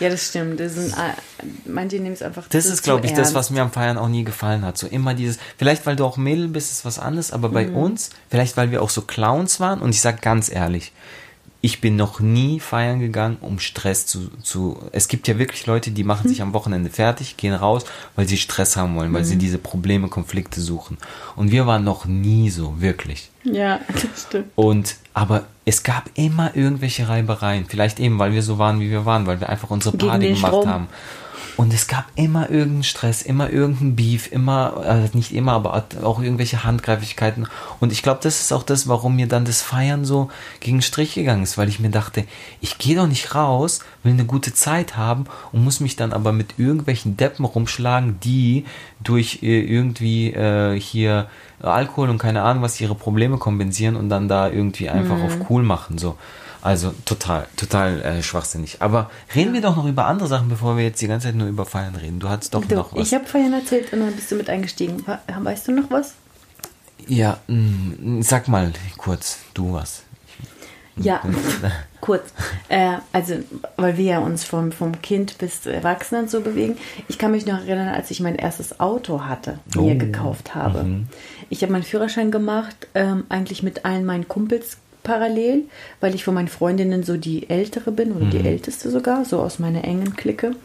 Ja, 0.00 0.08
das 0.08 0.26
stimmt. 0.28 0.58
Das 0.60 0.74
sind, 0.74 0.92
äh, 0.92 1.46
manche 1.66 1.96
nehmen 1.96 2.14
es 2.14 2.22
einfach 2.22 2.48
Das 2.48 2.66
ist, 2.66 2.82
glaube 2.82 3.06
ich, 3.06 3.12
das, 3.12 3.18
ernst. 3.28 3.34
was 3.34 3.50
mir 3.50 3.62
am 3.62 3.70
Feiern 3.70 3.96
auch 3.98 4.08
nie 4.08 4.24
gefallen 4.24 4.64
hat. 4.64 4.76
So 4.76 4.86
immer 4.86 5.14
dieses, 5.14 5.38
vielleicht 5.56 5.86
weil 5.86 5.96
du 5.96 6.04
auch 6.04 6.16
Mädel 6.16 6.48
bist, 6.48 6.72
ist 6.72 6.84
was 6.84 6.98
anderes, 6.98 7.30
aber 7.32 7.48
bei 7.48 7.66
Mhm. 7.66 7.76
uns, 7.76 8.10
vielleicht 8.30 8.56
weil 8.56 8.70
wir 8.70 8.82
auch 8.82 8.90
so 8.90 9.02
Clowns 9.02 9.60
waren 9.60 9.80
und 9.80 9.90
ich 9.90 10.00
sag 10.00 10.20
ganz 10.22 10.50
ehrlich, 10.50 10.92
ich 11.64 11.80
bin 11.80 11.96
noch 11.96 12.20
nie 12.20 12.60
feiern 12.60 13.00
gegangen, 13.00 13.38
um 13.40 13.58
Stress 13.58 14.04
zu, 14.04 14.28
zu. 14.42 14.78
Es 14.92 15.08
gibt 15.08 15.26
ja 15.28 15.38
wirklich 15.38 15.64
Leute, 15.64 15.92
die 15.92 16.04
machen 16.04 16.28
sich 16.28 16.42
am 16.42 16.52
Wochenende 16.52 16.90
fertig, 16.90 17.38
gehen 17.38 17.54
raus, 17.54 17.84
weil 18.16 18.28
sie 18.28 18.36
Stress 18.36 18.76
haben 18.76 18.94
wollen, 18.96 19.14
weil 19.14 19.22
Mhm. 19.22 19.26
sie 19.26 19.36
diese 19.38 19.56
Probleme, 19.56 20.08
Konflikte 20.08 20.60
suchen. 20.60 20.98
Und 21.36 21.52
wir 21.52 21.66
waren 21.66 21.82
noch 21.82 22.04
nie 22.04 22.50
so, 22.50 22.82
wirklich. 22.82 23.30
Ja, 23.44 23.80
das 23.88 24.24
stimmt. 24.28 24.48
Und, 24.56 24.96
aber 25.14 25.44
es 25.64 25.82
gab 25.82 26.10
immer 26.14 26.54
irgendwelche 26.54 27.08
Reibereien. 27.08 27.64
Vielleicht 27.66 27.98
eben, 27.98 28.18
weil 28.18 28.32
wir 28.34 28.42
so 28.42 28.58
waren, 28.58 28.78
wie 28.80 28.90
wir 28.90 29.06
waren, 29.06 29.26
weil 29.26 29.40
wir 29.40 29.48
einfach 29.48 29.70
unsere 29.70 29.96
Party 29.96 30.34
gemacht 30.34 30.52
Strom. 30.52 30.68
haben. 30.68 30.86
Und 31.56 31.72
es 31.72 31.86
gab 31.86 32.06
immer 32.16 32.50
irgendeinen 32.50 32.82
Stress, 32.82 33.22
immer 33.22 33.50
irgendeinen 33.50 33.94
Beef, 33.94 34.30
immer, 34.32 34.82
äh, 34.84 35.16
nicht 35.16 35.32
immer, 35.32 35.52
aber 35.52 35.84
auch 36.02 36.20
irgendwelche 36.20 36.64
Handgreiflichkeiten. 36.64 37.46
Und 37.78 37.92
ich 37.92 38.02
glaube, 38.02 38.20
das 38.22 38.40
ist 38.40 38.52
auch 38.52 38.64
das, 38.64 38.88
warum 38.88 39.16
mir 39.16 39.28
dann 39.28 39.44
das 39.44 39.62
Feiern 39.62 40.04
so 40.04 40.30
gegen 40.60 40.78
den 40.78 40.82
Strich 40.82 41.14
gegangen 41.14 41.44
ist, 41.44 41.56
weil 41.56 41.68
ich 41.68 41.78
mir 41.78 41.90
dachte, 41.90 42.24
ich 42.60 42.78
gehe 42.78 42.96
doch 42.96 43.06
nicht 43.06 43.34
raus, 43.34 43.80
will 44.02 44.12
eine 44.12 44.24
gute 44.24 44.52
Zeit 44.52 44.96
haben 44.96 45.26
und 45.52 45.62
muss 45.62 45.78
mich 45.78 45.94
dann 45.94 46.12
aber 46.12 46.32
mit 46.32 46.58
irgendwelchen 46.58 47.16
Deppen 47.16 47.44
rumschlagen, 47.44 48.18
die 48.20 48.64
durch 49.02 49.42
äh, 49.42 49.60
irgendwie 49.60 50.32
äh, 50.32 50.78
hier 50.78 51.28
Alkohol 51.60 52.10
und 52.10 52.18
keine 52.18 52.42
Ahnung 52.42 52.62
was 52.62 52.80
ihre 52.80 52.94
Probleme 52.94 53.38
kompensieren 53.38 53.96
und 53.96 54.08
dann 54.08 54.28
da 54.28 54.48
irgendwie 54.48 54.90
einfach 54.90 55.22
auf 55.22 55.50
cool 55.50 55.62
machen. 55.62 55.98
So. 55.98 56.16
Also 56.64 56.94
total, 57.04 57.46
total 57.56 58.00
äh, 58.02 58.22
schwachsinnig. 58.22 58.78
Aber 58.80 59.10
reden 59.34 59.52
wir 59.52 59.60
doch 59.60 59.76
noch 59.76 59.84
über 59.86 60.06
andere 60.06 60.26
Sachen, 60.28 60.48
bevor 60.48 60.76
wir 60.78 60.84
jetzt 60.84 61.00
die 61.02 61.06
ganze 61.06 61.26
Zeit 61.28 61.34
nur 61.36 61.46
über 61.46 61.66
Feiern 61.66 61.94
reden. 61.94 62.18
Du 62.20 62.28
hattest 62.30 62.54
doch 62.54 62.64
Du, 62.64 62.74
noch 62.74 62.92
was. 62.94 63.06
ich 63.06 63.14
habe 63.14 63.26
vorhin 63.26 63.52
erzählt 63.52 63.92
und 63.92 64.00
dann 64.00 64.12
bist 64.12 64.30
du 64.30 64.34
mit 64.36 64.48
eingestiegen. 64.50 65.04
Weißt 65.42 65.68
du 65.68 65.72
noch 65.72 65.90
was? 65.90 66.14
ja, 67.06 67.36
mh, 67.48 68.22
sag 68.22 68.48
mal 68.48 68.72
kurz, 68.96 69.38
du 69.52 69.74
was. 69.74 70.02
Ja, 70.96 71.20
kurz. 72.00 72.22
Äh, 72.68 72.98
also, 73.12 73.34
weil 73.76 73.96
wir 73.96 74.04
ja 74.04 74.18
uns 74.20 74.44
vom, 74.44 74.70
vom 74.70 75.02
Kind 75.02 75.38
bis 75.38 75.62
zu 75.62 75.72
Erwachsenen 75.72 76.28
so 76.28 76.40
bewegen. 76.40 76.76
Ich 77.08 77.18
kann 77.18 77.32
mich 77.32 77.46
noch 77.46 77.58
erinnern, 77.58 77.88
als 77.88 78.12
ich 78.12 78.20
mein 78.20 78.36
erstes 78.36 78.78
Auto 78.78 79.22
hatte, 79.24 79.58
mir 79.74 79.80
Oh. 79.96 79.98
gekauft 79.98 80.54
habe. 80.54 80.86
Ich 81.50 81.62
habe 81.62 81.72
meinen 81.72 81.82
Führerschein 81.82 82.30
gemacht, 82.30 82.86
ähm, 82.94 83.24
eigentlich 83.28 83.64
mit 83.64 83.84
allen 83.84 84.04
meinen 84.04 84.28
Kumpels 84.28 84.76
parallel, 85.04 85.64
weil 86.00 86.14
ich 86.14 86.24
von 86.24 86.34
meinen 86.34 86.48
Freundinnen 86.48 87.04
so 87.04 87.16
die 87.16 87.48
ältere 87.48 87.92
bin 87.92 88.12
oder 88.12 88.26
die 88.26 88.44
älteste 88.44 88.90
sogar, 88.90 89.24
so 89.24 89.38
aus 89.38 89.60
meiner 89.60 89.84
engen 89.84 90.16
Clique. 90.16 90.56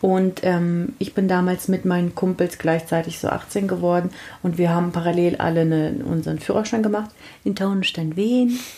Und 0.00 0.42
ähm, 0.44 0.94
ich 1.00 1.14
bin 1.14 1.26
damals 1.26 1.66
mit 1.66 1.84
meinen 1.84 2.14
Kumpels 2.14 2.58
gleichzeitig 2.58 3.18
so 3.18 3.28
18 3.28 3.66
geworden 3.66 4.10
und 4.44 4.58
wir 4.58 4.70
haben 4.70 4.92
parallel 4.92 5.36
alle 5.36 5.62
eine, 5.62 5.94
unseren 6.04 6.38
Führerschein 6.38 6.84
gemacht 6.84 7.10
in 7.42 7.56
Taunstein 7.56 8.16
Wien. 8.16 8.58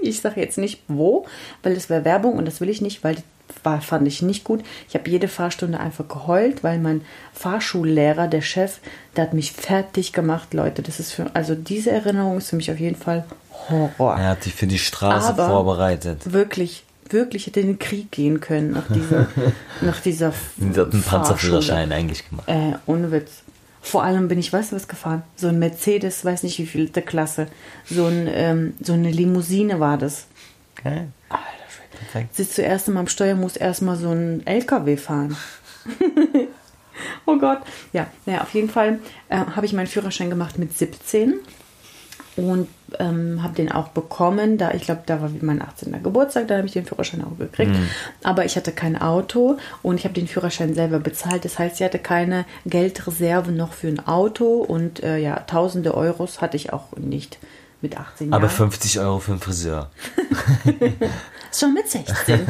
Ich 0.00 0.22
sage 0.22 0.40
jetzt 0.40 0.56
nicht 0.56 0.80
wo, 0.88 1.26
weil 1.62 1.74
das 1.74 1.90
wäre 1.90 2.06
Werbung 2.06 2.38
und 2.38 2.46
das 2.46 2.62
will 2.62 2.70
ich 2.70 2.80
nicht, 2.80 3.04
weil 3.04 3.16
die 3.16 3.22
war, 3.62 3.80
fand 3.80 4.06
ich 4.08 4.22
nicht 4.22 4.44
gut. 4.44 4.62
Ich 4.88 4.94
habe 4.94 5.10
jede 5.10 5.28
Fahrstunde 5.28 5.80
einfach 5.80 6.08
geheult, 6.08 6.62
weil 6.62 6.78
mein 6.78 7.02
Fahrschullehrer, 7.32 8.28
der 8.28 8.40
Chef, 8.40 8.78
der 9.16 9.24
hat 9.24 9.34
mich 9.34 9.52
fertig 9.52 10.12
gemacht, 10.12 10.54
Leute. 10.54 10.82
Das 10.82 11.00
ist 11.00 11.12
für, 11.12 11.34
also 11.34 11.54
diese 11.54 11.90
Erinnerung 11.90 12.38
ist 12.38 12.50
für 12.50 12.56
mich 12.56 12.70
auf 12.70 12.80
jeden 12.80 12.96
Fall 12.96 13.24
Horror. 13.68 14.16
Er 14.16 14.28
hat 14.30 14.44
dich 14.44 14.54
für 14.54 14.66
die 14.66 14.78
Straße 14.78 15.28
Aber- 15.30 15.46
vorbereitet. 15.48 16.32
Wirklich, 16.32 16.84
wirklich 17.08 17.46
hätte 17.46 17.60
in 17.60 17.66
den 17.68 17.78
Krieg 17.78 18.10
gehen 18.10 18.40
können 18.40 18.72
nach, 18.72 18.88
diesem, 18.88 19.26
nach 19.80 20.00
dieser 20.00 20.32
Sie 20.58 20.78
hat 20.80 20.92
einen. 20.92 21.02
Panzerführerschein 21.02 21.92
eigentlich 21.92 22.28
gemacht. 22.28 22.48
Äh, 22.48 22.72
ohne 22.86 23.10
Witz. 23.12 23.30
Vor 23.82 24.02
allem 24.02 24.28
bin 24.28 24.38
ich, 24.38 24.52
weißt 24.52 24.72
du 24.72 24.76
was 24.76 24.88
gefahren? 24.88 25.22
So 25.36 25.48
ein 25.48 25.58
Mercedes, 25.58 26.24
weiß 26.24 26.42
nicht 26.42 26.58
wie 26.58 26.66
viel 26.66 26.88
der 26.90 27.02
Klasse. 27.02 27.46
So, 27.88 28.06
ein, 28.06 28.28
ähm, 28.30 28.74
so 28.82 28.92
eine 28.92 29.10
Limousine 29.10 29.80
war 29.80 29.96
das. 29.96 30.26
Okay. 30.78 31.06
Alter, 31.30 31.44
Perfekt. 31.98 32.36
sitzt 32.36 32.58
du 32.58 32.62
erst 32.62 32.88
einmal 32.88 33.02
am 33.02 33.08
Steuer, 33.08 33.34
musst 33.36 33.56
erstmal 33.56 33.96
so 33.96 34.10
einen 34.10 34.46
LKW 34.46 34.96
fahren. 34.98 35.34
oh 37.26 37.38
Gott. 37.38 37.60
Ja, 37.92 38.06
naja, 38.26 38.42
auf 38.42 38.52
jeden 38.54 38.68
Fall 38.68 38.98
äh, 39.28 39.36
habe 39.38 39.64
ich 39.66 39.72
meinen 39.72 39.86
Führerschein 39.86 40.30
gemacht 40.30 40.58
mit 40.58 40.76
17 40.76 41.34
und 42.36 42.68
ähm, 42.98 43.42
habe 43.42 43.54
den 43.54 43.70
auch 43.70 43.88
bekommen. 43.88 44.58
Da 44.58 44.72
ich 44.72 44.82
glaube, 44.82 45.02
da 45.06 45.20
war 45.20 45.30
mein 45.40 45.62
18. 45.62 46.02
Geburtstag, 46.02 46.48
da 46.48 46.56
habe 46.56 46.66
ich 46.66 46.72
den 46.72 46.84
Führerschein 46.84 47.24
auch 47.24 47.38
gekriegt. 47.38 47.72
Aber 48.22 48.44
ich 48.44 48.56
hatte 48.56 48.72
kein 48.72 49.00
Auto 49.00 49.58
und 49.82 49.96
ich 49.96 50.04
habe 50.04 50.14
den 50.14 50.26
Führerschein 50.26 50.74
selber 50.74 50.98
bezahlt. 50.98 51.44
Das 51.44 51.58
heißt, 51.58 51.80
ich 51.80 51.84
hatte 51.84 51.98
keine 51.98 52.44
Geldreserve 52.66 53.52
noch 53.52 53.72
für 53.72 53.88
ein 53.88 54.06
Auto 54.06 54.60
und 54.60 55.02
äh, 55.02 55.18
ja, 55.18 55.40
tausende 55.40 55.94
Euros 55.94 56.40
hatte 56.40 56.56
ich 56.56 56.72
auch 56.72 56.96
nicht 56.96 57.38
mit 57.80 57.96
18 57.98 58.28
Jahren. 58.28 58.34
Aber 58.34 58.48
50 58.48 59.00
Euro 59.00 59.18
für 59.18 59.32
einen 59.32 59.40
Friseur. 59.40 59.90
Schon 61.52 61.74
mit 61.74 61.88
16. 61.88 62.46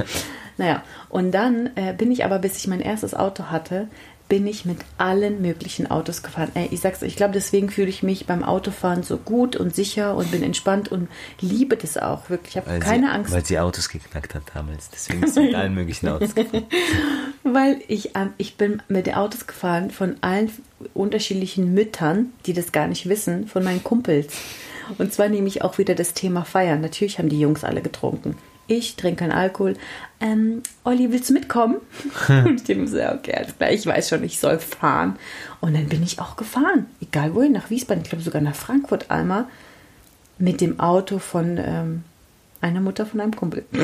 naja, 0.57 0.83
und 1.09 1.33
dann 1.33 1.71
äh, 1.77 1.95
bin 1.95 2.11
ich 2.11 2.25
aber, 2.25 2.39
bis 2.39 2.57
ich 2.57 2.67
mein 2.67 2.81
erstes 2.81 3.15
Auto 3.15 3.45
hatte, 3.45 3.89
bin 4.31 4.47
ich 4.47 4.65
mit 4.65 4.79
allen 4.97 5.43
möglichen 5.43 5.91
Autos 5.91 6.23
gefahren. 6.23 6.53
Ey, 6.55 6.69
ich 6.71 6.81
sag's, 6.81 7.03
ich 7.03 7.17
glaube, 7.17 7.35
deswegen 7.35 7.69
fühle 7.69 7.89
ich 7.89 8.05
mich 8.05 8.27
beim 8.27 8.45
Autofahren 8.45 9.03
so 9.03 9.17
gut 9.17 9.57
und 9.57 9.75
sicher 9.75 10.15
und 10.17 10.31
bin 10.31 10.45
entspannt 10.45 10.91
und 10.91 11.09
liebe 11.41 11.77
das 11.77 11.99
auch 11.99 12.31
wirklich. 12.31 12.57
Ich 12.57 12.57
habe 12.57 12.79
keine 12.79 13.09
sie, 13.09 13.13
Angst, 13.13 13.33
Weil 13.33 13.45
sie 13.45 13.59
Autos 13.59 13.89
geknackt 13.89 14.37
hat 14.37 14.45
damals. 14.55 14.89
Deswegen 14.89 15.25
ist 15.25 15.35
sie 15.35 15.41
mit 15.41 15.55
allen 15.57 15.75
möglichen 15.75 16.09
Autos 16.09 16.35
gefahren. 16.37 16.65
weil 17.43 17.83
ich, 17.89 18.15
ähm, 18.15 18.33
ich 18.39 18.57
bin 18.57 18.81
mit 18.89 19.09
den 19.09 19.15
Autos 19.15 19.49
gefahren 19.49 19.91
von 19.91 20.17
allen 20.21 20.49
unterschiedlichen 20.95 21.75
Müttern, 21.75 22.33
die 22.47 22.53
das 22.53 22.71
gar 22.71 22.87
nicht 22.87 23.09
wissen, 23.09 23.49
von 23.49 23.65
meinen 23.65 23.83
Kumpels. 23.83 24.33
Und 24.99 25.13
zwar 25.13 25.29
nehme 25.29 25.49
ich 25.49 25.63
auch 25.63 25.77
wieder 25.79 25.97
das 25.97 26.15
Thema 26.15 26.45
Feiern. 26.45 26.81
Natürlich 26.81 27.19
haben 27.19 27.29
die 27.29 27.41
Jungs 27.41 27.65
alle 27.65 27.83
getrunken. 27.83 28.37
Ich 28.73 28.95
trinke 28.95 29.25
keinen 29.25 29.33
Alkohol. 29.33 29.75
Ähm, 30.21 30.63
Olli, 30.85 31.11
willst 31.11 31.29
du 31.29 31.33
mitkommen? 31.35 31.79
und 32.29 32.55
ich 32.57 32.63
denke 32.63 32.87
so, 32.87 32.99
okay, 32.99 33.35
alles 33.35 33.57
klar. 33.57 33.73
Ich 33.73 33.85
weiß 33.85 34.09
schon, 34.11 34.23
ich 34.23 34.39
soll 34.39 34.61
fahren. 34.61 35.17
Und 35.61 35.75
dann 35.75 35.89
bin 35.89 36.05
ich 36.05 36.21
auch 36.21 36.37
gefahren. 36.37 36.87
Egal 37.01 37.35
wohin, 37.35 37.51
nach 37.51 37.69
Wiesbaden. 37.69 38.05
Ich 38.05 38.11
glaube 38.11 38.23
sogar 38.23 38.41
nach 38.41 38.55
Frankfurt 38.55 39.11
einmal. 39.11 39.47
Mit 40.39 40.61
dem 40.61 40.79
Auto 40.79 41.19
von 41.19 41.59
ähm, 41.59 42.05
einer 42.61 42.81
Mutter 42.81 43.07
von 43.07 43.21
einem 43.21 43.35
Kumpel. 43.35 43.65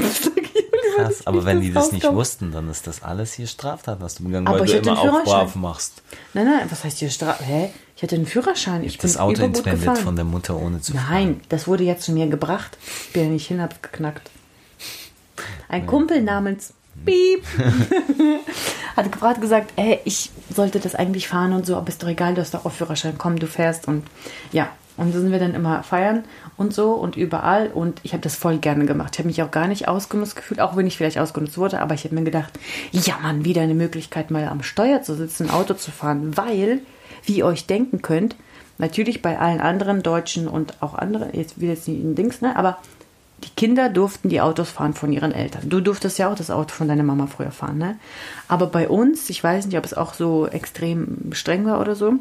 Krass, 0.97 1.26
aber 1.26 1.45
wenn 1.45 1.61
die 1.61 1.72
das 1.72 1.91
nicht 1.91 2.11
wussten, 2.11 2.53
dann 2.53 2.70
ist 2.70 2.87
das 2.87 3.03
alles 3.03 3.32
hier 3.32 3.49
Straftat, 3.49 4.01
was 4.01 4.14
du 4.14 4.24
begangen, 4.24 4.47
Aber 4.47 4.61
weil 4.61 4.66
ich 4.66 4.72
du 4.72 4.78
immer 4.78 4.97
Führerschein. 4.97 5.24
brav 5.24 5.55
machst. 5.57 6.01
Nein, 6.32 6.47
nein, 6.47 6.66
was 6.70 6.84
heißt 6.84 6.99
hier 7.01 7.11
Strafe? 7.11 7.43
Hä? 7.43 7.70
Ich 7.97 8.03
hatte 8.05 8.14
einen 8.14 8.26
Führerschein. 8.26 8.84
Ich 8.84 8.99
bin 8.99 9.03
Das 9.11 9.16
Auto 9.18 9.43
entwendet 9.43 9.80
gefahren. 9.80 9.97
von 9.97 10.14
der 10.16 10.24
Mutter 10.24 10.57
ohne 10.57 10.80
zu 10.80 10.95
Nein, 10.95 11.41
das 11.49 11.66
wurde 11.66 11.82
ja 11.82 11.99
zu 11.99 12.12
mir 12.12 12.28
gebracht. 12.28 12.78
Ich 13.09 13.12
bin 13.14 13.24
ja 13.24 13.28
nicht 13.30 13.49
hin, 13.49 13.61
hab's 13.61 13.82
geknackt. 13.82 14.30
Ein 15.68 15.87
Kumpel 15.87 16.22
namens 16.22 16.72
Piep 17.05 17.45
hat 18.97 19.12
gerade 19.12 19.41
gesagt, 19.41 19.72
ey, 19.76 20.01
ich 20.05 20.30
sollte 20.55 20.80
das 20.80 20.95
eigentlich 20.95 21.28
fahren 21.28 21.53
und 21.53 21.66
so, 21.66 21.76
aber 21.76 21.89
ist 21.89 22.03
doch 22.03 22.09
egal, 22.09 22.34
du 22.34 22.41
hast 22.41 22.55
doch 22.55 22.64
auch 22.64 22.72
Führerschein, 22.72 23.18
komm, 23.18 23.39
du 23.39 23.47
fährst 23.47 23.89
und 23.89 24.05
ja. 24.53 24.68
Und 24.99 25.12
so 25.12 25.20
sind 25.20 25.30
wir 25.30 25.39
dann 25.39 25.55
immer 25.55 25.82
feiern 25.82 26.24
und 26.57 26.72
so 26.72 26.93
und 26.93 27.16
überall 27.16 27.68
und 27.68 28.01
ich 28.03 28.14
habe 28.14 28.22
das 28.22 28.34
voll 28.34 28.57
gerne 28.57 28.87
gemacht. 28.87 29.11
Ich 29.12 29.18
habe 29.18 29.28
mich 29.28 29.43
auch 29.43 29.51
gar 29.51 29.68
nicht 29.68 29.89
ausgenutzt 29.89 30.37
gefühlt, 30.37 30.59
auch 30.59 30.74
wenn 30.74 30.87
ich 30.87 30.97
vielleicht 30.97 31.18
ausgenutzt 31.18 31.59
wurde, 31.59 31.82
aber 31.82 31.95
ich 31.95 32.05
habe 32.05 32.14
mir 32.14 32.24
gedacht, 32.24 32.59
ja 32.93 33.18
Mann, 33.20 33.45
wieder 33.45 33.61
eine 33.61 33.74
Möglichkeit 33.74 34.30
mal 34.30 34.49
am 34.49 34.62
Steuer 34.62 35.03
zu 35.03 35.14
sitzen, 35.14 35.51
Auto 35.51 35.74
zu 35.74 35.91
fahren, 35.91 36.34
weil, 36.39 36.80
wie 37.26 37.37
ihr 37.37 37.45
euch 37.45 37.66
denken 37.66 38.01
könnt, 38.01 38.37
natürlich 38.78 39.20
bei 39.20 39.39
allen 39.39 39.61
anderen 39.61 40.03
Deutschen 40.03 40.49
und 40.49 40.82
auch 40.82 40.95
anderen, 40.95 41.34
jetzt 41.34 41.61
will 41.61 41.68
jetzt 41.68 41.89
nicht 41.89 42.03
ein 42.03 42.14
Dings, 42.14 42.41
ne, 42.41 42.57
aber 42.57 42.78
die 43.45 43.51
Kinder 43.51 43.89
durften 43.89 44.28
die 44.28 44.41
Autos 44.41 44.70
fahren 44.70 44.95
von 44.95 45.12
ihren 45.12 45.32
Eltern. 45.32 45.68
Du 45.68 45.80
durftest 45.80 46.18
ja 46.18 46.30
auch 46.30 46.34
das 46.37 46.51
Auto 46.51 46.74
von 46.74 46.89
deiner 46.89 47.03
Mama 47.03 47.26
früher 47.26 47.51
fahren, 47.51 47.78
ne? 47.78 47.99
Aber 48.49 48.66
bei 48.66 48.89
uns, 48.89 49.28
ich 49.28 49.43
weiß 49.43 49.66
nicht, 49.66 49.76
ob 49.76 49.84
es 49.84 49.95
auch 49.95 50.14
so 50.14 50.47
extrem 50.47 51.32
streng 51.32 51.66
war 51.66 51.80
oder 51.80 51.95
so, 51.95 52.14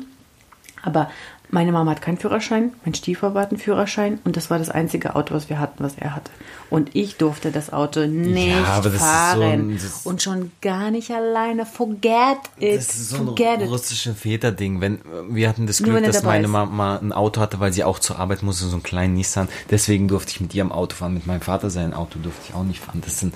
aber 0.86 1.10
meine 1.52 1.72
Mama 1.72 1.92
hat 1.92 2.02
keinen 2.02 2.18
Führerschein, 2.18 2.74
mein 2.84 2.96
Stiefvater 2.96 3.40
hat 3.40 3.52
einen 3.52 3.60
Führerschein 3.60 4.20
und 4.24 4.36
das 4.36 4.50
war 4.50 4.58
das 4.58 4.70
einzige 4.70 5.16
Auto, 5.16 5.34
was 5.36 5.50
wir 5.50 5.60
hatten, 5.60 5.84
was 5.84 5.96
er 5.96 6.16
hatte. 6.16 6.32
Und 6.70 6.96
ich 6.96 7.18
durfte 7.18 7.52
das 7.52 7.72
Auto 7.72 8.08
nicht 8.08 8.56
aber 8.56 8.90
das 8.90 8.94
ist 8.94 9.00
so 9.00 9.06
fahren. 9.06 9.42
ein- 9.42 9.80
und 10.04 10.22
schon 10.22 10.52
gar 10.62 10.90
nicht 10.92 11.12
alleine. 11.12 11.66
Forget 11.66 12.40
it. 12.60 12.78
Das 12.78 12.96
ist 12.96 13.10
so 13.10 13.18
ein 13.18 13.26
Forget 13.28 13.62
it. 13.62 13.70
russisches 13.70 14.18
Väterding. 14.18 14.82
Wenn, 14.82 15.00
wir 15.30 15.48
hatten 15.48 15.68
das 15.68 15.84
Glück, 15.84 16.04
dass 16.04 16.24
meine 16.24 16.46
ist. 16.46 16.52
Mama 16.52 16.98
ein 16.98 17.14
Auto 17.14 17.40
hatte, 17.42 17.60
weil 17.60 17.72
sie 17.72 17.84
auch 17.84 18.00
zur 18.00 18.18
Arbeit 18.20 18.42
musste, 18.42 18.66
so 18.66 18.74
einen 18.74 18.84
kleinen 18.84 19.14
Nissan. 19.14 19.48
Deswegen 19.70 20.08
durfte 20.08 20.32
ich 20.32 20.42
mit 20.42 20.56
ihrem 20.56 20.72
Auto 20.72 20.96
fahren. 20.96 21.14
Mit 21.14 21.28
meinem 21.28 21.42
Vater 21.42 21.70
sein 21.70 21.94
Auto 21.94 22.18
durfte 22.20 22.42
ich 22.50 22.56
auch 22.56 22.64
nicht 22.64 22.80
fahren. 22.80 23.02
Das, 23.06 23.20
sind, 23.20 23.36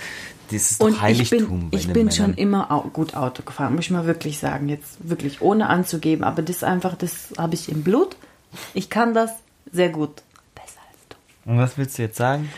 das 0.52 0.72
ist 0.72 0.82
doch 0.82 0.88
Und 0.88 0.93
ich 0.93 1.02
Heiligtum 1.02 1.47
bin, 1.47 1.70
bei 1.70 1.78
ich 1.78 1.88
bin 1.91 2.12
schon 2.12 2.34
immer 2.34 2.89
gut 2.93 3.16
Auto 3.16 3.43
gefahren, 3.43 3.76
muss 3.76 3.86
ich 3.86 3.91
mal 3.91 4.06
wirklich 4.06 4.39
sagen. 4.39 4.70
Jetzt 4.70 4.97
wirklich 5.08 5.41
ohne 5.41 5.68
anzugeben. 5.68 6.24
Aber 6.24 6.41
das 6.41 6.64
einfach, 6.64 6.95
das 6.95 7.34
habe 7.38 7.56
ich 7.56 7.70
im 7.70 7.84
Blut. 7.84 8.16
Ich 8.74 8.89
kann 8.89 9.14
das 9.14 9.32
sehr 9.72 9.89
gut. 9.89 10.24
Besser 10.56 10.80
als 10.89 11.00
du. 11.10 11.52
Und 11.52 11.58
was 11.60 11.78
willst 11.78 11.97
du 11.97 12.02
jetzt 12.04 12.18
sagen? 12.18 12.50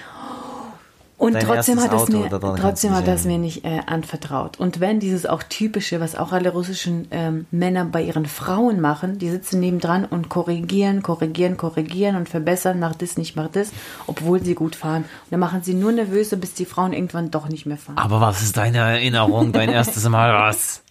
Und 1.22 1.40
trotzdem 1.40 1.80
hat 1.80 1.94
es 1.94 2.10
mir, 2.10 2.28
trotzdem 2.30 2.96
hat 2.96 3.08
das 3.08 3.26
mir 3.26 3.38
nicht 3.38 3.64
äh, 3.64 3.82
anvertraut. 3.86 4.60
Und 4.60 4.80
wenn 4.80 5.00
dieses 5.00 5.28
auch 5.28 5.44
typische, 5.44 6.00
was 6.00 6.16
auch 6.16 6.32
alle 6.32 6.50
russischen 6.50 7.08
ähm, 7.12 7.46
Männer 7.52 7.86
bei 7.86 8.02
ihren 8.02 8.26
Frauen 8.26 8.82
machen, 8.82 9.20
die 9.20 9.30
sitzen 9.30 9.60
nebendran 9.60 10.04
und 10.04 10.30
korrigieren, 10.30 11.04
korrigieren, 11.04 11.58
korrigieren 11.58 12.16
und 12.16 12.28
verbessern, 12.28 12.80
mach 12.80 12.96
das, 12.96 13.18
nicht 13.18 13.36
mach 13.36 13.50
das, 13.50 13.70
obwohl 14.08 14.44
sie 14.44 14.56
gut 14.56 14.76
fahren. 14.76 15.04
Und 15.04 15.30
dann 15.30 15.40
machen 15.40 15.62
sie 15.62 15.76
nur 15.76 15.92
nervöse, 15.92 16.38
bis 16.38 16.56
die 16.56 16.66
Frauen 16.66 16.92
irgendwann 16.92 17.30
doch 17.30 17.50
nicht 17.50 17.68
mehr 17.68 17.78
fahren. 17.78 18.00
Aber 18.00 18.20
was 18.20 18.42
ist 18.42 18.58
deine 18.58 18.80
Erinnerung? 18.80 19.52
Dein 19.52 19.70
erstes 19.72 20.10
Mal 20.10 20.34
was? 20.34 20.82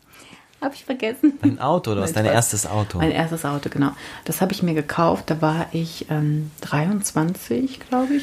Habe 0.61 0.76
ich 0.76 0.85
vergessen. 0.85 1.41
Dein 1.43 1.59
Auto, 1.59 1.97
hast 1.97 2.14
Nein, 2.14 2.26
dein 2.26 2.35
erstes 2.35 2.68
Auto. 2.68 2.99
Mein 2.99 3.11
erstes 3.11 3.45
Auto, 3.45 3.68
genau. 3.68 3.91
Das 4.26 4.41
habe 4.41 4.53
ich 4.53 4.62
mir 4.62 4.74
gekauft. 4.74 5.24
Da 5.26 5.43
war 5.43 5.66
ich 5.72 6.07
ähm, 6.09 6.53
23, 6.61 7.81
glaube 7.81 8.14
ich. 8.14 8.22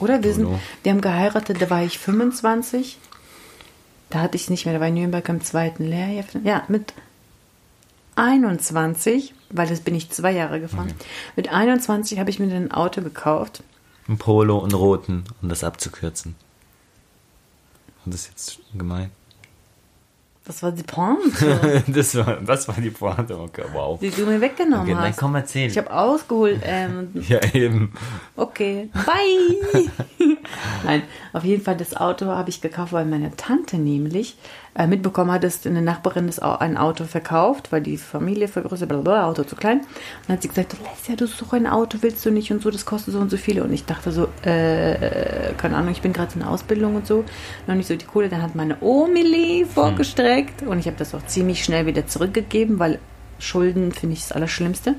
Oder 0.00 0.22
wir, 0.22 0.34
sind, 0.34 0.48
wir 0.82 0.92
haben 0.92 1.00
geheiratet, 1.00 1.60
da 1.60 1.70
war 1.70 1.84
ich 1.84 1.98
25. 1.98 2.98
Da 4.08 4.20
hatte 4.22 4.36
ich 4.36 4.44
es 4.44 4.50
nicht 4.50 4.64
mehr, 4.64 4.74
da 4.74 4.80
war 4.80 4.88
ich 4.88 4.94
in 4.94 5.00
Nürnberg 5.00 5.28
im 5.28 5.42
zweiten 5.42 5.84
Lehrjahr. 5.84 6.24
Ja, 6.42 6.64
mit 6.68 6.94
21, 8.16 9.34
weil 9.50 9.68
das 9.68 9.80
bin 9.80 9.94
ich 9.94 10.10
zwei 10.10 10.32
Jahre 10.32 10.60
gefahren. 10.60 10.92
Mit 11.36 11.52
21 11.52 12.18
habe 12.18 12.30
ich 12.30 12.38
mir 12.38 12.52
ein 12.52 12.72
Auto 12.72 13.02
gekauft. 13.02 13.62
Ein 14.08 14.18
Polo, 14.18 14.62
einen 14.62 14.72
roten, 14.72 15.24
um 15.40 15.48
das 15.48 15.62
abzukürzen. 15.62 16.34
Und 18.04 18.14
das 18.14 18.22
ist 18.22 18.30
jetzt 18.30 18.58
gemein. 18.76 19.10
Das 20.50 20.64
war 20.64 20.72
die 20.72 20.82
Pointe, 20.82 21.84
das, 21.86 22.16
war, 22.16 22.38
das 22.44 22.66
war 22.66 22.74
die 22.74 22.90
Pointe. 22.90 23.38
Okay, 23.38 23.62
wow. 23.72 24.00
die 24.00 24.10
du 24.10 24.26
mir 24.26 24.40
weggenommen 24.40 24.80
Okay, 24.82 24.94
dann 24.94 25.04
hast. 25.04 25.16
komm, 25.16 25.36
erzähl. 25.36 25.70
Ich 25.70 25.78
habe 25.78 25.92
ausgeholt. 25.92 26.60
Ähm, 26.64 27.10
Ja, 27.28 27.38
eben. 27.54 27.92
Okay, 28.34 28.88
bye. 28.92 29.88
Nein, 30.84 31.02
auf 31.32 31.44
jeden 31.44 31.62
Fall 31.62 31.76
das 31.76 31.96
Auto 31.96 32.26
habe 32.26 32.50
ich 32.50 32.60
gekauft, 32.60 32.92
weil 32.92 33.04
meine 33.04 33.34
Tante 33.36 33.76
nämlich 33.76 34.36
äh, 34.74 34.86
mitbekommen 34.86 35.30
hat, 35.30 35.44
dass 35.44 35.66
eine 35.66 35.82
Nachbarin 35.82 36.26
das 36.26 36.38
ein 36.38 36.76
Auto 36.76 37.04
verkauft, 37.04 37.72
weil 37.72 37.80
die 37.80 37.96
Familie 37.96 38.48
vergrößert, 38.48 38.88
blablabla, 38.88 39.26
Auto 39.26 39.44
zu 39.44 39.56
klein. 39.56 39.80
Und 39.80 39.86
dann 40.26 40.36
hat 40.36 40.42
sie 40.42 40.48
gesagt, 40.48 40.76
Lesja, 40.78 41.16
du 41.16 41.26
suchst 41.26 41.42
doch 41.42 41.52
ein 41.52 41.66
Auto, 41.66 41.98
willst 42.00 42.24
du 42.24 42.30
nicht 42.30 42.52
und 42.52 42.62
so, 42.62 42.70
das 42.70 42.84
kostet 42.84 43.14
so 43.14 43.20
und 43.20 43.30
so 43.30 43.36
viel. 43.36 43.60
Und 43.60 43.72
ich 43.72 43.84
dachte 43.84 44.12
so, 44.12 44.28
äh, 44.42 45.52
keine 45.56 45.76
Ahnung, 45.76 45.92
ich 45.92 46.02
bin 46.02 46.12
gerade 46.12 46.34
in 46.34 46.40
der 46.40 46.50
Ausbildung 46.50 46.96
und 46.96 47.06
so, 47.06 47.24
noch 47.66 47.74
nicht 47.74 47.88
so 47.88 47.96
die 47.96 48.06
Kohle. 48.06 48.28
Dann 48.28 48.42
hat 48.42 48.54
meine 48.54 48.80
Omili 48.80 49.66
vorgestreckt 49.72 50.62
und 50.62 50.78
ich 50.78 50.86
habe 50.86 50.96
das 50.96 51.14
auch 51.14 51.24
ziemlich 51.26 51.64
schnell 51.64 51.86
wieder 51.86 52.06
zurückgegeben, 52.06 52.78
weil 52.78 52.98
Schulden 53.38 53.92
finde 53.92 54.14
ich 54.14 54.20
das 54.22 54.32
Allerschlimmste. 54.32 54.94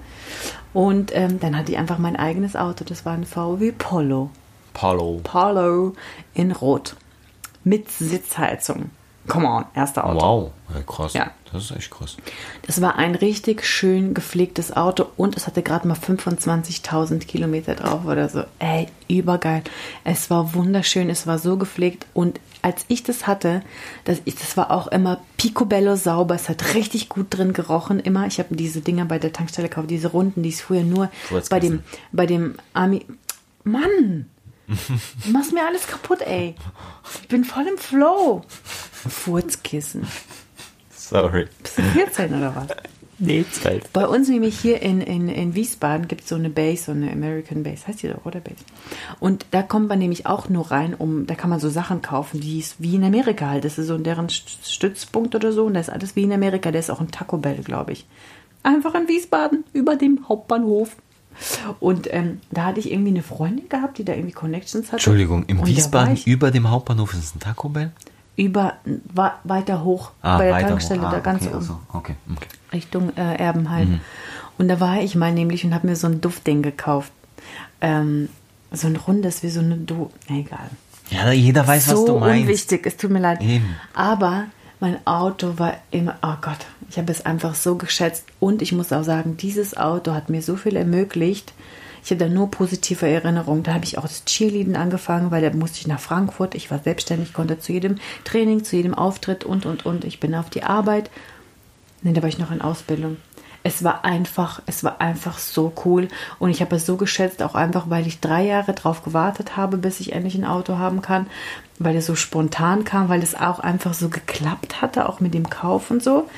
Und 0.73 1.15
ähm, 1.15 1.39
dann 1.39 1.57
hatte 1.57 1.71
ich 1.71 1.77
einfach 1.77 1.97
mein 1.97 2.15
eigenes 2.15 2.55
Auto. 2.55 2.83
Das 2.83 3.05
war 3.05 3.13
ein 3.13 3.25
VW 3.25 3.71
Polo. 3.71 4.29
Polo. 4.73 5.21
Polo 5.23 5.93
in 6.33 6.51
Rot. 6.51 6.95
Mit 7.63 7.91
Sitzheizung. 7.91 8.89
Come 9.27 9.47
on, 9.47 9.65
erster 9.75 10.05
Auto. 10.05 10.19
Wow. 10.19 10.51
Ja, 10.73 10.81
krass. 10.81 11.13
Ja. 11.13 11.31
Das 11.51 11.65
ist 11.65 11.71
echt 11.71 11.91
krass. 11.91 12.15
Das 12.65 12.79
war 12.79 12.95
ein 12.95 13.13
richtig 13.13 13.65
schön 13.65 14.13
gepflegtes 14.13 14.75
Auto 14.75 15.07
und 15.17 15.35
es 15.35 15.47
hatte 15.47 15.61
gerade 15.61 15.87
mal 15.87 15.97
25.000 15.97 17.19
Kilometer 17.25 17.75
drauf 17.75 18.05
oder 18.05 18.29
so. 18.29 18.43
Ey, 18.59 18.87
übergeil. 19.09 19.63
Es 20.05 20.29
war 20.29 20.53
wunderschön, 20.53 21.09
es 21.09 21.27
war 21.27 21.39
so 21.39 21.57
gepflegt 21.57 22.05
und 22.13 22.39
als 22.61 22.85
ich 22.87 23.03
das 23.03 23.27
hatte, 23.27 23.63
das, 24.05 24.21
ich, 24.23 24.35
das 24.35 24.55
war 24.55 24.71
auch 24.71 24.87
immer 24.87 25.19
picobello 25.37 25.95
sauber. 25.95 26.35
Es 26.35 26.47
hat 26.47 26.73
richtig 26.73 27.09
gut 27.09 27.27
drin 27.29 27.53
gerochen. 27.53 27.99
Immer, 27.99 28.27
ich 28.27 28.39
habe 28.39 28.55
diese 28.55 28.81
Dinger 28.81 29.05
bei 29.05 29.19
der 29.19 29.33
Tankstelle 29.33 29.67
gekauft, 29.67 29.89
diese 29.89 30.09
Runden, 30.09 30.43
die 30.43 30.49
es 30.49 30.61
früher 30.61 30.83
nur 30.83 31.09
bei 31.49 31.59
dem, 31.59 31.83
bei 32.11 32.25
dem 32.25 32.55
Ami. 32.73 33.05
Mann! 33.63 34.27
Du 35.25 35.31
machst 35.31 35.53
mir 35.53 35.65
alles 35.65 35.87
kaputt, 35.87 36.21
ey. 36.21 36.55
Ich 37.21 37.27
bin 37.27 37.43
voll 37.43 37.67
im 37.67 37.77
Flow. 37.77 38.41
Furzkissen. 39.09 40.07
Sorry. 40.95 41.47
Bist 41.61 41.77
du 41.77 41.81
14 41.81 42.33
oder 42.35 42.55
was? 42.55 42.67
Nee, 43.23 43.45
zwölf. 43.51 43.87
Bei 43.93 44.07
uns 44.07 44.29
nämlich 44.29 44.59
hier 44.59 44.81
in, 44.81 44.99
in, 44.99 45.29
in 45.29 45.53
Wiesbaden 45.53 46.07
gibt 46.07 46.21
es 46.23 46.29
so 46.29 46.35
eine 46.35 46.49
Base, 46.49 46.85
so 46.85 46.91
eine 46.91 47.11
American 47.11 47.61
Base, 47.61 47.85
heißt 47.87 48.01
die 48.01 48.07
doch, 48.07 48.25
oder 48.25 48.39
Base? 48.39 48.55
Und 49.19 49.45
da 49.51 49.61
kommt 49.61 49.89
man 49.89 49.99
nämlich 49.99 50.25
auch 50.25 50.49
nur 50.49 50.71
rein, 50.71 50.95
um, 50.95 51.27
da 51.27 51.35
kann 51.35 51.51
man 51.51 51.59
so 51.59 51.69
Sachen 51.69 52.01
kaufen, 52.01 52.39
die 52.41 52.57
ist 52.57 52.77
wie 52.79 52.95
in 52.95 53.03
Amerika 53.03 53.47
halt. 53.49 53.63
Das 53.63 53.77
ist 53.77 53.87
so 53.87 53.97
deren 53.99 54.27
St- 54.27 54.67
Stützpunkt 54.67 55.35
oder 55.35 55.51
so 55.51 55.65
und 55.65 55.75
da 55.75 55.79
ist 55.79 55.91
alles 55.91 56.15
wie 56.15 56.23
in 56.23 56.31
Amerika. 56.33 56.71
Da 56.71 56.79
ist 56.79 56.89
auch 56.89 56.99
ein 57.01 57.11
Taco 57.11 57.37
Bell, 57.37 57.61
glaube 57.63 57.91
ich. 57.91 58.07
Einfach 58.63 58.95
in 58.95 59.07
Wiesbaden, 59.07 59.65
über 59.73 59.95
dem 59.97 60.27
Hauptbahnhof. 60.27 60.95
Und 61.79 62.11
ähm, 62.13 62.39
da 62.51 62.65
hatte 62.65 62.79
ich 62.79 62.91
irgendwie 62.91 63.09
eine 63.11 63.23
Freundin 63.23 63.67
gehabt, 63.69 63.97
die 63.97 64.03
da 64.05 64.13
irgendwie 64.13 64.33
Connections 64.33 64.87
hatte. 64.87 64.95
Entschuldigung, 64.97 65.45
im 65.47 65.59
Und 65.59 65.67
Wiesbaden 65.67 66.17
über 66.25 66.51
dem 66.51 66.69
Hauptbahnhof 66.69 67.13
ist 67.13 67.35
ein 67.35 67.39
Taco 67.39 67.69
Bell? 67.69 67.91
Über, 68.35 68.75
wa- 69.13 69.35
weiter 69.43 69.83
hoch, 69.83 70.11
Ah, 70.21 70.37
bei 70.37 70.47
der 70.47 70.67
Tankstelle. 70.67 71.05
Ah, 71.05 71.11
da 71.11 71.19
ganz 71.19 71.41
okay, 71.41 71.49
oben. 71.49 71.57
also, 71.57 71.79
okay, 71.93 72.15
okay. 72.35 72.47
Richtung 72.73 73.15
äh, 73.17 73.35
Erbenheim. 73.35 73.89
Mhm. 73.89 73.99
Und 74.57 74.67
da 74.67 74.79
war 74.79 75.01
ich 75.01 75.15
mal 75.15 75.31
nämlich 75.33 75.65
und 75.65 75.73
habe 75.73 75.87
mir 75.87 75.95
so 75.95 76.07
ein 76.07 76.21
Duftding 76.21 76.61
gekauft. 76.61 77.11
Ähm, 77.81 78.29
so 78.71 78.87
ein 78.87 78.95
rundes, 78.95 79.43
wie 79.43 79.49
so 79.49 79.59
eine 79.59 79.75
Du. 79.77 80.11
Egal. 80.29 80.69
Ja, 81.09 81.31
jeder 81.31 81.67
weiß, 81.67 81.87
so 81.87 81.97
was 81.97 82.05
du 82.05 82.19
meinst. 82.19 82.43
unwichtig, 82.43 82.85
es 82.85 82.95
tut 82.95 83.11
mir 83.11 83.19
leid. 83.19 83.41
Eben. 83.41 83.75
Aber 83.93 84.45
mein 84.81 85.05
Auto 85.05 85.59
war 85.59 85.75
immer, 85.91 86.17
oh 86.23 86.35
Gott, 86.41 86.57
ich 86.89 86.97
habe 86.97 87.11
es 87.11 87.23
einfach 87.23 87.53
so 87.53 87.75
geschätzt. 87.75 88.25
Und 88.39 88.63
ich 88.63 88.71
muss 88.71 88.91
auch 88.91 89.03
sagen, 89.03 89.37
dieses 89.37 89.77
Auto 89.77 90.13
hat 90.13 90.29
mir 90.29 90.41
so 90.41 90.55
viel 90.55 90.75
ermöglicht. 90.75 91.53
Ich 92.03 92.09
habe 92.09 92.25
da 92.25 92.27
nur 92.27 92.49
positive 92.49 93.07
Erinnerungen. 93.07 93.61
Da 93.61 93.75
habe 93.75 93.85
ich 93.85 93.99
auch 93.99 94.07
das 94.07 94.25
Cheerleading 94.25 94.75
angefangen, 94.75 95.29
weil 95.29 95.43
da 95.43 95.55
musste 95.55 95.77
ich 95.77 95.87
nach 95.87 95.99
Frankfurt. 95.99 96.55
Ich 96.55 96.71
war 96.71 96.79
selbstständig, 96.79 97.31
konnte 97.31 97.59
zu 97.59 97.71
jedem 97.71 97.97
Training, 98.23 98.63
zu 98.63 98.75
jedem 98.75 98.95
Auftritt 98.95 99.43
und, 99.43 99.67
und, 99.67 99.85
und. 99.85 100.03
Ich 100.03 100.19
bin 100.19 100.33
auf 100.33 100.49
die 100.49 100.63
Arbeit. 100.63 101.11
Nee, 102.01 102.13
da 102.13 102.23
war 102.23 102.29
ich 102.29 102.39
noch 102.39 102.49
in 102.49 102.61
Ausbildung. 102.61 103.17
es 103.61 103.83
war 103.83 104.03
einfach, 104.03 104.63
es 104.65 104.83
war 104.83 104.99
einfach 104.99 105.37
so 105.37 105.71
cool. 105.85 106.07
Und 106.39 106.49
ich 106.49 106.61
habe 106.61 106.77
es 106.77 106.87
so 106.87 106.97
geschätzt, 106.97 107.43
auch 107.43 107.53
einfach, 107.53 107.91
weil 107.91 108.07
ich 108.07 108.19
drei 108.19 108.43
Jahre 108.45 108.73
drauf 108.73 109.03
gewartet 109.03 109.55
habe, 109.55 109.77
bis 109.77 109.99
ich 109.99 110.13
endlich 110.13 110.33
ein 110.33 110.45
Auto 110.45 110.79
haben 110.79 111.03
kann, 111.03 111.27
weil 111.83 111.95
es 111.95 112.05
so 112.05 112.15
spontan 112.15 112.83
kam, 112.83 113.09
weil 113.09 113.23
es 113.23 113.35
auch 113.35 113.59
einfach 113.59 113.93
so 113.93 114.09
geklappt 114.09 114.81
hatte, 114.81 115.07
auch 115.07 115.19
mit 115.19 115.33
dem 115.33 115.49
Kauf 115.49 115.91
und 115.91 116.03
so. 116.03 116.29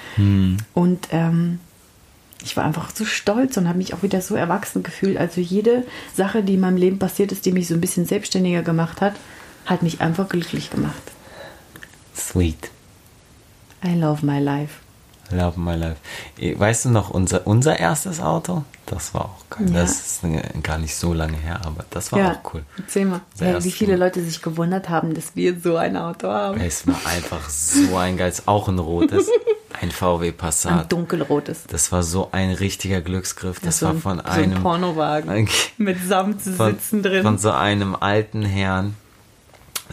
Und 0.74 1.08
ähm, 1.12 1.60
ich 2.44 2.58
war 2.58 2.66
einfach 2.66 2.92
so 2.94 3.06
stolz 3.06 3.58
und 3.58 3.68
habe 3.68 3.78
mich 3.78 3.94
auch 3.94 4.04
wieder 4.04 4.22
so 4.22 4.36
erwachsen 4.36 4.84
gefühlt. 4.84 5.18
Also 5.18 5.42
jede 5.42 5.86
Sache, 6.14 6.44
die 6.44 6.56
in 6.56 6.60
meinem 6.60 6.78
Leben 6.78 7.00
passiert 7.00 7.32
ist, 7.32 7.46
die 7.46 7.52
mich 7.52 7.68
so 7.68 7.74
ein 7.74 7.82
bisschen 7.82 8.06
selbstständiger 8.06 8.62
gemacht 8.62 9.02
hat, 9.02 9.16
hat 9.66 9.82
mich 9.82 10.02
einfach 10.02 10.28
glücklich 10.28 10.70
gemacht. 10.70 11.02
Sweet. 12.16 12.70
I 13.84 13.96
love 13.96 14.26
my 14.26 14.40
life. 14.40 14.83
Love 15.32 15.60
my 15.60 15.76
life. 15.76 15.96
Eh, 16.40 16.58
Weißt 16.60 16.86
du 16.86 16.90
noch, 16.90 17.10
unser, 17.10 17.48
unser 17.48 17.80
erstes 17.80 18.20
Auto? 18.20 18.64
Das 18.86 19.14
war 19.14 19.26
auch 19.26 19.50
geil. 19.58 19.68
Ja. 19.72 19.82
Das 19.82 19.92
ist 19.92 20.22
gar 20.62 20.78
nicht 20.78 20.96
so 20.96 21.14
lange 21.14 21.38
her, 21.38 21.62
aber 21.66 21.86
das 21.90 22.12
war 22.12 22.20
ja, 22.20 22.32
auch 22.34 22.54
cool. 22.54 22.64
erzähl 22.78 23.06
mal. 23.06 23.22
Ja, 23.40 23.64
wie 23.64 23.72
viele. 23.72 23.96
Leute 23.96 24.22
sich 24.24 24.42
gewundert 24.42 24.90
haben, 24.90 25.14
dass 25.14 25.36
wir 25.36 25.60
so 25.60 25.78
ein 25.78 25.96
Auto 25.98 26.28
haben. 26.28 26.60
Es 26.60 26.86
war 26.86 27.00
einfach 27.08 27.50
so 27.50 27.96
ein 27.98 28.18
geiles, 28.18 28.48
auch 28.48 28.68
ein 28.68 28.78
rotes, 28.80 29.28
ein 29.82 29.90
VW 29.92 30.28
Ein 30.28 30.38
Passat. 30.38 30.92
dunkelrotes. 30.92 31.64
Das 31.68 31.92
war 31.92 32.04
so 32.04 32.30
ein 32.34 32.52
richtiger 32.52 33.02
Glücksgriff. 33.02 33.60
Das 33.62 33.80
so 33.80 33.86
war 33.88 33.94
ein, 33.94 34.02
von 34.02 34.18
so 34.20 34.24
ein 34.26 34.44
einem 34.52 34.62
Pornowagen 34.62 35.30
ein- 35.30 35.48
mit 35.78 35.98
von, 35.98 36.08
Samtsitzen 36.08 37.02
drin. 37.02 37.24
von 37.24 37.38
so 37.38 37.52
einem 37.52 37.96
alten 37.96 38.44
Herrn, 38.44 38.96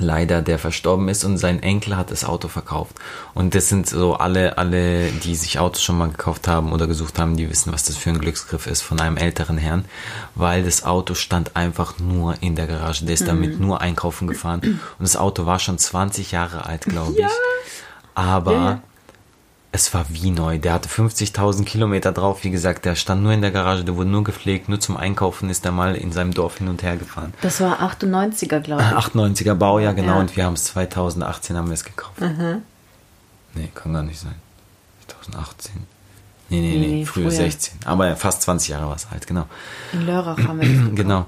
leider, 0.00 0.42
der 0.42 0.58
verstorben 0.58 1.08
ist 1.08 1.22
und 1.24 1.38
sein 1.38 1.62
Enkel 1.62 1.96
hat 1.96 2.10
das 2.10 2.24
Auto 2.24 2.48
verkauft. 2.48 2.96
Und 3.34 3.54
das 3.54 3.68
sind 3.68 3.88
so 3.88 4.14
alle, 4.14 4.58
alle, 4.58 5.10
die 5.10 5.34
sich 5.36 5.58
Autos 5.58 5.82
schon 5.82 5.98
mal 5.98 6.08
gekauft 6.10 6.48
haben 6.48 6.72
oder 6.72 6.86
gesucht 6.86 7.18
haben, 7.18 7.36
die 7.36 7.48
wissen, 7.48 7.72
was 7.72 7.84
das 7.84 7.96
für 7.96 8.10
ein 8.10 8.18
Glücksgriff 8.18 8.66
ist 8.66 8.82
von 8.82 8.98
einem 9.00 9.16
älteren 9.16 9.58
Herrn, 9.58 9.84
weil 10.34 10.64
das 10.64 10.84
Auto 10.84 11.14
stand 11.14 11.54
einfach 11.56 11.98
nur 11.98 12.42
in 12.42 12.56
der 12.56 12.66
Garage. 12.66 13.04
Der 13.04 13.14
ist 13.14 13.28
damit 13.28 13.58
Mhm. 13.60 13.66
nur 13.66 13.80
einkaufen 13.80 14.26
gefahren 14.26 14.60
und 14.60 14.80
das 15.00 15.16
Auto 15.16 15.46
war 15.46 15.58
schon 15.58 15.78
20 15.78 16.32
Jahre 16.32 16.66
alt, 16.66 16.82
glaube 16.86 17.14
ich. 17.18 17.26
Aber 18.14 18.52
Ja, 18.52 18.70
ja. 18.70 18.82
Es 19.72 19.94
war 19.94 20.04
wie 20.08 20.30
neu. 20.30 20.58
Der 20.58 20.72
hatte 20.72 20.88
50.000 20.88 21.64
Kilometer 21.64 22.10
drauf. 22.12 22.42
Wie 22.44 22.50
gesagt, 22.50 22.84
der 22.84 22.96
stand 22.96 23.22
nur 23.22 23.32
in 23.32 23.40
der 23.40 23.50
Garage, 23.52 23.84
der 23.84 23.96
wurde 23.96 24.10
nur 24.10 24.24
gepflegt. 24.24 24.68
Nur 24.68 24.80
zum 24.80 24.96
Einkaufen 24.96 25.48
ist 25.48 25.64
er 25.64 25.70
mal 25.72 25.94
in 25.94 26.10
seinem 26.12 26.34
Dorf 26.34 26.58
hin 26.58 26.68
und 26.68 26.82
her 26.82 26.96
gefahren. 26.96 27.32
das 27.42 27.60
war 27.60 27.80
98er, 27.80 28.60
glaube 28.60 28.82
ich. 28.82 28.88
98er 28.88 29.54
Baujahr, 29.54 29.94
genau. 29.94 30.14
Ja. 30.14 30.20
Und 30.20 30.36
wir 30.36 30.44
haben 30.44 30.54
es 30.54 30.64
2018 30.64 31.56
haben 31.56 31.68
wir 31.68 31.74
es 31.74 31.84
gekauft. 31.84 32.20
Nee, 33.54 33.68
kann 33.74 33.92
gar 33.92 34.02
nicht 34.02 34.18
sein. 34.18 34.34
2018. 35.06 35.72
Nee, 36.48 36.60
nee, 36.60 36.78
nee, 36.78 36.86
Nee, 36.88 37.04
früher, 37.06 37.30
früher. 37.30 37.36
16. 37.36 37.78
Aber 37.84 38.16
fast 38.16 38.42
20 38.42 38.70
Jahre 38.70 38.88
war 38.88 38.96
es 38.96 39.06
alt, 39.12 39.26
genau. 39.26 39.46
In 39.92 40.04
Lörrach 40.04 40.36
haben 40.38 40.60
wir 40.60 40.68
gekauft. 40.72 40.96
Genau. 40.96 41.26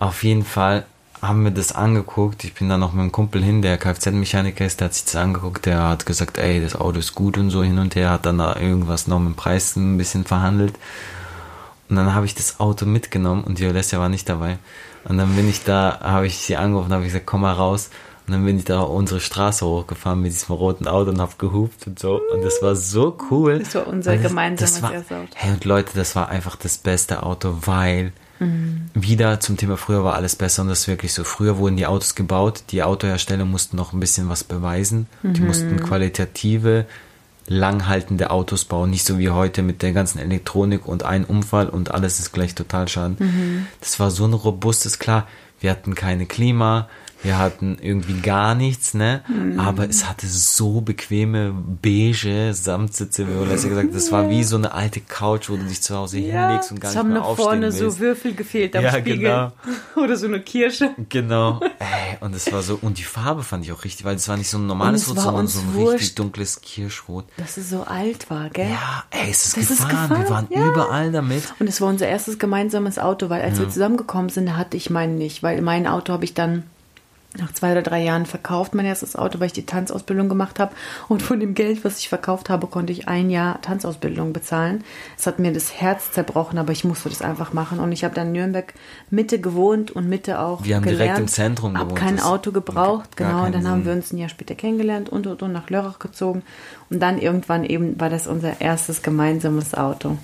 Auf 0.00 0.22
jeden 0.22 0.44
Fall 0.44 0.84
haben 1.28 1.44
wir 1.44 1.50
das 1.50 1.72
angeguckt. 1.72 2.44
Ich 2.44 2.54
bin 2.54 2.68
dann 2.68 2.80
noch 2.80 2.92
mit 2.92 3.00
einem 3.02 3.12
Kumpel 3.12 3.42
hin, 3.42 3.62
der 3.62 3.78
Kfz-Mechaniker 3.78 4.64
ist, 4.64 4.80
der 4.80 4.86
hat 4.86 4.94
sich 4.94 5.04
das 5.04 5.16
angeguckt. 5.16 5.66
Der 5.66 5.82
hat 5.82 6.06
gesagt, 6.06 6.38
ey, 6.38 6.60
das 6.60 6.76
Auto 6.76 6.98
ist 6.98 7.14
gut 7.14 7.38
und 7.38 7.50
so 7.50 7.62
hin 7.62 7.78
und 7.78 7.94
her. 7.94 8.10
Hat 8.10 8.26
dann 8.26 8.38
da 8.38 8.56
irgendwas 8.56 9.06
noch 9.06 9.18
mit 9.18 9.28
dem 9.34 9.36
Preis 9.36 9.76
ein 9.76 9.96
bisschen 9.98 10.24
verhandelt. 10.24 10.74
Und 11.88 11.96
dann 11.96 12.14
habe 12.14 12.26
ich 12.26 12.34
das 12.34 12.60
Auto 12.60 12.86
mitgenommen 12.86 13.44
und 13.44 13.58
die 13.58 13.66
Alessia 13.66 13.98
war 13.98 14.08
nicht 14.08 14.28
dabei. 14.28 14.58
Und 15.04 15.18
dann 15.18 15.36
bin 15.36 15.48
ich 15.48 15.64
da, 15.64 16.00
habe 16.02 16.26
ich 16.26 16.38
sie 16.38 16.56
angerufen, 16.56 16.92
habe 16.92 17.02
ich 17.02 17.08
gesagt, 17.08 17.26
komm 17.26 17.42
mal 17.42 17.52
raus. 17.52 17.90
Und 18.26 18.32
dann 18.32 18.44
bin 18.46 18.56
ich 18.58 18.64
da 18.64 18.80
unsere 18.80 19.20
Straße 19.20 19.66
hochgefahren 19.66 20.22
mit 20.22 20.32
diesem 20.32 20.54
roten 20.54 20.88
Auto 20.88 21.10
und 21.10 21.20
habe 21.20 21.32
gehupt 21.36 21.86
und 21.86 21.98
so. 21.98 22.22
Und 22.32 22.42
das 22.42 22.62
war 22.62 22.74
so 22.74 23.18
cool. 23.30 23.58
Das 23.58 23.74
war 23.74 23.86
unser 23.86 24.14
das- 24.16 24.22
gemeinsames 24.22 24.72
das 24.72 24.82
war, 24.82 24.92
erstes 24.94 25.16
Auto. 25.16 25.28
Hey, 25.34 25.52
und 25.52 25.64
Leute, 25.66 25.90
das 25.94 26.16
war 26.16 26.30
einfach 26.30 26.56
das 26.56 26.78
beste 26.78 27.22
Auto, 27.22 27.54
weil 27.66 28.12
Mhm. 28.40 28.90
wieder 28.94 29.38
zum 29.40 29.56
Thema 29.56 29.76
früher 29.76 30.02
war 30.04 30.14
alles 30.14 30.34
besser 30.36 30.62
und 30.62 30.68
das 30.68 30.80
ist 30.80 30.88
wirklich 30.88 31.12
so. 31.12 31.24
Früher 31.24 31.58
wurden 31.58 31.76
die 31.76 31.86
Autos 31.86 32.14
gebaut, 32.14 32.64
die 32.70 32.82
Autohersteller 32.82 33.44
mussten 33.44 33.76
noch 33.76 33.92
ein 33.92 34.00
bisschen 34.00 34.28
was 34.28 34.44
beweisen. 34.44 35.06
Die 35.22 35.40
Mhm. 35.40 35.46
mussten 35.46 35.80
qualitative, 35.80 36.86
langhaltende 37.46 38.30
Autos 38.30 38.64
bauen, 38.64 38.90
nicht 38.90 39.04
so 39.04 39.18
wie 39.18 39.30
heute 39.30 39.62
mit 39.62 39.82
der 39.82 39.92
ganzen 39.92 40.18
Elektronik 40.18 40.86
und 40.86 41.02
ein 41.04 41.24
Unfall 41.24 41.68
und 41.68 41.90
alles 41.92 42.18
ist 42.18 42.32
gleich 42.32 42.54
total 42.54 42.88
schaden. 42.88 43.16
Mhm. 43.18 43.66
Das 43.80 44.00
war 44.00 44.10
so 44.10 44.24
ein 44.24 44.32
robustes, 44.32 44.98
klar, 44.98 45.26
wir 45.60 45.70
hatten 45.70 45.94
keine 45.94 46.26
Klima, 46.26 46.88
wir 47.24 47.38
hatten 47.38 47.78
irgendwie 47.80 48.20
gar 48.20 48.54
nichts, 48.54 48.94
ne? 48.94 49.22
Mhm. 49.26 49.58
Aber 49.58 49.88
es 49.88 50.08
hatte 50.08 50.26
so 50.28 50.80
bequeme, 50.82 51.52
beige 51.82 52.52
Samtsitze, 52.54 53.26
wie 53.26 53.32
Olesja 53.36 53.70
gesagt. 53.70 53.94
Das 53.94 54.12
war 54.12 54.30
wie 54.30 54.44
so 54.44 54.56
eine 54.56 54.72
alte 54.72 55.00
Couch, 55.00 55.48
wo 55.50 55.56
du 55.56 55.64
dich 55.64 55.80
zu 55.82 55.96
Hause 55.96 56.18
hinlegst 56.18 56.70
und 56.70 56.80
gar 56.80 56.90
es 56.90 56.94
nicht 56.94 56.98
haben 57.04 57.12
mehr 57.14 57.24
aufstehen 57.24 57.44
vorne 57.46 57.66
willst. 57.66 57.78
so 57.78 57.98
Würfel 57.98 58.34
gefehlt 58.34 58.76
am 58.76 58.84
Ja, 58.84 58.92
Spiegel. 58.92 59.18
genau. 59.18 59.52
Oder 59.96 60.16
so 60.16 60.26
eine 60.26 60.40
Kirsche. 60.40 60.90
Genau. 61.08 61.60
Ey, 61.78 62.18
und 62.20 62.34
es 62.34 62.52
war 62.52 62.62
so, 62.62 62.78
und 62.80 62.98
die 62.98 63.02
Farbe 63.04 63.42
fand 63.42 63.64
ich 63.64 63.72
auch 63.72 63.82
richtig, 63.84 64.04
weil 64.04 64.16
es 64.16 64.28
war 64.28 64.36
nicht 64.36 64.50
so 64.50 64.58
ein 64.58 64.66
normales 64.66 65.02
es 65.02 65.08
Rot, 65.08 65.20
sondern 65.20 65.46
so 65.46 65.60
ein 65.60 65.74
wurscht. 65.74 65.94
richtig 65.94 66.14
dunkles 66.16 66.60
Kirschrot. 66.60 67.24
Dass 67.38 67.56
es 67.56 67.70
so 67.70 67.82
alt 67.84 68.28
war, 68.30 68.50
gell? 68.50 68.68
Ja, 68.68 69.04
ey, 69.10 69.30
es 69.30 69.46
ist 69.46 69.56
Das 69.56 69.70
ist 69.70 69.88
gefahren. 69.88 70.10
Wir 70.10 70.18
gefahren, 70.18 70.48
waren 70.50 70.60
ja. 70.60 70.68
überall 70.70 71.10
damit. 71.10 71.42
Und 71.58 71.68
es 71.68 71.80
war 71.80 71.88
unser 71.88 72.06
erstes 72.06 72.38
gemeinsames 72.38 72.98
Auto, 72.98 73.30
weil 73.30 73.40
als 73.40 73.58
wir 73.58 73.68
zusammengekommen 73.70 74.28
sind, 74.28 74.56
hatte 74.56 74.76
ich 74.76 74.90
meinen 74.90 75.16
nicht, 75.16 75.42
weil 75.42 75.62
mein 75.62 75.86
Auto 75.86 76.12
habe 76.12 76.24
ich 76.24 76.34
dann 76.34 76.64
nach 77.36 77.52
zwei 77.52 77.72
oder 77.72 77.82
drei 77.82 78.00
Jahren 78.02 78.26
verkauft, 78.26 78.74
mein 78.76 78.86
erstes 78.86 79.16
Auto, 79.16 79.40
weil 79.40 79.48
ich 79.48 79.52
die 79.52 79.66
Tanzausbildung 79.66 80.28
gemacht 80.28 80.60
habe. 80.60 80.72
Und 81.08 81.20
von 81.20 81.40
dem 81.40 81.54
Geld, 81.54 81.84
was 81.84 81.98
ich 81.98 82.08
verkauft 82.08 82.48
habe, 82.48 82.68
konnte 82.68 82.92
ich 82.92 83.08
ein 83.08 83.28
Jahr 83.28 83.60
Tanzausbildung 83.60 84.32
bezahlen. 84.32 84.84
Es 85.18 85.26
hat 85.26 85.40
mir 85.40 85.52
das 85.52 85.72
Herz 85.80 86.12
zerbrochen, 86.12 86.58
aber 86.58 86.70
ich 86.70 86.84
musste 86.84 87.08
das 87.08 87.22
einfach 87.22 87.52
machen. 87.52 87.80
Und 87.80 87.90
ich 87.90 88.04
habe 88.04 88.14
dann 88.14 88.28
in 88.28 88.32
Nürnberg 88.34 88.72
Mitte 89.10 89.40
gewohnt 89.40 89.90
und 89.90 90.08
Mitte 90.08 90.38
auch 90.38 90.62
Wir 90.64 90.76
haben 90.76 90.82
direkt 90.84 90.98
gelernt. 91.00 91.18
im 91.20 91.28
Zentrum 91.28 91.74
gewohnt. 91.74 91.96
kein 91.96 92.16
Das- 92.18 92.24
Auto 92.24 92.52
gebraucht, 92.52 93.16
genau. 93.16 93.44
Und 93.46 93.52
dann 93.54 93.66
haben 93.66 93.78
Sinn. 93.82 93.86
wir 93.86 93.92
uns 93.94 94.12
ein 94.12 94.18
Jahr 94.18 94.28
später 94.28 94.54
kennengelernt 94.54 95.08
und, 95.08 95.26
und, 95.26 95.42
und 95.42 95.52
nach 95.52 95.68
Lörrach 95.70 95.98
gezogen. 95.98 96.42
Und 96.88 97.00
dann 97.00 97.18
irgendwann 97.18 97.64
eben 97.64 97.98
war 98.00 98.10
das 98.10 98.28
unser 98.28 98.60
erstes 98.60 99.02
gemeinsames 99.02 99.74
Auto. 99.74 100.18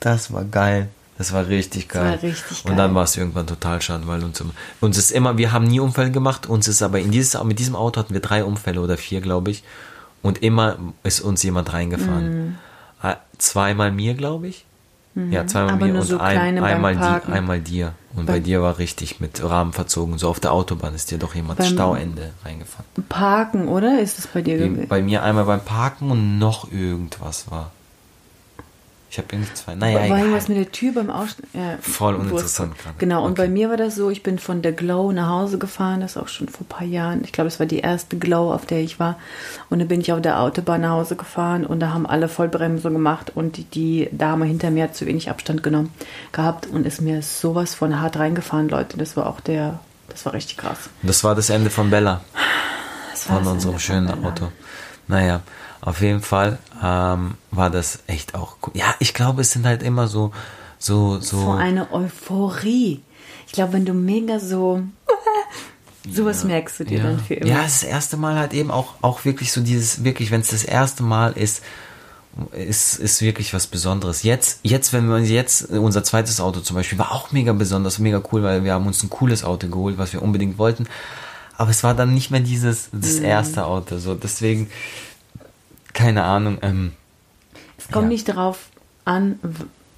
Das 0.00 0.32
war 0.32 0.44
geil. 0.44 0.88
Das 1.18 1.32
war 1.32 1.46
richtig 1.46 1.88
geil. 1.88 2.04
war 2.12 2.22
richtig 2.22 2.64
Und 2.64 2.70
geil. 2.70 2.76
dann 2.76 2.94
war 2.94 3.04
es 3.04 3.16
irgendwann 3.16 3.46
total 3.46 3.80
schade, 3.82 4.06
weil 4.06 4.24
uns, 4.24 4.42
uns 4.80 4.98
ist 4.98 5.12
immer, 5.12 5.36
wir 5.38 5.52
haben 5.52 5.66
nie 5.66 5.78
Unfälle 5.80 6.10
gemacht, 6.10 6.46
uns 6.46 6.66
ist 6.68 6.82
aber 6.82 6.98
in 7.00 7.10
dieses, 7.10 7.40
mit 7.44 7.58
diesem 7.58 7.76
Auto 7.76 8.00
hatten 8.00 8.14
wir 8.14 8.20
drei 8.20 8.44
Unfälle 8.44 8.80
oder 8.80 8.96
vier, 8.96 9.20
glaube 9.20 9.50
ich. 9.50 9.62
Und 10.22 10.42
immer 10.42 10.76
ist 11.02 11.20
uns 11.20 11.42
jemand 11.42 11.72
reingefahren. 11.72 12.46
Mhm. 12.46 12.54
Ah, 13.02 13.16
Zweimal 13.38 13.90
mir, 13.92 14.14
glaube 14.14 14.48
ich. 14.48 14.64
Ja, 15.30 15.46
zweimal 15.46 15.74
Aber 15.74 15.86
mir 15.86 16.00
und 16.00 16.06
so 16.06 16.18
ein, 16.18 16.58
einmal, 16.58 16.94
die, 16.96 17.30
einmal 17.32 17.60
dir. 17.60 17.92
Und 18.14 18.24
bei, 18.24 18.34
Bei- 18.34 18.40
dir 18.40 18.62
war 18.62 18.78
richtig 18.78 19.20
mit 19.20 19.42
Rahmen 19.44 19.74
verzogen. 19.74 20.16
So 20.16 20.26
auf 20.30 20.40
der 20.40 20.52
Autobahn 20.52 20.94
ist 20.94 21.10
dir 21.10 21.18
doch 21.18 21.34
jemand 21.34 21.62
Stauende 21.62 22.30
reingefahren. 22.46 22.86
Parken, 23.10 23.68
oder? 23.68 24.00
Ist 24.00 24.18
es 24.18 24.26
bei 24.26 24.40
dir 24.40 24.56
gewesen? 24.56 24.88
Bei 24.88 25.02
mir 25.02 25.22
einmal 25.22 25.44
beim 25.44 25.60
Parken 25.60 26.10
und 26.10 26.38
noch 26.38 26.72
irgendwas 26.72 27.50
war. 27.50 27.72
Ich 29.12 29.18
habe 29.18 29.28
irgendwie 29.30 29.52
zwei. 29.52 29.74
Naja, 29.74 29.98
war 29.98 30.04
egal. 30.06 30.18
irgendwas 30.20 30.48
mit 30.48 30.56
der 30.56 30.72
Tür 30.72 30.92
beim 30.94 31.10
Aussteigen? 31.10 31.46
Ja, 31.52 31.76
Voll 31.82 32.14
uninteressant 32.14 32.78
gerade. 32.78 32.94
Genau, 32.96 33.22
und 33.26 33.32
Okay. 33.32 33.42
bei 33.42 33.48
mir 33.48 33.68
war 33.68 33.76
das 33.76 33.94
so, 33.94 34.08
ich 34.08 34.22
bin 34.22 34.38
von 34.38 34.62
der 34.62 34.72
Glow 34.72 35.12
nach 35.12 35.28
Hause 35.28 35.58
gefahren, 35.58 36.00
das 36.00 36.12
ist 36.12 36.16
auch 36.16 36.28
schon 36.28 36.48
vor 36.48 36.62
ein 36.62 36.68
paar 36.68 36.86
Jahren. 36.86 37.22
Ich 37.22 37.30
glaube, 37.30 37.48
es 37.48 37.58
war 37.60 37.66
die 37.66 37.80
erste 37.80 38.16
Glow, 38.16 38.50
auf 38.50 38.64
der 38.64 38.80
ich 38.80 38.98
war. 38.98 39.18
Und 39.68 39.80
dann 39.80 39.88
bin 39.88 40.00
ich 40.00 40.14
auf 40.14 40.22
der 40.22 40.40
Autobahn 40.40 40.80
nach 40.80 40.92
Hause 40.92 41.16
gefahren 41.16 41.66
und 41.66 41.80
da 41.80 41.92
haben 41.92 42.06
alle 42.06 42.26
Vollbremse 42.26 42.90
gemacht 42.90 43.30
und 43.34 43.58
die, 43.58 43.64
die 43.64 44.08
Dame 44.12 44.46
hinter 44.46 44.70
mir 44.70 44.84
hat 44.84 44.96
zu 44.96 45.04
wenig 45.04 45.28
Abstand 45.28 45.62
genommen 45.62 45.92
gehabt 46.32 46.66
und 46.68 46.86
ist 46.86 47.02
mir 47.02 47.20
sowas 47.20 47.74
von 47.74 48.00
hart 48.00 48.18
reingefahren, 48.18 48.70
Leute. 48.70 48.96
Das 48.96 49.14
war 49.18 49.26
auch 49.26 49.40
der, 49.40 49.78
das 50.08 50.24
war 50.24 50.32
richtig 50.32 50.56
krass. 50.56 50.88
Das 51.02 51.22
war 51.22 51.34
das 51.34 51.50
Ende 51.50 51.68
von 51.68 51.90
Bella, 51.90 52.22
Das 53.10 53.28
war 53.28 53.42
von 53.44 53.52
unserem 53.52 53.78
schönen. 53.78 54.08
Auto. 54.24 54.48
Naja, 55.06 55.42
auf 55.82 56.00
jeden 56.00 56.22
Fall 56.22 56.58
ähm, 56.82 57.34
war 57.50 57.68
das 57.70 57.98
echt 58.06 58.34
auch 58.34 58.56
cool. 58.62 58.72
Ja, 58.74 58.94
ich 59.00 59.12
glaube, 59.14 59.42
es 59.42 59.50
sind 59.50 59.66
halt 59.66 59.82
immer 59.82 60.08
so, 60.08 60.32
so, 60.78 61.20
So 61.20 61.40
so. 61.40 61.50
eine 61.50 61.92
Euphorie. 61.92 63.02
Ich 63.46 63.52
glaube, 63.52 63.74
wenn 63.74 63.84
du 63.84 63.92
mega 63.92 64.38
so. 64.38 64.82
sowas 66.10 66.44
merkst 66.44 66.80
du 66.80 66.84
dir 66.84 66.98
ja. 66.98 67.04
dann 67.04 67.18
für 67.20 67.34
immer. 67.34 67.50
Ja, 67.50 67.62
das 67.62 67.82
erste 67.82 68.16
Mal 68.16 68.36
halt 68.38 68.54
eben 68.54 68.70
auch, 68.70 68.94
auch 69.02 69.24
wirklich 69.24 69.52
so 69.52 69.60
dieses, 69.60 70.02
wirklich, 70.04 70.30
wenn 70.30 70.40
es 70.40 70.48
das 70.48 70.64
erste 70.64 71.02
Mal 71.02 71.32
ist, 71.32 71.62
ist, 72.52 72.98
ist 72.98 73.20
wirklich 73.20 73.52
was 73.52 73.66
Besonderes. 73.66 74.22
Jetzt, 74.22 74.60
jetzt, 74.62 74.92
wenn 74.92 75.06
wir 75.08 75.16
uns 75.16 75.28
jetzt, 75.28 75.68
unser 75.70 76.02
zweites 76.02 76.40
Auto 76.40 76.60
zum 76.60 76.76
Beispiel, 76.76 76.98
war 76.98 77.12
auch 77.12 77.30
mega 77.32 77.52
besonders, 77.52 77.98
mega 77.98 78.22
cool, 78.32 78.42
weil 78.42 78.64
wir 78.64 78.72
haben 78.72 78.86
uns 78.86 79.02
ein 79.02 79.10
cooles 79.10 79.44
Auto 79.44 79.68
geholt, 79.68 79.98
was 79.98 80.12
wir 80.12 80.22
unbedingt 80.22 80.58
wollten. 80.58 80.86
Aber 81.58 81.70
es 81.70 81.84
war 81.84 81.94
dann 81.94 82.14
nicht 82.14 82.30
mehr 82.30 82.40
dieses, 82.40 82.88
das 82.92 83.18
Mhm. 83.18 83.24
erste 83.24 83.64
Auto, 83.66 83.98
so. 83.98 84.14
Deswegen, 84.14 84.70
keine 85.94 86.24
Ahnung, 86.24 86.58
ähm, 86.62 86.92
Es 87.78 87.88
kommt 87.88 88.04
Ja. 88.04 88.08
nicht 88.10 88.28
darauf 88.28 88.68
an, 89.04 89.38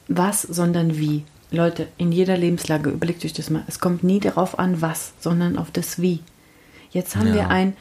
was, 0.09 0.43
sondern 0.43 0.97
wie. 0.97 1.25
Leute, 1.51 1.87
in 1.99 2.11
jeder 2.13 2.37
Lebenslage, 2.37 2.91
überlegt 2.91 3.25
euch 3.25 3.33
das 3.35 3.51
mal. 3.51 3.63
Es 3.69 3.79
kommt 3.79 4.03
nie 4.03 4.19
darauf 4.21 4.59
an, 4.59 4.81
was, 4.81 5.13
sondern 5.21 5.57
auf 5.59 5.71
das 5.71 6.01
Wie. 6.01 6.21
Jetzt 6.91 7.15
haben 7.17 7.29
Ja. 7.29 7.35
wir 7.35 7.49
ein 7.51 7.77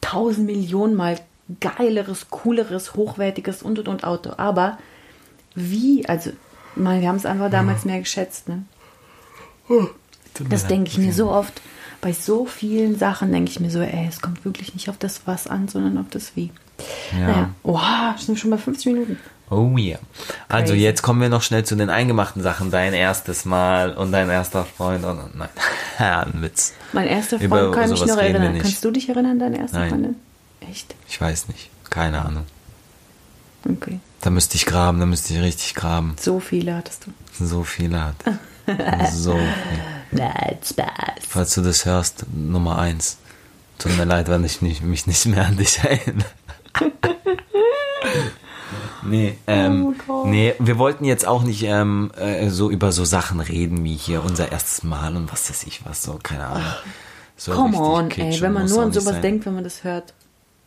tausend 0.00 0.46
Millionen 0.46 0.94
mal 0.94 1.18
geileres, 1.60 2.30
cooleres, 2.30 2.94
hochwertiges 2.94 3.62
und 3.62 3.78
und 3.80 3.88
und 3.88 4.04
Auto. 4.04 4.32
Aber 4.36 4.78
wie, 5.54 6.06
also, 6.08 6.30
mal, 6.76 7.00
wir 7.00 7.08
haben 7.08 7.16
es 7.16 7.26
einfach 7.26 7.50
damals 7.50 7.84
mehr 7.84 7.98
geschätzt, 7.98 8.48
ne? 8.48 8.62
Mir 9.68 9.88
Das 10.48 10.66
denke 10.66 10.90
ich 10.90 10.98
mir 10.98 11.12
so 11.12 11.30
oft. 11.30 11.60
Bei 12.00 12.12
so 12.12 12.46
vielen 12.46 12.96
Sachen 12.96 13.32
denke 13.32 13.50
ich 13.50 13.60
mir 13.60 13.70
so, 13.70 13.80
ey, 13.80 14.06
es 14.08 14.20
kommt 14.20 14.44
wirklich 14.44 14.74
nicht 14.74 14.88
auf 14.88 14.98
das 14.98 15.22
Was 15.26 15.46
an, 15.46 15.68
sondern 15.68 15.98
auf 15.98 16.06
das 16.10 16.36
Wie. 16.36 16.50
Ja. 17.12 17.26
Naja, 17.26 17.50
oha, 17.64 18.14
sind 18.18 18.38
schon 18.38 18.50
bei 18.50 18.58
50 18.58 18.86
Minuten. 18.86 19.18
Oh 19.50 19.76
yeah. 19.78 19.98
Also 20.48 20.72
Crazy. 20.74 20.84
jetzt 20.84 21.02
kommen 21.02 21.20
wir 21.20 21.28
noch 21.28 21.42
schnell 21.42 21.64
zu 21.64 21.74
den 21.74 21.90
eingemachten 21.90 22.42
Sachen. 22.42 22.70
Dein 22.70 22.92
erstes 22.92 23.44
Mal 23.44 23.94
und 23.94 24.12
dein 24.12 24.28
erster 24.28 24.64
Freund. 24.64 25.04
Und, 25.04 25.36
nein, 25.36 25.48
ein 25.98 26.42
Witz. 26.42 26.74
Mein 26.92 27.08
erster 27.08 27.40
Über 27.40 27.58
Freund 27.60 27.74
kann 27.74 27.90
mich 27.90 28.06
noch 28.06 28.16
erinnern. 28.16 28.58
Kannst 28.58 28.84
du 28.84 28.90
dich 28.90 29.08
erinnern, 29.08 29.38
deine 29.38 29.58
erste 29.58 29.78
Nein. 29.78 29.88
Freundin? 29.88 30.16
Echt? 30.70 30.94
Ich 31.08 31.20
weiß 31.20 31.48
nicht. 31.48 31.70
Keine 31.88 32.24
Ahnung. 32.24 32.44
Okay. 33.68 34.00
Da 34.20 34.30
müsste 34.30 34.56
ich 34.56 34.66
graben, 34.66 35.00
da 35.00 35.06
müsste 35.06 35.32
ich 35.34 35.40
richtig 35.40 35.74
graben. 35.74 36.14
So 36.20 36.40
viele 36.40 36.74
hattest 36.76 37.06
du. 37.06 37.44
So 37.44 37.64
viele 37.64 38.04
hat. 38.04 38.16
so. 39.12 39.38
Nein, 40.10 40.58
Spaß. 40.64 41.24
Falls 41.28 41.54
du 41.54 41.62
das 41.62 41.84
hörst, 41.84 42.24
Nummer 42.32 42.78
eins. 42.78 43.18
Tut 43.78 43.96
mir 43.96 44.04
leid, 44.04 44.28
wenn 44.28 44.44
ich 44.44 44.60
nicht, 44.60 44.82
mich 44.82 45.06
nicht 45.06 45.26
mehr 45.26 45.46
an 45.46 45.56
dich 45.56 45.78
erinnere. 45.78 46.26
nee, 49.04 49.38
ähm, 49.46 49.94
Oh 50.08 50.24
nee, 50.26 50.54
wir 50.58 50.78
wollten 50.78 51.04
jetzt 51.04 51.26
auch 51.26 51.42
nicht 51.42 51.62
ähm, 51.62 52.10
äh, 52.16 52.48
so 52.50 52.70
über 52.70 52.90
so 52.92 53.04
Sachen 53.04 53.40
reden 53.40 53.84
wie 53.84 53.94
hier 53.94 54.24
unser 54.24 54.50
erstes 54.50 54.82
Mal 54.82 55.14
und 55.16 55.30
was 55.32 55.48
weiß 55.48 55.64
ich 55.64 55.84
was, 55.86 56.02
so, 56.02 56.18
keine 56.22 56.46
Ahnung. 56.46 56.72
So 57.36 57.52
Come 57.52 57.78
on, 57.78 58.10
ey, 58.10 58.40
wenn 58.40 58.52
man 58.52 58.66
nur 58.66 58.82
an 58.82 58.92
sowas 58.92 59.14
sein. 59.14 59.22
denkt, 59.22 59.46
wenn 59.46 59.54
man 59.54 59.64
das 59.64 59.84
hört. 59.84 60.12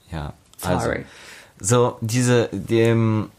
Ja, 0.09 0.33
also, 0.61 0.85
Sorry. 0.85 1.05
so, 1.59 1.97
diese, 1.99 2.47
dem, 2.53 3.29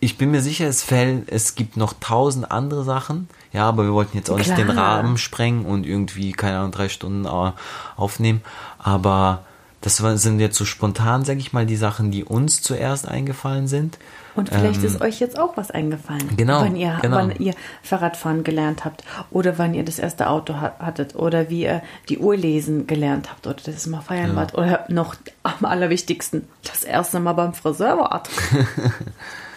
ich 0.00 0.18
bin 0.18 0.30
mir 0.30 0.42
sicher, 0.42 0.66
es 0.66 0.82
fällt, 0.82 1.30
es 1.30 1.54
gibt 1.54 1.76
noch 1.76 1.94
tausend 2.00 2.50
andere 2.50 2.84
Sachen. 2.84 3.28
Ja, 3.52 3.66
aber 3.68 3.84
wir 3.84 3.92
wollten 3.92 4.16
jetzt 4.16 4.30
auch 4.30 4.36
nicht 4.36 4.56
den 4.56 4.68
Klar. 4.68 4.98
Rahmen 4.98 5.16
sprengen 5.16 5.64
und 5.64 5.86
irgendwie, 5.86 6.32
keine 6.32 6.58
Ahnung, 6.58 6.72
drei 6.72 6.88
Stunden 6.88 7.24
äh, 7.24 7.52
aufnehmen. 7.96 8.42
Aber 8.78 9.44
das 9.80 9.96
sind 9.96 10.40
jetzt 10.40 10.58
so 10.58 10.66
spontan, 10.66 11.24
sag 11.24 11.38
ich 11.38 11.54
mal, 11.54 11.64
die 11.64 11.76
Sachen, 11.76 12.10
die 12.10 12.24
uns 12.24 12.60
zuerst 12.60 13.08
eingefallen 13.08 13.66
sind. 13.66 13.98
Und 14.36 14.50
vielleicht 14.50 14.80
Ähm, 14.80 14.86
ist 14.86 15.00
euch 15.00 15.18
jetzt 15.18 15.38
auch 15.38 15.56
was 15.56 15.70
eingefallen. 15.70 16.36
Genau, 16.36 16.60
Wann 16.60 16.76
ihr, 16.76 16.98
genau. 17.00 17.16
wann 17.16 17.34
ihr 17.36 17.54
Fahrradfahren 17.82 18.44
gelernt 18.44 18.84
habt. 18.84 19.02
Oder 19.30 19.58
wann 19.58 19.72
ihr 19.72 19.84
das 19.84 19.98
erste 19.98 20.28
Auto 20.28 20.54
ha 20.60 20.74
hattet. 20.78 21.16
Oder 21.16 21.48
wie 21.48 21.62
ihr 21.62 21.82
die 22.10 22.18
Uhr 22.18 22.36
lesen 22.36 22.86
gelernt 22.86 23.30
habt. 23.30 23.46
Oder 23.46 23.56
das 23.64 23.86
mal 23.86 24.02
feiern 24.02 24.36
wart. 24.36 24.54
Oder 24.54 24.84
noch 24.88 25.14
am 25.42 25.64
allerwichtigsten, 25.64 26.46
das 26.62 26.84
erste 26.84 27.18
Mal 27.18 27.32
beim 27.32 27.54
Friseur 27.54 27.96
wart. 27.96 28.28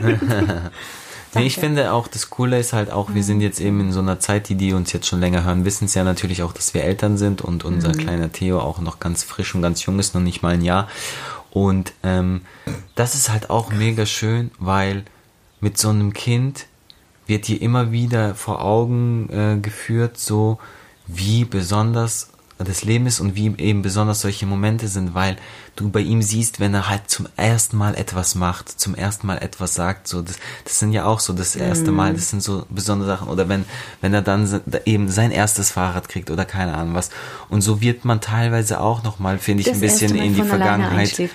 Nee, 1.34 1.46
ich 1.46 1.56
finde 1.56 1.92
auch, 1.92 2.08
das 2.08 2.30
Coole 2.30 2.58
ist 2.58 2.72
halt 2.72 2.90
auch, 2.90 3.12
wir 3.12 3.22
sind 3.22 3.40
jetzt 3.40 3.60
eben 3.60 3.80
in 3.80 3.92
so 3.92 4.00
einer 4.00 4.18
Zeit, 4.18 4.48
die, 4.48 4.54
die 4.54 4.72
uns 4.72 4.92
jetzt 4.92 5.06
schon 5.06 5.20
länger 5.20 5.44
hören, 5.44 5.64
wissen 5.64 5.84
es 5.84 5.94
ja 5.94 6.02
natürlich 6.02 6.42
auch, 6.42 6.52
dass 6.52 6.72
wir 6.72 6.84
Eltern 6.84 7.18
sind 7.18 7.42
und 7.42 7.64
unser 7.64 7.92
kleiner 7.92 8.32
Theo 8.32 8.58
auch 8.60 8.80
noch 8.80 8.98
ganz 8.98 9.24
frisch 9.24 9.54
und 9.54 9.62
ganz 9.62 9.84
jung 9.84 9.98
ist, 9.98 10.14
noch 10.14 10.22
nicht 10.22 10.42
mal 10.42 10.54
ein 10.54 10.62
Jahr. 10.62 10.88
Und 11.50 11.92
ähm, 12.02 12.42
das 12.94 13.14
ist 13.14 13.30
halt 13.30 13.50
auch 13.50 13.70
mega 13.70 14.06
schön, 14.06 14.50
weil 14.58 15.04
mit 15.60 15.76
so 15.76 15.90
einem 15.90 16.12
Kind 16.12 16.66
wird 17.26 17.46
dir 17.46 17.60
immer 17.60 17.92
wieder 17.92 18.34
vor 18.34 18.62
Augen 18.62 19.28
äh, 19.30 19.58
geführt, 19.60 20.18
so 20.18 20.58
wie 21.06 21.44
besonders 21.44 22.30
das 22.58 22.84
Leben 22.84 23.06
ist 23.06 23.20
und 23.20 23.36
wie 23.36 23.54
eben 23.58 23.82
besonders 23.82 24.22
solche 24.22 24.46
Momente 24.46 24.88
sind, 24.88 25.14
weil 25.14 25.36
du 25.78 25.90
bei 25.90 26.00
ihm 26.00 26.22
siehst, 26.22 26.58
wenn 26.58 26.74
er 26.74 26.88
halt 26.88 27.08
zum 27.08 27.28
ersten 27.36 27.76
Mal 27.76 27.94
etwas 27.94 28.34
macht, 28.34 28.68
zum 28.68 28.94
ersten 28.96 29.26
Mal 29.28 29.38
etwas 29.38 29.74
sagt, 29.74 30.08
so 30.08 30.22
das, 30.22 30.38
das 30.64 30.78
sind 30.80 30.92
ja 30.92 31.04
auch 31.04 31.20
so 31.20 31.32
das 31.32 31.54
erste 31.54 31.92
Mal, 31.92 32.14
das 32.14 32.30
sind 32.30 32.42
so 32.42 32.66
besondere 32.68 33.08
Sachen 33.08 33.28
oder 33.28 33.48
wenn 33.48 33.64
wenn 34.00 34.12
er 34.12 34.22
dann 34.22 34.60
eben 34.84 35.08
sein 35.08 35.30
erstes 35.30 35.70
Fahrrad 35.70 36.08
kriegt 36.08 36.30
oder 36.30 36.44
keine 36.44 36.76
Ahnung 36.76 36.94
was 36.94 37.10
und 37.48 37.62
so 37.62 37.80
wird 37.80 38.04
man 38.04 38.20
teilweise 38.20 38.80
auch 38.80 39.04
noch 39.04 39.20
mal 39.20 39.38
finde 39.38 39.60
ich 39.60 39.68
Das 39.68 39.76
ein 39.76 39.80
bisschen 39.80 40.14
in 40.16 40.34
die 40.34 40.42
Vergangenheit. 40.42 41.30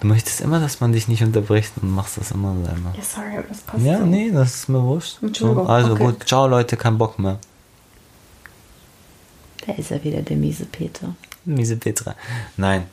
Du 0.00 0.06
möchtest 0.06 0.40
immer, 0.40 0.60
dass 0.60 0.80
man 0.80 0.92
dich 0.92 1.08
nicht 1.08 1.22
unterbricht 1.22 1.72
und 1.82 1.90
machst 1.92 2.18
das 2.18 2.30
immer 2.30 2.54
selber. 2.64 2.94
Ja, 2.96 3.02
sorry, 3.02 3.38
aber 3.38 3.48
das 3.48 3.58
passt 3.62 3.84
Ja, 3.84 3.98
so. 3.98 4.06
nee, 4.06 4.30
das 4.30 4.54
ist 4.54 4.68
mir 4.68 4.82
wurscht. 4.82 5.18
So, 5.36 5.62
also 5.64 5.92
okay. 5.92 6.04
gut, 6.04 6.28
ciao 6.28 6.46
Leute, 6.46 6.76
kein 6.76 6.98
Bock 6.98 7.18
mehr. 7.18 7.38
Da 9.66 9.72
ist 9.74 9.90
er 9.90 10.02
wieder, 10.04 10.22
der 10.22 10.36
miese 10.36 10.66
Peter. 10.66 11.14
Miese 11.48 11.76
Petra. 11.76 12.14
Nein, 12.56 12.84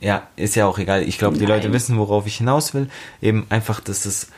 ja, 0.00 0.22
ist 0.36 0.56
ja 0.56 0.66
auch 0.66 0.78
egal. 0.78 1.02
Ich 1.02 1.18
glaube, 1.18 1.38
die. 1.38 1.46
Leute 1.46 1.72
wissen, 1.72 1.96
worauf 1.98 2.26
ich 2.26 2.36
hinaus 2.38 2.74
will. 2.74 2.88
Eben 3.22 3.46
einfach, 3.50 3.80
dass 3.80 4.04
es, 4.06 4.28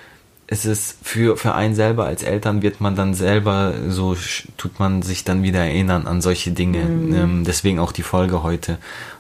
es 0.47 0.65
ist 0.65 0.97
für, 1.03 1.37
für 1.37 1.55
einen 1.55 1.75
selber 1.75 2.05
als 2.07 2.23
Eltern 2.23 2.63
wird 2.63 2.81
man 2.81 2.97
dann 2.97 3.15
selber, 3.15 3.75
so 3.89 4.17
tut 4.57 4.79
man 4.81 5.03
sich 5.03 5.25
dann 5.25 5.43
wieder 5.43 5.61
erinnern 5.61 6.07
an 6.07 6.21
solche 6.21 6.51
Dinge. 6.51 6.79
Mhm. 6.81 7.15
Ähm, 7.15 7.45
deswegen 7.45 7.79
auch 7.79 7.93
die 7.93 8.03
Folge 8.03 8.43
heute. 8.43 8.79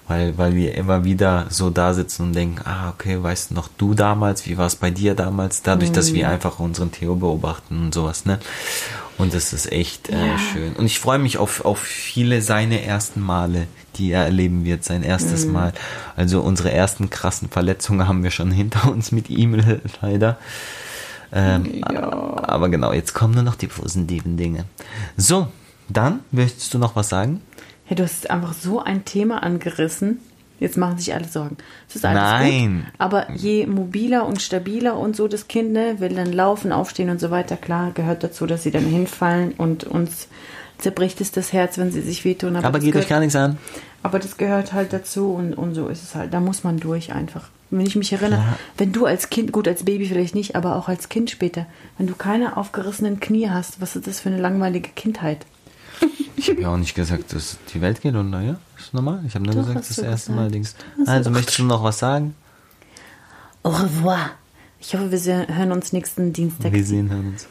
Weil, 0.08 0.36
weil 0.36 0.56
wir 0.56 0.74
immer 0.74 1.04
wieder 1.04 1.46
so 1.50 1.70
da 1.70 1.94
sitzen 1.94 2.22
und 2.24 2.32
denken, 2.34 2.62
ah, 2.64 2.90
okay, 2.90 3.22
weißt 3.22 3.50
du 3.52 3.54
noch 3.54 3.68
du 3.78 3.94
damals, 3.94 4.44
wie 4.48 4.58
war 4.58 4.66
es 4.66 4.74
bei 4.74 4.90
dir 4.90 5.14
damals? 5.14 5.62
Dadurch, 5.62 5.92
dass 5.92 6.10
Mhm. 6.10 6.14
wir 6.16 6.28
einfach 6.30 6.58
unseren 6.58 6.90
Theo 6.90 7.14
beobachten 7.14 7.78
und 7.80 7.94
sowas, 7.94 8.24
ne? 8.24 8.40
Und 9.20 9.34
das 9.34 9.52
ist 9.52 9.70
echt 9.70 10.08
äh, 10.08 10.28
Ja. 10.28 10.38
schön. 10.38 10.72
Und 10.74 10.86
ich 10.86 10.98
freue 10.98 11.18
mich 11.18 11.38
auf, 11.38 11.64
auf 11.64 11.78
viele 11.80 12.42
seine 12.42 12.82
ersten 12.84 13.20
Male, 13.20 13.66
die 13.96 14.10
er 14.12 14.24
erleben 14.24 14.64
wird, 14.64 14.84
sein 14.84 15.02
erstes 15.02 15.46
Mhm. 15.46 15.52
Mal. 15.52 15.72
Also 16.16 16.40
unsere 16.40 16.70
ersten 16.72 17.10
krassen 17.10 17.48
Verletzungen 17.50 18.06
haben 18.08 18.22
wir 18.22 18.30
schon 18.30 18.50
hinter 18.52 18.90
uns 18.90 19.12
mit 19.12 19.30
ihm 19.30 19.54
leider. 20.02 20.38
Ähm, 21.32 21.84
Aber 21.84 22.68
genau, 22.68 22.92
jetzt 22.92 23.12
kommen 23.14 23.34
nur 23.34 23.42
noch 23.44 23.54
die 23.56 23.68
positiven 23.68 24.36
Dinge. 24.36 24.64
So, 25.16 25.48
dann 25.88 26.20
möchtest 26.32 26.74
du 26.74 26.78
noch 26.78 26.96
was 26.96 27.08
sagen? 27.08 27.40
Hey, 27.84 27.96
du 27.96 28.02
hast 28.04 28.30
einfach 28.30 28.52
so 28.52 28.80
ein 28.82 29.04
Thema 29.04 29.42
angerissen. 29.42 30.18
Jetzt 30.60 30.76
machen 30.76 30.98
sich 30.98 31.12
alle 31.14 31.26
Sorgen. 31.26 31.56
Es 31.88 31.96
ist 31.96 32.04
alles 32.04 32.20
Nein. 32.20 32.82
Gut, 32.84 32.94
aber 32.98 33.30
je 33.32 33.66
mobiler 33.66 34.26
und 34.26 34.40
stabiler 34.42 34.96
und 34.98 35.16
so 35.16 35.26
das 35.26 35.48
Kind 35.48 35.72
ne, 35.72 35.96
will 35.98 36.10
dann 36.14 36.32
laufen, 36.32 36.70
aufstehen 36.70 37.10
und 37.10 37.18
so 37.18 37.30
weiter, 37.30 37.56
klar, 37.56 37.90
gehört 37.94 38.22
dazu, 38.22 38.46
dass 38.46 38.62
sie 38.62 38.70
dann 38.70 38.84
hinfallen 38.84 39.52
und 39.56 39.84
uns 39.84 40.28
zerbricht 40.78 41.20
es 41.20 41.32
das 41.32 41.52
Herz, 41.52 41.78
wenn 41.78 41.90
sie 41.90 42.02
sich 42.02 42.24
wehtun. 42.24 42.56
Aber 42.56 42.78
das 42.78 42.84
geht 42.84 42.96
euch 42.96 43.08
gar 43.08 43.20
nichts 43.20 43.36
an. 43.36 43.58
aber 44.02 44.18
das 44.18 44.36
gehört 44.36 44.72
halt 44.72 44.92
dazu 44.92 45.32
und, 45.32 45.54
und 45.54 45.74
so 45.74 45.88
ist 45.88 46.02
es 46.02 46.14
halt. 46.14 46.32
Da 46.32 46.40
muss 46.40 46.62
man 46.62 46.78
durch 46.78 47.12
einfach. 47.12 47.48
Wenn 47.70 47.86
ich 47.86 47.96
mich 47.96 48.12
erinnere, 48.12 48.40
Ja. 48.40 48.58
wenn 48.78 48.92
du 48.92 49.06
als 49.06 49.30
Kind, 49.30 49.52
gut 49.52 49.68
als 49.68 49.84
Baby 49.84 50.06
vielleicht 50.06 50.34
nicht, 50.34 50.56
aber 50.56 50.76
auch 50.76 50.88
als 50.88 51.08
Kind 51.08 51.30
später, 51.30 51.66
wenn 51.98 52.06
du 52.06 52.14
keine 52.14 52.56
aufgerissenen 52.56 53.20
Knie 53.20 53.48
hast, 53.48 53.80
was 53.80 53.94
ist 53.96 54.06
das 54.06 54.20
für 54.20 54.28
eine 54.28 54.40
langweilige 54.40 54.90
Kindheit? 54.90 55.46
Ich 56.36 56.48
habe 56.48 56.62
ja 56.62 56.68
auch 56.72 56.76
nicht 56.78 56.94
gesagt, 56.94 57.34
dass 57.34 57.58
die 57.74 57.80
Welt 57.80 58.00
geht 58.00 58.14
unter, 58.14 58.40
ja? 58.40 58.56
Ist 58.78 58.94
normal. 58.94 59.22
Ich 59.26 59.34
habe 59.34 59.44
nur 59.44 59.54
Doch, 59.54 59.66
gesagt, 59.66 59.90
das 59.90 59.98
erste 59.98 60.06
gesagt. 60.06 60.36
Mal 60.36 60.50
Dings. 60.50 60.74
Also, 61.06 61.30
möchtest 61.30 61.58
du 61.58 61.64
noch 61.64 61.82
was 61.84 61.98
sagen? 61.98 62.34
Au 63.62 63.70
revoir. 63.70 64.30
Ich 64.80 64.94
hoffe, 64.94 65.12
wir 65.12 65.46
hören 65.48 65.72
uns 65.72 65.92
nächsten 65.92 66.32
Dienstag. 66.32 66.72
Wir 66.72 66.84
sehen 66.84 67.10
uns. 67.10 67.46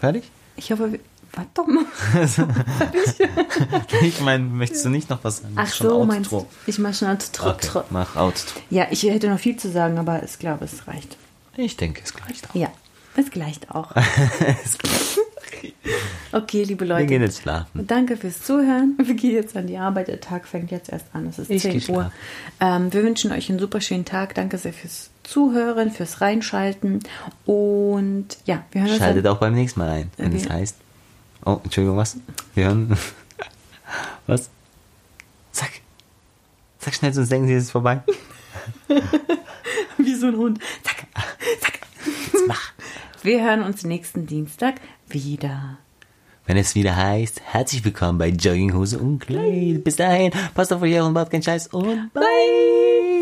Fertig? 0.00 0.30
Ich 0.56 0.72
hoffe, 0.72 0.92
wir. 0.92 1.00
Warte 1.34 1.70
mal. 1.70 1.84
Ich 4.02 4.20
meine, 4.20 4.44
möchtest 4.44 4.84
du 4.84 4.90
nicht 4.90 5.08
noch 5.08 5.22
was 5.24 5.38
sagen? 5.38 5.54
Ach 5.56 5.66
so, 5.66 6.04
meinst 6.04 6.30
du? 6.30 6.46
Ich 6.66 6.78
mache 6.78 6.94
schon 6.94 7.08
Outro. 7.08 7.50
Okay, 7.50 7.80
mach 7.90 8.16
Outro. 8.16 8.60
Ja, 8.70 8.86
ich 8.90 9.02
hätte 9.02 9.28
noch 9.28 9.38
viel 9.38 9.56
zu 9.56 9.70
sagen, 9.70 9.98
aber 9.98 10.22
ich 10.22 10.38
glaube, 10.38 10.64
es 10.64 10.86
reicht. 10.86 11.16
Ich 11.56 11.76
denke, 11.76 12.02
es 12.04 12.12
gleicht 12.12 12.50
auch. 12.50 12.54
Ja, 12.54 12.68
es 13.16 13.30
gleicht 13.30 13.70
auch. 13.70 13.92
Okay, 16.34 16.62
liebe 16.64 16.86
Leute. 16.86 17.00
Wir 17.00 17.06
gehen 17.08 17.20
jetzt 17.22 17.42
schlafen. 17.42 17.86
Danke 17.86 18.16
fürs 18.16 18.40
Zuhören. 18.42 18.94
Wir 18.96 19.14
gehen 19.14 19.34
jetzt 19.34 19.54
an 19.54 19.66
die 19.66 19.76
Arbeit. 19.76 20.08
Der 20.08 20.18
Tag 20.18 20.48
fängt 20.48 20.70
jetzt 20.70 20.90
erst 20.90 21.04
an. 21.12 21.26
Es 21.26 21.38
ist 21.38 21.50
Ich 21.50 21.60
10 21.62 21.78
geh 21.78 21.92
Uhr. 21.92 22.10
Ähm, 22.58 22.90
wir 22.90 23.02
wünschen 23.02 23.32
euch 23.32 23.50
einen 23.50 23.58
super 23.58 23.82
schönen 23.82 24.06
Tag. 24.06 24.34
Danke 24.34 24.56
sehr 24.56 24.72
fürs 24.72 25.10
Zuhören, 25.24 25.90
fürs 25.90 26.22
Reinschalten. 26.22 27.00
Und 27.44 28.28
ja, 28.46 28.64
wir 28.72 28.80
hören 28.80 28.90
uns. 28.92 28.98
Schaltet 28.98 29.26
auch 29.26 29.36
beim 29.38 29.52
nächsten 29.54 29.80
Mal 29.80 29.90
ein, 29.90 30.10
wenn 30.16 30.34
es 30.34 30.46
Okay. 30.46 30.54
heißt. 30.54 30.76
Oh, 31.44 31.60
Entschuldigung, 31.64 31.98
was? 31.98 32.16
Wir 32.54 32.64
hören. 32.66 32.96
Was? 34.26 34.48
Sag. 35.50 35.68
Sag 36.78 36.94
schnell, 36.94 37.12
sonst 37.12 37.30
denken 37.30 37.46
sie, 37.48 37.54
es 37.54 37.64
ist 37.64 37.70
vorbei. 37.72 38.00
Wie 39.98 40.14
so 40.14 40.28
ein 40.28 40.36
Hund. 40.36 40.60
Zack, 40.82 41.04
zack. 41.60 41.80
Jetzt 42.32 42.44
mach. 42.48 42.71
Wir 43.24 43.44
hören 43.44 43.62
uns 43.62 43.84
nächsten 43.84 44.26
Dienstag 44.26 44.80
wieder. 45.08 45.78
Wenn 46.44 46.56
es 46.56 46.74
wieder 46.74 46.96
heißt, 46.96 47.40
herzlich 47.44 47.84
willkommen 47.84 48.18
bei 48.18 48.30
Jogginghose 48.30 48.98
und 48.98 49.20
Kleid. 49.20 49.84
Bis 49.84 49.94
dahin, 49.94 50.32
passt 50.54 50.72
auf 50.72 50.82
euch 50.82 51.00
und 51.00 51.12
macht 51.12 51.30
keinen 51.30 51.44
Scheiß 51.44 51.68
und 51.68 52.12
bye. 52.12 53.21